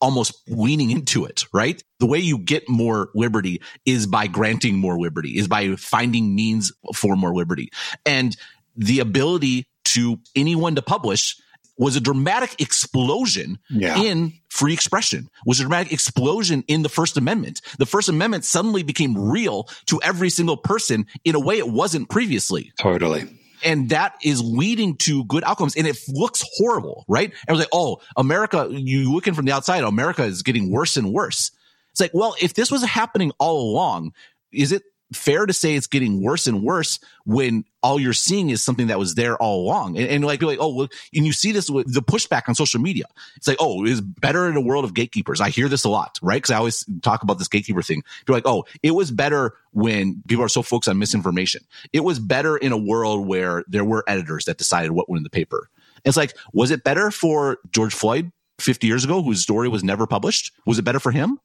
almost 0.00 0.48
leaning 0.48 0.90
into 0.90 1.24
it, 1.24 1.44
right? 1.52 1.82
The 1.98 2.06
way 2.06 2.18
you 2.18 2.38
get 2.38 2.68
more 2.68 3.10
liberty 3.14 3.60
is 3.84 4.06
by 4.06 4.28
granting 4.28 4.76
more 4.76 4.98
liberty, 4.98 5.36
is 5.36 5.48
by 5.48 5.74
finding 5.76 6.34
means 6.34 6.72
for 6.94 7.16
more 7.16 7.34
liberty. 7.34 7.70
And 8.06 8.36
the 8.76 9.00
ability 9.00 9.66
to 9.86 10.20
anyone 10.36 10.76
to 10.76 10.82
publish 10.82 11.36
was 11.76 11.96
a 11.96 12.00
dramatic 12.00 12.60
explosion 12.60 13.58
yeah. 13.70 14.00
in 14.00 14.32
free 14.48 14.72
expression, 14.72 15.28
was 15.46 15.60
a 15.60 15.62
dramatic 15.62 15.92
explosion 15.92 16.64
in 16.66 16.82
the 16.82 16.88
First 16.88 17.16
Amendment. 17.16 17.60
The 17.78 17.86
First 17.86 18.08
Amendment 18.08 18.44
suddenly 18.44 18.82
became 18.82 19.16
real 19.16 19.68
to 19.86 20.00
every 20.02 20.30
single 20.30 20.56
person 20.56 21.06
in 21.24 21.34
a 21.34 21.40
way 21.40 21.58
it 21.58 21.68
wasn't 21.68 22.08
previously. 22.08 22.72
Totally 22.78 23.28
and 23.64 23.90
that 23.90 24.14
is 24.22 24.42
leading 24.42 24.96
to 24.98 25.24
good 25.24 25.44
outcomes. 25.44 25.76
And 25.76 25.86
it 25.86 25.98
looks 26.08 26.44
horrible, 26.56 27.04
right? 27.08 27.32
And 27.46 27.56
was 27.56 27.60
like, 27.60 27.70
oh, 27.72 28.00
America, 28.16 28.68
you 28.70 29.12
looking 29.12 29.34
from 29.34 29.44
the 29.44 29.52
outside, 29.52 29.84
America 29.84 30.24
is 30.24 30.42
getting 30.42 30.70
worse 30.70 30.96
and 30.96 31.12
worse. 31.12 31.50
It's 31.92 32.00
like, 32.00 32.12
well, 32.14 32.34
if 32.40 32.54
this 32.54 32.70
was 32.70 32.84
happening 32.84 33.32
all 33.38 33.70
along, 33.70 34.12
is 34.52 34.72
it 34.72 34.82
fair 35.12 35.46
to 35.46 35.52
say 35.52 35.74
it's 35.74 35.86
getting 35.86 36.22
worse 36.22 36.46
and 36.46 36.62
worse 36.62 36.98
when 37.24 37.64
all 37.82 37.98
you're 38.00 38.12
seeing 38.12 38.50
is 38.50 38.62
something 38.62 38.88
that 38.88 38.98
was 38.98 39.14
there 39.14 39.36
all 39.36 39.62
along. 39.62 39.96
And, 39.96 40.08
and 40.08 40.24
like, 40.24 40.42
like, 40.42 40.58
oh, 40.60 40.74
well, 40.74 40.88
and 41.14 41.24
you 41.26 41.32
see 41.32 41.52
this 41.52 41.70
with 41.70 41.92
the 41.92 42.02
pushback 42.02 42.48
on 42.48 42.54
social 42.54 42.80
media. 42.80 43.04
It's 43.36 43.46
like, 43.46 43.56
oh, 43.60 43.84
it 43.84 43.90
is 43.90 44.00
better 44.00 44.48
in 44.48 44.56
a 44.56 44.60
world 44.60 44.84
of 44.84 44.94
gatekeepers. 44.94 45.40
I 45.40 45.50
hear 45.50 45.68
this 45.68 45.84
a 45.84 45.88
lot, 45.88 46.18
right? 46.22 46.42
Cause 46.42 46.50
I 46.50 46.56
always 46.56 46.84
talk 47.02 47.22
about 47.22 47.38
this 47.38 47.48
gatekeeper 47.48 47.82
thing. 47.82 48.02
You're 48.26 48.36
like, 48.36 48.46
oh, 48.46 48.64
it 48.82 48.92
was 48.92 49.10
better 49.10 49.54
when 49.72 50.22
people 50.28 50.44
are 50.44 50.48
so 50.48 50.62
focused 50.62 50.88
on 50.88 50.98
misinformation. 50.98 51.64
It 51.92 52.00
was 52.00 52.18
better 52.18 52.56
in 52.56 52.72
a 52.72 52.78
world 52.78 53.26
where 53.26 53.64
there 53.68 53.84
were 53.84 54.04
editors 54.06 54.44
that 54.46 54.58
decided 54.58 54.90
what 54.92 55.08
went 55.08 55.18
in 55.18 55.24
the 55.24 55.30
paper. 55.30 55.70
It's 56.04 56.16
like, 56.16 56.36
was 56.52 56.70
it 56.70 56.84
better 56.84 57.10
for 57.10 57.58
George 57.70 57.94
Floyd 57.94 58.30
50 58.60 58.86
years 58.86 59.04
ago, 59.04 59.22
whose 59.22 59.42
story 59.42 59.68
was 59.68 59.84
never 59.84 60.06
published? 60.06 60.52
Was 60.66 60.78
it 60.78 60.82
better 60.82 61.00
for 61.00 61.12
him? 61.12 61.38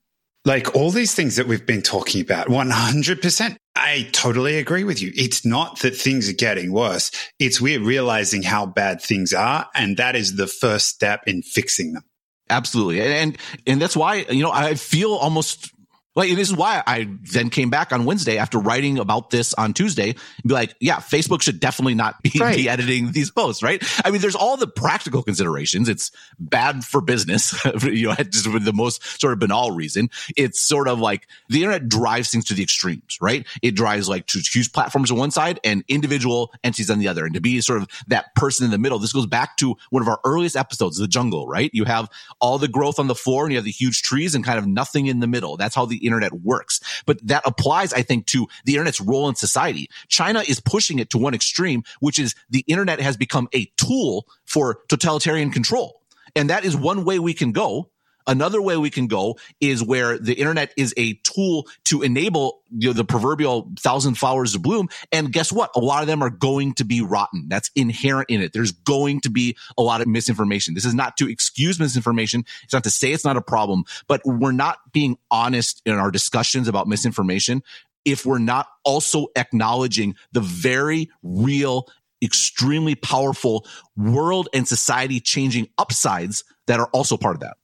Like 0.46 0.76
all 0.76 0.92
these 0.92 1.16
things 1.16 1.38
that 1.38 1.48
we've 1.48 1.66
been 1.66 1.82
talking 1.82 2.22
about, 2.22 2.48
100%. 2.48 3.58
I 3.76 4.10
totally 4.12 4.58
agree 4.58 4.84
with 4.84 5.02
you. 5.02 5.12
It's 5.16 5.46
not 5.46 5.80
that 5.80 5.96
things 5.96 6.30
are 6.30 6.34
getting 6.34 6.72
worse. 6.72 7.12
It's 7.40 7.62
we're 7.62 7.82
realizing 7.82 8.44
how 8.44 8.66
bad 8.66 9.02
things 9.02 9.34
are. 9.34 9.68
And 9.74 9.98
that 9.98 10.16
is 10.16 10.36
the 10.36 10.48
first 10.48 10.88
step 10.90 11.24
in 11.28 11.42
fixing 11.42 11.94
them. 11.94 12.04
Absolutely. 12.50 13.02
And, 13.02 13.38
and 13.66 13.82
that's 13.82 13.96
why, 13.96 14.26
you 14.30 14.44
know, 14.44 14.52
I 14.52 14.76
feel 14.76 15.14
almost 15.14 15.73
like 16.16 16.36
this 16.36 16.50
is 16.50 16.56
why 16.56 16.84
I 16.86 17.10
then 17.32 17.50
came 17.50 17.70
back 17.70 17.92
on 17.92 18.06
Wednesday 18.06 18.38
after 18.38 18.60
writing 18.60 19.00
about 19.00 19.32
this 19.32 19.54
on 19.56 19.74
Tuesday 19.74 20.10
and 20.10 20.44
be 20.46 20.54
like, 20.54 20.76
yeah, 20.80 20.98
Facebook 20.98 21.42
should 21.42 21.60
definitely 21.60 21.96
not 21.96 22.22
be, 22.22 22.32
right. 22.40 22.56
be 22.56 22.70
editing 22.70 23.12
these 23.12 23.32
posts, 23.32 23.64
right? 23.64 23.84
I 24.06 24.12
mean, 24.12 24.22
there's 24.22 24.36
all 24.36 24.56
the 24.56 24.68
practical 24.68 25.24
considerations. 25.24 25.90
It's 25.90 26.12
bad 26.40 26.84
for 26.84 27.02
business, 27.02 27.54
you 27.84 28.10
know, 28.10 28.16
just 28.16 28.48
for 28.48 28.60
the 28.60 28.74
most 28.74 29.20
sort 29.20 29.34
of 29.34 29.40
banal 29.40 29.72
reason. 29.72 30.10
It's 30.38 30.60
sort 30.60 30.88
of 30.88 31.00
like 31.00 31.28
the 31.50 31.64
internet 31.64 31.90
drives 31.90 32.30
things 32.30 32.46
to 32.46 32.54
the 32.54 32.64
extremes, 32.64 33.18
right? 33.20 33.48
It 33.62 33.72
drives 33.72 34.08
like 34.08 34.28
to 34.28 34.40
huge 34.40 34.72
platforms 34.72 35.10
on 35.10 35.18
one 35.18 35.32
side 35.32 35.60
and 35.64 35.84
individual 35.88 36.54
entities 36.64 36.92
on 36.92 37.00
the 37.00 37.08
other. 37.08 37.26
And 37.26 37.34
to 37.34 37.42
be 37.42 37.60
sort 37.62 37.82
of 37.82 37.88
that 38.08 38.36
person 38.36 38.66
in 38.66 38.72
the 38.72 38.78
middle, 38.78 39.00
this 39.00 39.14
goes 39.14 39.26
back 39.26 39.58
to 39.58 39.76
one 39.90 40.04
of 40.04 40.08
our 40.08 40.20
earliest 40.24 40.56
episodes, 40.56 40.98
the 40.98 41.08
jungle, 41.08 41.48
right? 41.48 41.72
You 41.74 41.86
have 41.86 42.10
all 42.40 42.60
the 42.60 42.68
growth 42.68 43.00
on 43.00 43.08
the 43.08 43.16
floor 43.16 43.46
and 43.46 43.52
you 43.52 43.58
have 43.58 43.66
the 43.66 43.72
huge 43.72 44.04
trees 44.04 44.36
and 44.36 44.44
kind 44.44 44.60
of 44.60 44.68
nothing 44.68 45.08
in 45.08 45.20
the 45.20 45.28
middle. 45.28 45.58
That's 45.58 45.74
how 45.74 45.86
the 45.86 46.03
internet 46.06 46.34
works. 46.34 46.80
But 47.06 47.26
that 47.28 47.44
applies, 47.46 47.94
I 47.94 48.02
think, 48.02 48.26
to 48.28 48.48
the 48.66 48.74
internet's 48.74 49.02
role 49.02 49.30
in 49.30 49.36
society. 49.36 49.90
China 50.08 50.44
is 50.48 50.60
pushing 50.60 51.00
it 51.00 51.10
to 51.12 51.18
one 51.18 51.34
extreme, 51.34 51.84
which 52.00 52.20
is 52.20 52.36
the 52.50 52.64
internet 52.68 53.00
has 53.00 53.18
become 53.18 53.48
a 53.54 53.66
tool 53.78 54.28
for 54.46 54.80
totalitarian 54.90 55.52
control. 55.52 56.02
And 56.36 56.50
that 56.50 56.66
is 56.66 56.76
one 56.76 57.06
way 57.06 57.20
we 57.20 57.34
can 57.34 57.52
go. 57.52 57.90
Another 58.28 58.62
way 58.62 58.78
we 58.78 58.90
can 58.90 59.08
go 59.08 59.38
is 59.60 59.84
where 59.84 60.18
the 60.18 60.34
internet 60.34 60.74
is 60.78 60.94
a 60.98 61.14
tool 61.24 61.68
to 61.86 62.02
enable 62.02 62.62
you 62.70 62.90
know, 62.90 62.94
the 62.94 63.04
proverbial 63.04 63.72
thousand 63.80 64.16
flowers 64.16 64.54
to 64.54 64.60
bloom. 64.60 64.90
And 65.12 65.32
guess 65.32 65.52
what? 65.52 65.72
A 65.76 65.80
lot 65.80 66.02
of 66.02 66.08
them 66.08 66.22
are 66.22 66.30
going 66.30 66.74
to 66.76 66.86
be 66.86 67.02
rotten. 67.02 67.48
That's 67.50 67.70
inherent 67.76 68.30
in 68.30 68.42
it. 68.42 68.54
There's 68.54 68.72
going 68.72 69.22
to 69.22 69.30
be 69.30 69.58
a 69.78 69.82
lot 69.82 70.02
of 70.02 70.08
misinformation. 70.08 70.74
This 70.74 70.86
is 70.86 70.94
not 70.96 71.18
to 71.18 71.30
excuse 71.30 71.80
misinformation. 71.80 72.46
It's 72.64 72.74
not 72.74 72.84
to 72.86 72.92
say 72.92 73.12
it's 73.12 73.26
not 73.26 73.38
a 73.38 73.42
problem, 73.42 73.84
but 74.08 74.22
we're 74.26 74.52
not 74.52 74.80
being 74.92 75.18
honest 75.30 75.82
in 75.86 75.94
our 75.94 76.12
discussions 76.12 76.68
about 76.68 76.88
misinformation 76.88 77.64
if 78.06 78.26
we're 78.26 78.40
not 78.40 78.68
also 78.84 79.28
acknowledging 79.36 80.16
the 80.34 80.42
very 80.42 81.10
real 81.22 81.88
extremely 82.24 82.96
powerful 82.96 83.66
world 83.98 84.48
and 84.54 84.68
society 84.68 85.20
changing 85.20 85.68
upsides 85.78 86.44
that 86.68 86.80
are 86.80 86.88
also 86.88 87.18
part 87.18 87.36
of 87.36 87.42
that. 87.42 87.58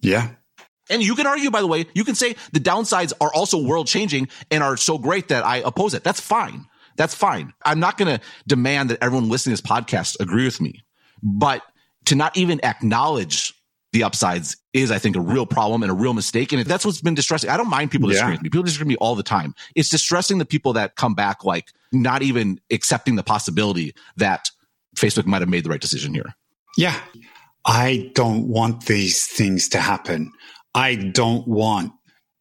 Yeah. 0.00 0.30
And 0.88 1.02
you 1.02 1.14
can 1.14 1.26
argue, 1.26 1.50
by 1.50 1.60
the 1.60 1.66
way, 1.66 1.86
you 1.94 2.04
can 2.04 2.14
say 2.14 2.36
the 2.52 2.60
downsides 2.60 3.12
are 3.20 3.32
also 3.34 3.58
world 3.58 3.86
changing 3.86 4.28
and 4.50 4.62
are 4.62 4.76
so 4.76 4.98
great 4.98 5.28
that 5.28 5.44
I 5.44 5.58
oppose 5.58 5.94
it. 5.94 6.04
That's 6.04 6.20
fine. 6.20 6.66
That's 6.96 7.14
fine. 7.14 7.52
I'm 7.64 7.80
not 7.80 7.98
going 7.98 8.18
to 8.18 8.24
demand 8.46 8.90
that 8.90 9.02
everyone 9.02 9.28
listening 9.28 9.56
to 9.56 9.62
this 9.62 9.70
podcast 9.70 10.20
agree 10.20 10.44
with 10.44 10.60
me, 10.60 10.84
but 11.22 11.62
to 12.06 12.14
not 12.14 12.36
even 12.36 12.64
acknowledge 12.64 13.52
the 13.92 14.04
upsides 14.04 14.56
is, 14.72 14.90
I 14.90 14.98
think, 14.98 15.16
a 15.16 15.20
real 15.20 15.46
problem 15.46 15.82
and 15.82 15.90
a 15.90 15.94
real 15.94 16.12
mistake. 16.12 16.52
And 16.52 16.64
that's 16.64 16.84
what's 16.84 17.00
been 17.00 17.14
distressing. 17.14 17.50
I 17.50 17.56
don't 17.56 17.70
mind 17.70 17.90
people 17.90 18.08
disagreeing 18.08 18.34
yeah. 18.34 18.38
with 18.38 18.42
me. 18.42 18.50
People 18.50 18.64
disagree 18.64 18.84
with 18.84 18.88
me 18.88 18.96
all 18.96 19.14
the 19.14 19.22
time. 19.22 19.54
It's 19.74 19.88
distressing 19.88 20.38
the 20.38 20.44
people 20.44 20.74
that 20.74 20.96
come 20.96 21.14
back 21.14 21.44
like 21.44 21.72
not 21.92 22.22
even 22.22 22.60
accepting 22.70 23.16
the 23.16 23.22
possibility 23.22 23.94
that 24.16 24.50
Facebook 24.96 25.26
might 25.26 25.42
have 25.42 25.48
made 25.48 25.64
the 25.64 25.70
right 25.70 25.80
decision 25.80 26.14
here. 26.14 26.34
Yeah. 26.76 26.98
I 27.66 28.12
don't 28.14 28.46
want 28.46 28.86
these 28.86 29.26
things 29.26 29.68
to 29.70 29.78
happen. 29.78 30.30
I 30.72 30.94
don't 30.94 31.46
want 31.48 31.92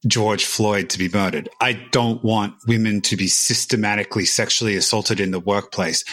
George 0.06 0.46
Floyd 0.46 0.92
to 0.92 1.00
be 1.00 1.10
murdered. 1.10 1.50
I 1.60 1.74
don't 1.74 2.24
want 2.24 2.54
women 2.68 3.02
to 3.02 3.18
be 3.18 3.28
systematically 3.28 4.26
sexually 4.26 4.76
assaulted 4.76 5.20
in 5.20 5.32
the 5.32 5.40
workplace. 5.40 6.04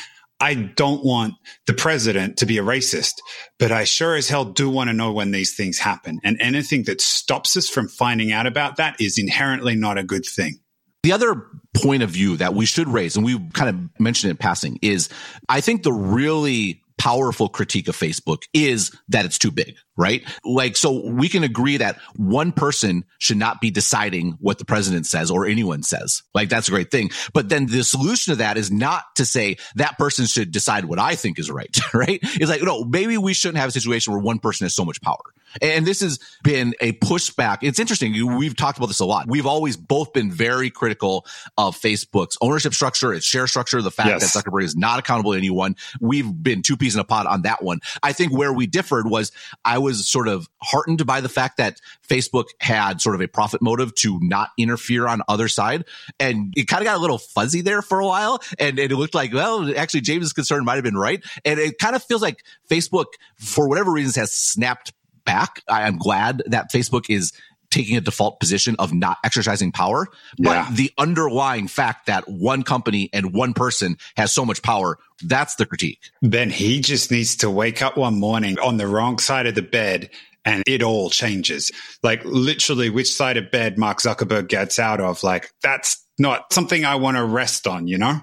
I 0.40 0.54
don't 0.54 1.04
want 1.04 1.34
the 1.66 1.74
president 1.74 2.38
to 2.38 2.46
be 2.46 2.58
a 2.58 2.62
racist, 2.62 3.14
but 3.58 3.70
I 3.70 3.84
sure 3.84 4.16
as 4.16 4.28
hell 4.28 4.44
do 4.44 4.70
want 4.70 4.88
to 4.88 4.94
know 4.94 5.12
when 5.12 5.30
these 5.30 5.54
things 5.54 5.78
happen. 5.78 6.18
And 6.24 6.40
anything 6.40 6.84
that 6.84 7.00
stops 7.00 7.56
us 7.56 7.68
from 7.68 7.88
finding 7.88 8.32
out 8.32 8.46
about 8.46 8.76
that 8.76 9.00
is 9.00 9.18
inherently 9.18 9.76
not 9.76 9.98
a 9.98 10.02
good 10.02 10.24
thing. 10.24 10.58
The 11.02 11.12
other 11.12 11.46
point 11.74 12.02
of 12.02 12.10
view 12.10 12.36
that 12.38 12.54
we 12.54 12.64
should 12.64 12.88
raise, 12.88 13.16
and 13.16 13.24
we 13.24 13.38
kind 13.50 13.68
of 13.68 14.00
mentioned 14.00 14.30
it 14.30 14.32
in 14.32 14.36
passing, 14.38 14.78
is 14.82 15.08
I 15.48 15.60
think 15.60 15.82
the 15.82 15.92
really 15.92 16.81
powerful 17.02 17.48
critique 17.48 17.88
of 17.88 17.96
Facebook 17.96 18.44
is 18.54 18.96
that 19.08 19.24
it's 19.24 19.36
too 19.36 19.50
big, 19.50 19.74
right? 19.96 20.22
Like, 20.44 20.76
so 20.76 21.06
we 21.06 21.28
can 21.28 21.44
agree 21.44 21.76
that 21.76 21.98
one 22.16 22.52
person 22.52 23.04
should 23.18 23.36
not 23.36 23.60
be 23.60 23.70
deciding 23.70 24.32
what 24.40 24.58
the 24.58 24.64
president 24.64 25.06
says 25.06 25.30
or 25.30 25.46
anyone 25.46 25.82
says. 25.82 26.22
Like, 26.34 26.48
that's 26.48 26.68
a 26.68 26.70
great 26.70 26.90
thing. 26.90 27.10
But 27.32 27.48
then 27.48 27.66
the 27.66 27.84
solution 27.84 28.32
to 28.32 28.36
that 28.38 28.56
is 28.56 28.70
not 28.70 29.04
to 29.16 29.24
say 29.24 29.56
that 29.76 29.98
person 29.98 30.26
should 30.26 30.50
decide 30.50 30.84
what 30.84 30.98
I 30.98 31.14
think 31.14 31.38
is 31.38 31.50
right, 31.50 31.76
right? 31.94 32.20
It's 32.22 32.50
like, 32.50 32.62
no, 32.62 32.84
maybe 32.84 33.18
we 33.18 33.34
shouldn't 33.34 33.58
have 33.58 33.68
a 33.68 33.72
situation 33.72 34.12
where 34.12 34.22
one 34.22 34.38
person 34.38 34.64
has 34.64 34.74
so 34.74 34.84
much 34.84 35.00
power. 35.00 35.22
And 35.60 35.86
this 35.86 36.00
has 36.00 36.18
been 36.42 36.74
a 36.80 36.92
pushback. 36.92 37.58
It's 37.60 37.78
interesting. 37.78 38.36
We've 38.36 38.56
talked 38.56 38.78
about 38.78 38.86
this 38.86 39.00
a 39.00 39.04
lot. 39.04 39.28
We've 39.28 39.46
always 39.46 39.76
both 39.76 40.12
been 40.12 40.30
very 40.30 40.70
critical 40.70 41.26
of 41.58 41.76
Facebook's 41.78 42.38
ownership 42.40 42.72
structure, 42.72 43.12
its 43.12 43.26
share 43.26 43.46
structure, 43.46 43.82
the 43.82 43.90
fact 43.90 44.08
yes. 44.08 44.32
that 44.32 44.44
Zuckerberg 44.44 44.64
is 44.64 44.76
not 44.76 44.98
accountable 44.98 45.32
to 45.32 45.38
anyone. 45.38 45.76
We've 46.00 46.30
been 46.42 46.62
two 46.62 46.76
peas 46.76 46.94
in 46.94 47.00
a 47.00 47.04
pod 47.04 47.26
on 47.26 47.42
that 47.42 47.62
one. 47.62 47.80
I 48.02 48.12
think 48.12 48.32
where 48.32 48.52
we 48.52 48.66
differed 48.66 49.08
was 49.08 49.32
I 49.64 49.78
was 49.82 50.08
sort 50.08 50.28
of 50.28 50.48
heartened 50.62 51.04
by 51.06 51.20
the 51.20 51.28
fact 51.28 51.56
that 51.58 51.80
Facebook 52.08 52.46
had 52.60 53.00
sort 53.00 53.14
of 53.14 53.20
a 53.20 53.28
profit 53.28 53.62
motive 53.62 53.94
to 53.96 54.18
not 54.22 54.50
interfere 54.58 55.06
on 55.06 55.22
other 55.28 55.48
side. 55.48 55.84
And 56.18 56.52
it 56.56 56.68
kind 56.68 56.80
of 56.80 56.86
got 56.86 56.96
a 56.96 57.00
little 57.00 57.18
fuzzy 57.18 57.60
there 57.60 57.82
for 57.82 58.00
a 58.00 58.06
while. 58.06 58.42
And, 58.58 58.78
and 58.78 58.92
it 58.92 58.96
looked 58.96 59.14
like, 59.14 59.32
well, 59.32 59.76
actually 59.76 60.02
James's 60.02 60.32
concern 60.32 60.64
might 60.64 60.76
have 60.76 60.84
been 60.84 60.96
right. 60.96 61.22
And 61.44 61.58
it 61.58 61.78
kind 61.78 61.96
of 61.96 62.02
feels 62.02 62.22
like 62.22 62.44
Facebook, 62.70 63.06
for 63.36 63.68
whatever 63.68 63.90
reasons, 63.90 64.16
has 64.16 64.32
snapped 64.32 64.92
back. 65.24 65.62
I 65.68 65.86
am 65.86 65.98
glad 65.98 66.42
that 66.46 66.72
Facebook 66.72 67.06
is 67.08 67.32
taking 67.72 67.96
a 67.96 68.00
default 68.00 68.38
position 68.38 68.76
of 68.78 68.92
not 68.92 69.18
exercising 69.24 69.72
power. 69.72 70.06
But 70.38 70.50
yeah. 70.50 70.68
the 70.72 70.92
underlying 70.98 71.66
fact 71.66 72.06
that 72.06 72.28
one 72.28 72.62
company 72.62 73.10
and 73.12 73.32
one 73.32 73.54
person 73.54 73.96
has 74.16 74.32
so 74.32 74.44
much 74.44 74.62
power, 74.62 74.98
that's 75.24 75.56
the 75.56 75.66
critique. 75.66 76.10
Then 76.20 76.50
he 76.50 76.80
just 76.80 77.10
needs 77.10 77.36
to 77.36 77.50
wake 77.50 77.82
up 77.82 77.96
one 77.96 78.18
morning 78.18 78.58
on 78.58 78.76
the 78.76 78.86
wrong 78.86 79.18
side 79.18 79.46
of 79.46 79.54
the 79.54 79.62
bed 79.62 80.10
and 80.44 80.62
it 80.66 80.82
all 80.82 81.10
changes. 81.10 81.70
Like 82.02 82.24
literally 82.24 82.90
which 82.90 83.12
side 83.12 83.36
of 83.36 83.50
bed 83.50 83.78
Mark 83.78 83.98
Zuckerberg 83.98 84.48
gets 84.48 84.78
out 84.78 85.00
of, 85.00 85.22
like 85.22 85.52
that's 85.62 86.04
not 86.18 86.52
something 86.52 86.84
I 86.84 86.96
want 86.96 87.16
to 87.16 87.24
rest 87.24 87.66
on, 87.66 87.86
you 87.86 87.98
know? 87.98 88.20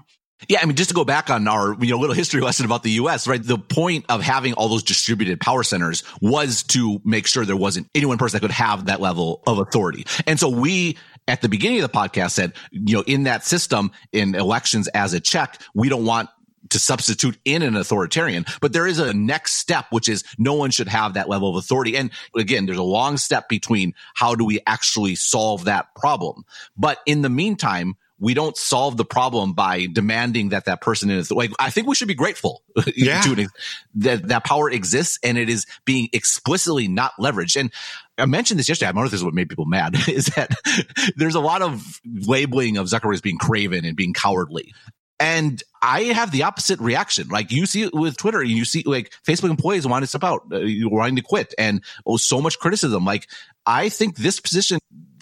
Yeah, 0.47 0.59
I 0.61 0.65
mean, 0.65 0.75
just 0.75 0.89
to 0.89 0.95
go 0.95 1.03
back 1.03 1.29
on 1.29 1.47
our 1.47 1.75
you 1.83 1.89
know 1.91 1.97
little 1.97 2.15
history 2.15 2.39
lesson 2.41 2.65
about 2.65 2.83
the 2.83 2.91
U.S., 2.91 3.27
right? 3.27 3.43
The 3.43 3.57
point 3.57 4.05
of 4.07 4.21
having 4.21 4.53
all 4.53 4.69
those 4.69 4.83
distributed 4.83 5.41
power 5.41 5.63
centers 5.63 6.03
was 6.21 6.63
to 6.63 7.01
make 7.03 7.27
sure 7.27 7.45
there 7.45 7.57
wasn't 7.57 7.89
any 7.93 8.05
one 8.05 8.17
person 8.17 8.37
that 8.37 8.41
could 8.41 8.51
have 8.51 8.85
that 8.85 9.01
level 9.01 9.43
of 9.45 9.59
authority. 9.59 10.05
And 10.25 10.39
so 10.39 10.47
we, 10.47 10.97
at 11.27 11.41
the 11.41 11.49
beginning 11.49 11.81
of 11.81 11.91
the 11.91 11.97
podcast, 11.97 12.31
said, 12.31 12.53
you 12.71 12.95
know, 12.95 13.03
in 13.05 13.23
that 13.23 13.43
system, 13.43 13.91
in 14.13 14.33
elections 14.35 14.87
as 14.89 15.13
a 15.13 15.19
check, 15.19 15.61
we 15.73 15.89
don't 15.89 16.05
want 16.05 16.29
to 16.69 16.79
substitute 16.79 17.37
in 17.45 17.61
an 17.61 17.75
authoritarian. 17.75 18.45
But 18.61 18.73
there 18.73 18.87
is 18.87 18.99
a 18.99 19.13
next 19.13 19.53
step, 19.53 19.87
which 19.89 20.07
is 20.07 20.23
no 20.37 20.53
one 20.53 20.71
should 20.71 20.87
have 20.87 21.13
that 21.13 21.29
level 21.29 21.49
of 21.49 21.55
authority. 21.55 21.97
And 21.97 22.11
again, 22.35 22.65
there's 22.65 22.77
a 22.77 22.83
long 22.83 23.17
step 23.17 23.49
between 23.49 23.93
how 24.13 24.35
do 24.35 24.45
we 24.45 24.59
actually 24.67 25.15
solve 25.15 25.65
that 25.65 25.93
problem. 25.95 26.43
But 26.77 26.99
in 27.05 27.21
the 27.21 27.29
meantime, 27.29 27.95
we 28.19 28.33
don't 28.33 28.57
solve 28.57 28.97
the 28.97 29.05
problem 29.05 29.53
by 29.53 29.87
demanding 29.91 30.49
that 30.49 30.65
that 30.65 30.81
person 30.81 31.09
is 31.09 31.31
like 31.31 31.51
i 31.59 31.69
think 31.69 31.87
we 31.87 31.95
should 31.95 32.07
be 32.07 32.15
grateful 32.15 32.63
yeah. 32.95 33.21
to 33.21 33.47
that 33.95 34.27
that 34.27 34.43
power 34.43 34.69
exists 34.69 35.19
and 35.23 35.37
it 35.37 35.49
is 35.49 35.65
being 35.85 36.09
explicitly 36.13 36.87
not 36.87 37.13
leveraged 37.19 37.59
and 37.59 37.71
I 38.17 38.25
mentioned 38.25 38.59
this 38.59 38.67
yesterday. 38.67 38.89
I 38.89 38.91
don't 38.91 39.01
know 39.01 39.05
if 39.05 39.11
this 39.11 39.21
is 39.21 39.23
what 39.23 39.33
made 39.33 39.49
people 39.49 39.65
mad 39.65 39.95
is 40.07 40.25
that 40.35 40.51
there's 41.15 41.35
a 41.35 41.39
lot 41.39 41.61
of 41.61 42.01
labeling 42.05 42.77
of 42.77 42.87
Zuckerberg 42.87 43.13
as 43.13 43.21
being 43.21 43.37
craven 43.37 43.85
and 43.85 43.95
being 43.95 44.13
cowardly. 44.13 44.73
And 45.21 45.61
I 45.81 46.03
have 46.03 46.31
the 46.31 46.43
opposite 46.43 46.79
reaction. 46.79 47.27
Like 47.27 47.51
you 47.51 47.65
see 47.65 47.83
it 47.83 47.93
with 47.93 48.15
Twitter, 48.15 48.39
and 48.39 48.49
you 48.49 48.63
see 48.63 48.83
like 48.85 49.11
Facebook 49.27 49.49
employees 49.49 49.85
wanting 49.85 50.03
to 50.03 50.07
step 50.07 50.23
out, 50.23 50.43
uh, 50.53 50.59
wanting 50.83 51.17
to 51.17 51.21
quit, 51.21 51.53
and 51.57 51.83
oh, 52.05 52.15
so 52.15 52.41
much 52.41 52.57
criticism. 52.57 53.03
Like 53.03 53.27
I 53.65 53.89
think 53.89 54.15
this 54.15 54.39
position 54.39 54.79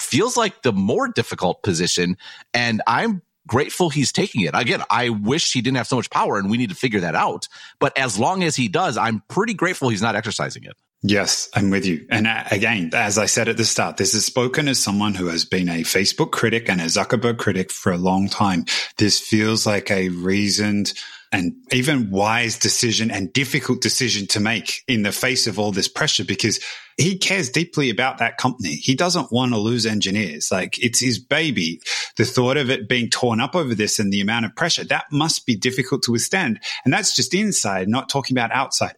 feels 0.07 0.37
like 0.37 0.63
the 0.63 0.73
more 0.73 1.07
difficult 1.07 1.61
position. 1.63 2.17
And 2.53 2.81
I'm 2.87 3.21
grateful 3.47 3.89
he's 3.89 4.11
taking 4.11 4.41
it. 4.41 4.51
Again, 4.53 4.83
I 4.89 5.09
wish 5.09 5.53
he 5.53 5.61
didn't 5.61 5.77
have 5.77 5.87
so 5.87 5.95
much 5.95 6.09
power 6.09 6.37
and 6.37 6.49
we 6.49 6.57
need 6.57 6.69
to 6.69 6.75
figure 6.75 6.99
that 7.01 7.15
out. 7.15 7.47
But 7.79 7.97
as 7.97 8.19
long 8.19 8.43
as 8.43 8.55
he 8.55 8.67
does, 8.67 8.97
I'm 8.97 9.23
pretty 9.27 9.53
grateful 9.53 9.89
he's 9.89 10.01
not 10.01 10.15
exercising 10.15 10.63
it. 10.63 10.73
Yes, 11.03 11.47
I'm 11.53 11.69
with 11.69 11.85
you. 11.85 12.05
And 12.09 12.25
uh, 12.25 12.43
again, 12.49 12.89
as 12.93 13.17
I 13.17 13.27
said 13.27 13.47
at 13.47 13.57
the 13.57 13.65
start, 13.65 13.97
this 13.97 14.15
is 14.15 14.25
spoken 14.25 14.67
as 14.67 14.79
someone 14.79 15.13
who 15.13 15.27
has 15.27 15.45
been 15.45 15.69
a 15.69 15.83
Facebook 15.83 16.31
critic 16.31 16.69
and 16.69 16.81
a 16.81 16.85
Zuckerberg 16.85 17.37
critic 17.37 17.71
for 17.71 17.91
a 17.91 17.97
long 17.97 18.27
time. 18.27 18.65
This 18.97 19.19
feels 19.19 19.65
like 19.67 19.91
a 19.91 20.09
reasoned 20.09 20.93
and 21.31 21.53
even 21.71 22.09
wise 22.09 22.57
decision 22.57 23.11
and 23.11 23.33
difficult 23.33 23.81
decision 23.81 24.27
to 24.27 24.39
make 24.39 24.83
in 24.87 25.03
the 25.03 25.11
face 25.11 25.47
of 25.47 25.59
all 25.59 25.71
this 25.71 25.87
pressure 25.87 26.23
because 26.23 26.59
he 26.97 27.17
cares 27.17 27.49
deeply 27.49 27.89
about 27.89 28.17
that 28.17 28.37
company. 28.37 28.75
He 28.75 28.95
doesn't 28.95 29.31
want 29.31 29.51
to 29.51 29.59
lose 29.59 29.85
engineers. 29.85 30.49
Like 30.51 30.81
it's 30.83 30.99
his 30.99 31.19
baby. 31.19 31.79
The 32.15 32.25
thought 32.25 32.57
of 32.57 32.69
it 32.69 32.89
being 32.89 33.09
torn 33.09 33.39
up 33.39 33.55
over 33.55 33.75
this 33.75 33.99
and 33.99 34.11
the 34.11 34.21
amount 34.21 34.45
of 34.45 34.55
pressure 34.55 34.83
that 34.85 35.05
must 35.11 35.45
be 35.45 35.55
difficult 35.55 36.03
to 36.03 36.11
withstand. 36.11 36.59
And 36.85 36.93
that's 36.93 37.15
just 37.15 37.33
inside, 37.33 37.87
not 37.87 38.09
talking 38.09 38.35
about 38.35 38.51
outside. 38.51 38.95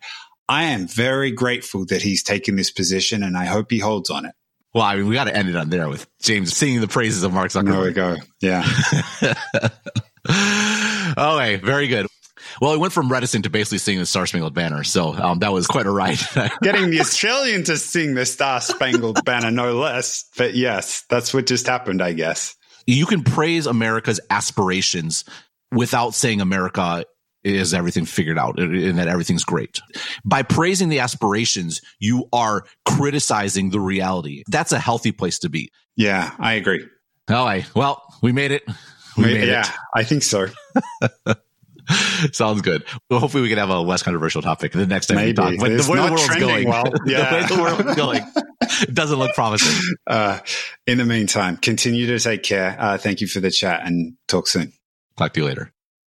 I 0.48 0.66
am 0.66 0.88
very 0.88 1.32
grateful 1.32 1.86
that 1.88 2.02
he's 2.02 2.24
taken 2.24 2.56
this 2.56 2.72
position 2.72 3.22
and 3.22 3.38
I 3.38 3.46
hope 3.46 3.70
he 3.70 3.80
holds 3.80 4.10
on 4.10 4.26
it. 4.26 4.34
Well, 4.74 4.84
I 4.84 4.96
mean, 4.96 5.08
we 5.08 5.16
got 5.16 5.26
to 5.26 5.36
end 5.36 5.50
it 5.50 5.56
on 5.56 5.70
there 5.70 5.90
with 5.90 6.08
James 6.22 6.56
singing 6.56 6.80
the 6.80 6.88
praises 6.88 7.24
of 7.24 7.34
Mark 7.34 7.52
Zuckerberg. 7.52 7.96
There 7.96 8.12
we 8.12 8.16
go. 8.16 8.18
Yeah. 8.40 8.64
okay, 11.18 11.56
very 11.58 11.88
good. 11.88 12.06
Well, 12.62 12.74
it 12.74 12.80
went 12.80 12.94
from 12.94 13.12
reticent 13.12 13.44
to 13.46 13.50
basically 13.50 13.78
singing 13.78 14.00
the 14.00 14.06
Star 14.06 14.26
Spangled 14.26 14.54
Banner. 14.54 14.84
So 14.84 15.14
um, 15.14 15.40
that 15.40 15.52
was 15.52 15.68
quite 15.68 15.86
a 15.86 15.92
ride. 15.92 16.20
Getting 16.62 16.90
the 16.90 17.00
Australian 17.00 17.64
to 17.66 17.78
sing 17.78 18.14
the 18.16 18.26
Star 18.26 18.62
Spangled 18.62 19.20
Banner, 19.26 19.52
no 19.52 19.74
less. 19.74 20.26
But 20.38 20.56
yes, 20.56 21.04
that's 21.10 21.34
what 21.34 21.46
just 21.48 21.68
happened, 21.68 22.02
I 22.02 22.14
guess. 22.14 22.56
You 22.86 23.06
can 23.06 23.24
praise 23.24 23.66
America's 23.68 24.20
aspirations 24.30 25.26
without 25.72 26.14
saying 26.14 26.42
America 26.42 27.06
is 27.44 27.74
everything 27.74 28.06
figured 28.06 28.38
out 28.38 28.60
and 28.60 28.98
that 28.98 29.08
everything's 29.08 29.46
great. 29.46 29.80
By 30.26 30.44
praising 30.44 30.90
the 30.90 31.00
aspirations, 31.00 31.82
you 32.00 32.28
are 32.34 32.66
criticizing 32.86 33.70
the 33.70 33.80
reality. 33.80 34.44
That's 34.48 34.72
a 34.72 34.80
healthy 34.80 35.12
place 35.12 35.40
to 35.40 35.50
be. 35.50 35.72
Yeah, 35.96 36.34
I 36.40 36.54
agree. 36.54 36.86
All 37.30 37.46
right. 37.46 37.66
Well, 37.76 38.04
we 38.22 38.32
made 38.32 38.52
it. 38.52 38.64
We 39.18 39.24
made 39.26 39.48
yeah, 39.48 39.62
it. 39.62 39.72
I 39.96 40.04
think 40.04 40.24
so. 40.24 40.48
Sounds 42.34 42.62
good. 42.62 42.84
Well, 43.10 43.20
hopefully 43.20 43.44
we 43.44 43.50
can 43.50 43.58
have 43.58 43.70
a 43.70 43.80
less 43.80 44.04
controversial 44.04 44.42
topic 44.42 44.72
the 44.72 44.86
next 44.86 45.08
time 45.08 45.18
Maybe. 45.18 45.30
we 45.30 45.34
talk. 45.34 45.54
But 45.60 45.78
the 45.78 45.92
way 45.92 45.98
the 45.98 46.12
world's 46.12 46.36
going, 46.36 46.68
well. 46.68 46.84
yeah. 47.06 47.48
the 47.48 47.56
way 47.56 47.56
the 47.56 47.62
world's 47.62 47.96
going 47.96 48.22
doesn't 48.94 49.18
look 49.18 49.34
promising. 49.34 49.76
Uh, 50.08 50.40
in 50.88 50.98
the 50.98 51.06
meantime, 51.06 51.56
continue 51.56 52.08
to 52.08 52.20
take 52.20 52.42
care. 52.42 52.76
Uh, 52.80 52.98
thank 52.98 53.22
you 53.22 53.28
for 53.28 53.40
the 53.40 53.52
chat 53.52 53.86
and 53.86 54.14
talk 54.28 54.48
soon. 54.48 54.74
Talk 55.18 55.34
to 55.34 55.42
you 55.42 55.46
later. 55.46 55.72